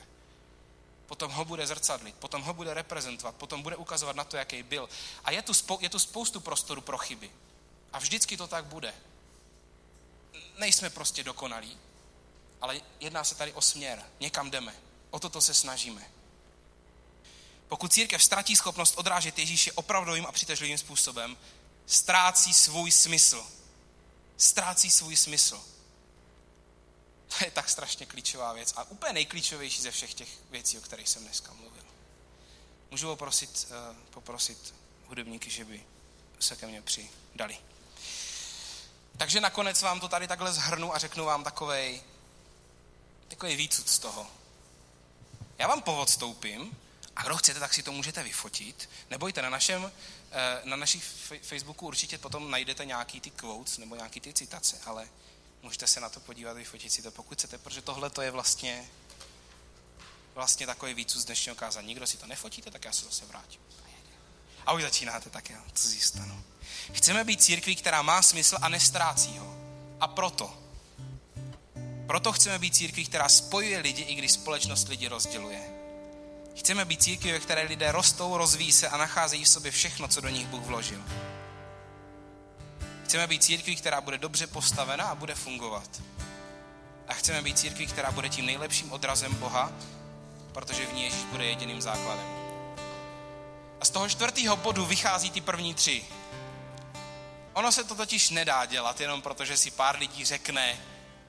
potom 1.07 1.31
ho 1.31 1.45
bude 1.45 1.67
zrcadlit, 1.67 2.15
potom 2.15 2.41
ho 2.41 2.53
bude 2.53 2.73
reprezentovat, 2.73 3.35
potom 3.35 3.61
bude 3.61 3.75
ukazovat 3.75 4.15
na 4.15 4.23
to, 4.23 4.37
jaký 4.37 4.63
byl. 4.63 4.89
A 5.23 5.31
je 5.31 5.41
tu, 5.41 5.53
spou- 5.53 5.79
je 5.81 5.89
tu 5.89 5.99
spoustu 5.99 6.39
prostoru 6.39 6.81
pro 6.81 6.97
chyby. 6.97 7.31
A 7.93 7.99
vždycky 7.99 8.37
to 8.37 8.47
tak 8.47 8.65
bude. 8.65 8.93
Nejsme 10.57 10.89
prostě 10.89 11.23
dokonalí, 11.23 11.77
ale 12.61 12.81
jedná 12.99 13.23
se 13.23 13.35
tady 13.35 13.53
o 13.53 13.61
směr. 13.61 14.03
Někam 14.19 14.51
jdeme. 14.51 14.75
O 15.09 15.19
toto 15.19 15.41
se 15.41 15.53
snažíme. 15.53 16.11
Pokud 17.67 17.93
církev 17.93 18.23
ztratí 18.23 18.55
schopnost 18.55 18.97
odrážet 18.97 19.39
Ježíše 19.39 19.71
opravdovým 19.71 20.25
a 20.25 20.31
přitažlivým 20.31 20.77
způsobem, 20.77 21.37
ztrácí 21.85 22.53
svůj 22.53 22.91
smysl. 22.91 23.45
Ztrácí 24.37 24.91
svůj 24.91 25.15
smysl. 25.15 25.63
To 27.27 27.45
je 27.45 27.51
tak 27.51 27.69
strašně 27.69 28.05
klíčová 28.05 28.53
věc 28.53 28.73
a 28.75 28.83
úplně 28.83 29.13
nejklíčovější 29.13 29.81
ze 29.81 29.91
všech 29.91 30.13
těch 30.13 30.29
věcí, 30.49 30.77
o 30.77 30.81
kterých 30.81 31.09
jsem 31.09 31.23
dneska 31.23 31.53
mluvil. 31.53 31.83
Můžu 32.91 33.07
poprosit, 33.07 33.67
uh, 33.69 33.95
poprosit 34.09 34.73
hudebníky, 35.07 35.49
že 35.49 35.65
by 35.65 35.83
se 36.39 36.55
ke 36.55 36.67
mně 36.67 36.81
přidali. 36.81 37.57
Takže 39.17 39.41
nakonec 39.41 39.81
vám 39.81 39.99
to 39.99 40.07
tady 40.07 40.27
takhle 40.27 40.53
zhrnu 40.53 40.95
a 40.95 40.97
řeknu 40.97 41.25
vám 41.25 41.43
takovej, 41.43 42.01
takový 43.27 43.55
výcud 43.55 43.89
z 43.89 43.99
toho. 43.99 44.27
Já 45.57 45.67
vám 45.67 45.81
povod 45.81 46.09
stoupím 46.09 46.77
a 47.17 47.23
kdo 47.23 47.37
chcete, 47.37 47.59
tak 47.59 47.73
si 47.73 47.83
to 47.83 47.91
můžete 47.91 48.23
vyfotit. 48.23 48.89
Nebojte, 49.09 49.41
na 49.41 49.49
našem 49.49 49.91
Eh, 50.31 50.61
na 50.63 50.75
našich 50.75 51.03
Facebooku 51.41 51.87
určitě 51.87 52.17
potom 52.17 52.51
najdete 52.51 52.85
nějaký 52.85 53.21
ty 53.21 53.29
quotes 53.29 53.77
nebo 53.77 53.95
nějaký 53.95 54.19
ty 54.19 54.33
citace, 54.33 54.79
ale 54.85 55.07
můžete 55.63 55.87
se 55.87 55.99
na 55.99 56.09
to 56.09 56.19
podívat, 56.19 56.53
vyfotit 56.53 56.91
si 56.91 57.01
to, 57.01 57.11
pokud 57.11 57.37
chcete, 57.37 57.57
protože 57.57 57.81
tohle 57.81 58.09
to 58.09 58.21
je 58.21 58.31
vlastně 58.31 58.89
vlastně 60.35 60.65
takový 60.65 60.93
výcud 60.93 61.21
z 61.21 61.25
dnešního 61.25 61.55
kázání. 61.55 61.87
Nikdo 61.87 62.07
si 62.07 62.17
to 62.17 62.25
nefotíte, 62.25 62.71
tak 62.71 62.85
já 62.85 62.91
se 62.91 63.05
zase 63.05 63.25
vrátím. 63.25 63.61
A 64.65 64.73
už 64.73 64.81
začínáte, 64.81 65.29
tak 65.29 65.49
já 65.49 65.63
co 65.73 65.87
zjistanu. 65.87 66.43
Chceme 66.93 67.23
být 67.23 67.43
církví, 67.43 67.75
která 67.75 68.01
má 68.01 68.21
smysl 68.21 68.57
a 68.61 68.69
nestrácí 68.69 69.37
ho. 69.37 69.57
A 69.99 70.07
proto, 70.07 70.63
proto 72.07 72.33
chceme 72.33 72.59
být 72.59 72.75
církví, 72.75 73.05
která 73.05 73.29
spojuje 73.29 73.79
lidi, 73.79 74.01
i 74.01 74.15
když 74.15 74.31
společnost 74.31 74.87
lidi 74.87 75.07
rozděluje. 75.07 75.76
Chceme 76.57 76.85
být 76.85 77.03
církví, 77.03 77.31
ve 77.31 77.39
které 77.39 77.61
lidé 77.61 77.91
rostou, 77.91 78.37
rozvíjí 78.37 78.71
se 78.71 78.89
a 78.89 78.97
nacházejí 78.97 79.43
v 79.43 79.49
sobě 79.49 79.71
všechno, 79.71 80.07
co 80.07 80.21
do 80.21 80.29
nich 80.29 80.47
Bůh 80.47 80.63
vložil. 80.63 81.03
Chceme 83.05 83.27
být 83.27 83.43
církví, 83.43 83.75
která 83.75 84.01
bude 84.01 84.17
dobře 84.17 84.47
postavena 84.47 85.05
a 85.05 85.15
bude 85.15 85.35
fungovat. 85.35 86.01
A 87.07 87.13
chceme 87.13 87.41
být 87.41 87.59
církví, 87.59 87.87
která 87.87 88.11
bude 88.11 88.29
tím 88.29 88.45
nejlepším 88.45 88.91
odrazem 88.91 89.35
Boha, 89.35 89.71
protože 90.51 90.85
v 90.85 90.93
ní 90.93 91.03
Ježíš 91.03 91.23
bude 91.23 91.45
jediným 91.45 91.81
základem. 91.81 92.27
A 93.81 93.85
z 93.85 93.89
toho 93.89 94.09
čtvrtého 94.09 94.55
bodu 94.55 94.85
vychází 94.85 95.31
ty 95.31 95.41
první 95.41 95.73
tři. 95.73 96.05
Ono 97.53 97.71
se 97.71 97.83
to 97.83 97.95
totiž 97.95 98.29
nedá 98.29 98.65
dělat 98.65 99.01
jenom 99.01 99.21
proto, 99.21 99.45
že 99.45 99.57
si 99.57 99.71
pár 99.71 99.99
lidí 99.99 100.25
řekne, 100.25 100.77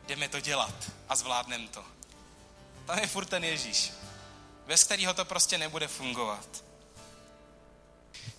jdeme 0.07 0.29
to 0.29 0.41
dělat 0.41 0.75
a 1.09 1.17
zvládneme 1.17 1.69
to. 1.69 1.85
Tam 2.87 2.99
je 2.99 3.07
furt 3.07 3.27
ten 3.27 3.45
Ježíš 3.45 3.98
bez 4.69 4.85
kterého 4.85 5.15
to 5.15 5.25
prostě 5.25 5.59
nebude 5.59 5.89
fungovat. 5.89 6.49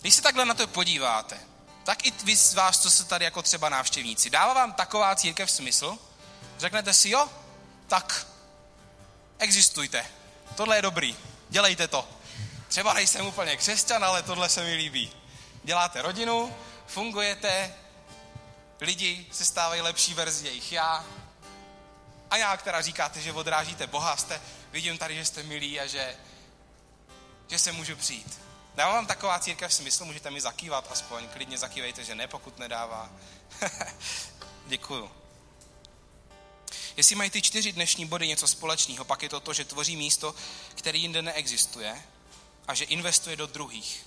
Když 0.00 0.14
se 0.14 0.22
takhle 0.22 0.44
na 0.44 0.54
to 0.54 0.66
podíváte, 0.66 1.40
tak 1.84 2.06
i 2.06 2.10
vy 2.10 2.36
z 2.36 2.54
vás, 2.54 2.78
co 2.78 2.90
jste 2.90 3.04
tady 3.04 3.24
jako 3.24 3.42
třeba 3.42 3.68
návštěvníci, 3.68 4.30
dává 4.30 4.54
vám 4.54 4.72
taková 4.72 5.16
církev 5.16 5.50
smysl? 5.50 5.98
Řeknete 6.58 6.94
si, 6.94 7.10
jo, 7.10 7.28
tak 7.88 8.26
existujte. 9.38 10.06
Tohle 10.56 10.76
je 10.76 10.82
dobrý, 10.82 11.16
dělejte 11.48 11.88
to. 11.88 12.08
Třeba 12.68 12.92
nejsem 12.92 13.26
úplně 13.26 13.56
křesťan, 13.56 14.04
ale 14.04 14.22
tohle 14.22 14.48
se 14.48 14.64
mi 14.64 14.74
líbí. 14.74 15.12
Děláte 15.64 16.02
rodinu, 16.02 16.56
fungujete, 16.86 17.74
lidi 18.80 19.26
se 19.32 19.44
stávají 19.44 19.80
lepší 19.80 20.14
verzi 20.14 20.46
jejich 20.46 20.72
já. 20.72 21.04
A 22.30 22.36
já, 22.36 22.56
která 22.56 22.82
říkáte, 22.82 23.20
že 23.20 23.32
odrážíte 23.32 23.86
Boha, 23.86 24.16
jste 24.16 24.40
vidím 24.72 24.98
tady, 24.98 25.14
že 25.14 25.24
jste 25.24 25.42
milí 25.42 25.80
a 25.80 25.86
že, 25.86 26.16
že 27.48 27.58
se 27.58 27.72
můžu 27.72 27.96
přijít. 27.96 28.40
Dává 28.74 28.94
vám 28.94 29.06
taková 29.06 29.38
církev 29.38 29.74
smysl, 29.74 30.04
můžete 30.04 30.30
mi 30.30 30.40
zakývat 30.40 30.92
aspoň, 30.92 31.28
klidně 31.28 31.58
zakývejte, 31.58 32.04
že 32.04 32.14
ne, 32.14 32.28
pokud 32.28 32.58
nedává. 32.58 33.10
Děkuju. 34.66 35.10
Jestli 36.96 37.14
mají 37.14 37.30
ty 37.30 37.42
čtyři 37.42 37.72
dnešní 37.72 38.06
body 38.06 38.28
něco 38.28 38.46
společného, 38.46 39.04
pak 39.04 39.22
je 39.22 39.28
to 39.28 39.40
to, 39.40 39.52
že 39.52 39.64
tvoří 39.64 39.96
místo, 39.96 40.34
které 40.74 40.98
jinde 40.98 41.22
neexistuje 41.22 42.02
a 42.68 42.74
že 42.74 42.84
investuje 42.84 43.36
do 43.36 43.46
druhých. 43.46 44.06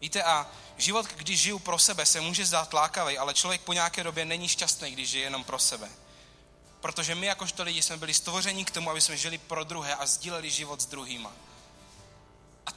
Víte, 0.00 0.22
a 0.22 0.50
život, 0.76 1.06
když 1.06 1.40
žiju 1.40 1.58
pro 1.58 1.78
sebe, 1.78 2.06
se 2.06 2.20
může 2.20 2.46
zdát 2.46 2.72
lákavý, 2.72 3.18
ale 3.18 3.34
člověk 3.34 3.60
po 3.60 3.72
nějaké 3.72 4.04
době 4.04 4.24
není 4.24 4.48
šťastný, 4.48 4.90
když 4.90 5.10
žije 5.10 5.24
jenom 5.24 5.44
pro 5.44 5.58
sebe. 5.58 5.88
Protože 6.82 7.14
my 7.14 7.26
jakožto 7.26 7.62
lidi 7.62 7.82
jsme 7.82 7.96
byli 7.96 8.14
stvoření 8.14 8.64
k 8.64 8.70
tomu, 8.70 8.90
aby 8.90 9.00
jsme 9.00 9.16
žili 9.16 9.38
pro 9.38 9.64
druhé 9.64 9.94
a 9.94 10.06
sdíleli 10.06 10.50
život 10.50 10.80
s 10.80 10.86
druhýma. 10.86 11.32
A 12.66 12.70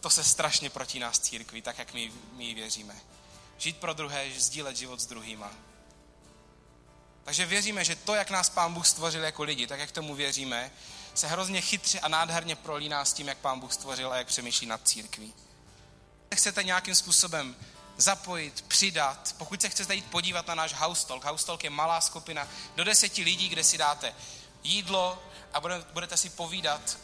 to 0.00 0.10
se 0.10 0.24
strašně 0.24 0.70
proti 0.70 0.98
nás 0.98 1.18
církví, 1.18 1.62
tak 1.62 1.78
jak 1.78 1.94
my, 1.94 2.12
my 2.32 2.54
věříme. 2.54 2.94
Žít 3.58 3.76
pro 3.76 3.92
druhé, 3.92 4.30
sdílet 4.36 4.76
život 4.76 5.00
s 5.00 5.06
druhýma. 5.06 5.50
Takže 7.24 7.46
věříme, 7.46 7.84
že 7.84 7.96
to, 7.96 8.14
jak 8.14 8.30
nás 8.30 8.50
Pán 8.50 8.74
Bůh 8.74 8.86
stvořil 8.86 9.24
jako 9.24 9.42
lidi, 9.42 9.66
tak 9.66 9.80
jak 9.80 9.92
tomu 9.92 10.14
věříme, 10.14 10.70
se 11.14 11.26
hrozně 11.26 11.60
chytře 11.60 12.00
a 12.00 12.08
nádherně 12.08 12.56
prolíná 12.56 13.04
s 13.04 13.12
tím, 13.12 13.28
jak 13.28 13.38
Pán 13.38 13.60
Bůh 13.60 13.72
stvořil 13.72 14.12
a 14.12 14.16
jak 14.16 14.26
přemýšlí 14.26 14.66
nad 14.66 14.88
církví. 14.88 15.34
Chcete 16.34 16.64
nějakým 16.64 16.94
způsobem 16.94 17.56
zapojit, 17.96 18.64
přidat. 18.68 19.34
Pokud 19.38 19.62
se 19.62 19.68
chcete 19.68 19.94
jít 19.94 20.10
podívat 20.10 20.46
na 20.46 20.54
náš 20.54 20.72
House 20.72 21.06
Talk, 21.06 21.24
House 21.24 21.46
Talk 21.46 21.64
je 21.64 21.70
malá 21.70 22.00
skupina 22.00 22.48
do 22.76 22.84
deseti 22.84 23.22
lidí, 23.22 23.48
kde 23.48 23.64
si 23.64 23.78
dáte 23.78 24.14
jídlo 24.62 25.22
a 25.52 25.60
budete 25.92 26.16
si 26.16 26.30
povídat 26.30 26.98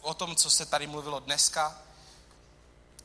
o 0.00 0.14
tom, 0.14 0.36
co 0.36 0.50
se 0.50 0.66
tady 0.66 0.86
mluvilo 0.86 1.20
dneska. 1.20 1.78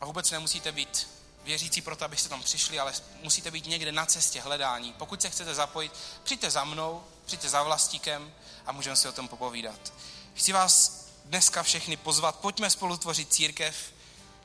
A 0.02 0.06
vůbec 0.06 0.32
nemusíte 0.32 0.72
být 0.72 1.08
věřící 1.44 1.82
proto, 1.82 2.06
abyste 2.06 2.30
tam 2.30 2.44
přišli, 2.44 2.80
ale 2.80 2.94
musíte 3.24 3.52
být 3.52 3.66
někde 3.66 3.92
na 3.92 4.06
cestě 4.06 4.42
hledání. 4.42 4.94
Pokud 4.94 5.22
se 5.22 5.30
chcete 5.30 5.56
zapojit, 5.56 5.94
přijďte 6.24 6.52
za 6.52 6.64
mnou, 6.64 7.04
přijďte 7.26 7.50
za 7.50 7.64
vlastíkem 7.64 8.34
a 8.66 8.72
můžeme 8.72 8.96
si 8.96 9.08
o 9.08 9.12
tom 9.12 9.28
popovídat. 9.28 9.94
Chci 10.34 10.54
vás 10.54 11.06
dneska 11.26 11.64
všechny 11.64 11.98
pozvat, 11.98 12.36
pojďme 12.36 12.70
spolu 12.70 12.98
tvořit 12.98 13.34
církev, 13.34 13.94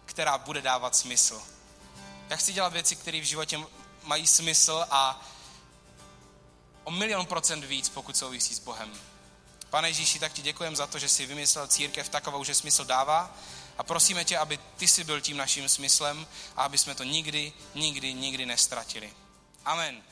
která 0.04 0.38
bude 0.38 0.62
dávat 0.62 0.96
smysl. 0.96 1.42
Já 2.32 2.36
chci 2.36 2.52
dělat 2.52 2.72
věci, 2.72 2.96
které 2.96 3.20
v 3.20 3.24
životě 3.24 3.60
mají 4.02 4.26
smysl 4.26 4.86
a 4.90 5.26
o 6.84 6.90
milion 6.90 7.26
procent 7.26 7.64
víc, 7.64 7.88
pokud 7.88 8.16
souvisí 8.16 8.54
s 8.54 8.58
Bohem. 8.58 8.92
Pane 9.70 9.88
Ježíši, 9.88 10.18
tak 10.18 10.32
ti 10.32 10.42
děkujeme 10.42 10.76
za 10.76 10.86
to, 10.86 10.98
že 10.98 11.08
jsi 11.08 11.26
vymyslel 11.26 11.66
církev 11.66 12.08
takovou, 12.08 12.44
že 12.44 12.54
smysl 12.54 12.84
dává 12.84 13.36
a 13.78 13.82
prosíme 13.82 14.24
tě, 14.24 14.38
aby 14.38 14.58
ty 14.76 14.88
jsi 14.88 15.04
byl 15.04 15.20
tím 15.20 15.36
naším 15.36 15.68
smyslem 15.68 16.26
a 16.56 16.62
aby 16.62 16.78
jsme 16.78 16.94
to 16.94 17.04
nikdy, 17.04 17.52
nikdy, 17.74 18.14
nikdy 18.14 18.46
nestratili. 18.46 19.12
Amen. 19.64 20.02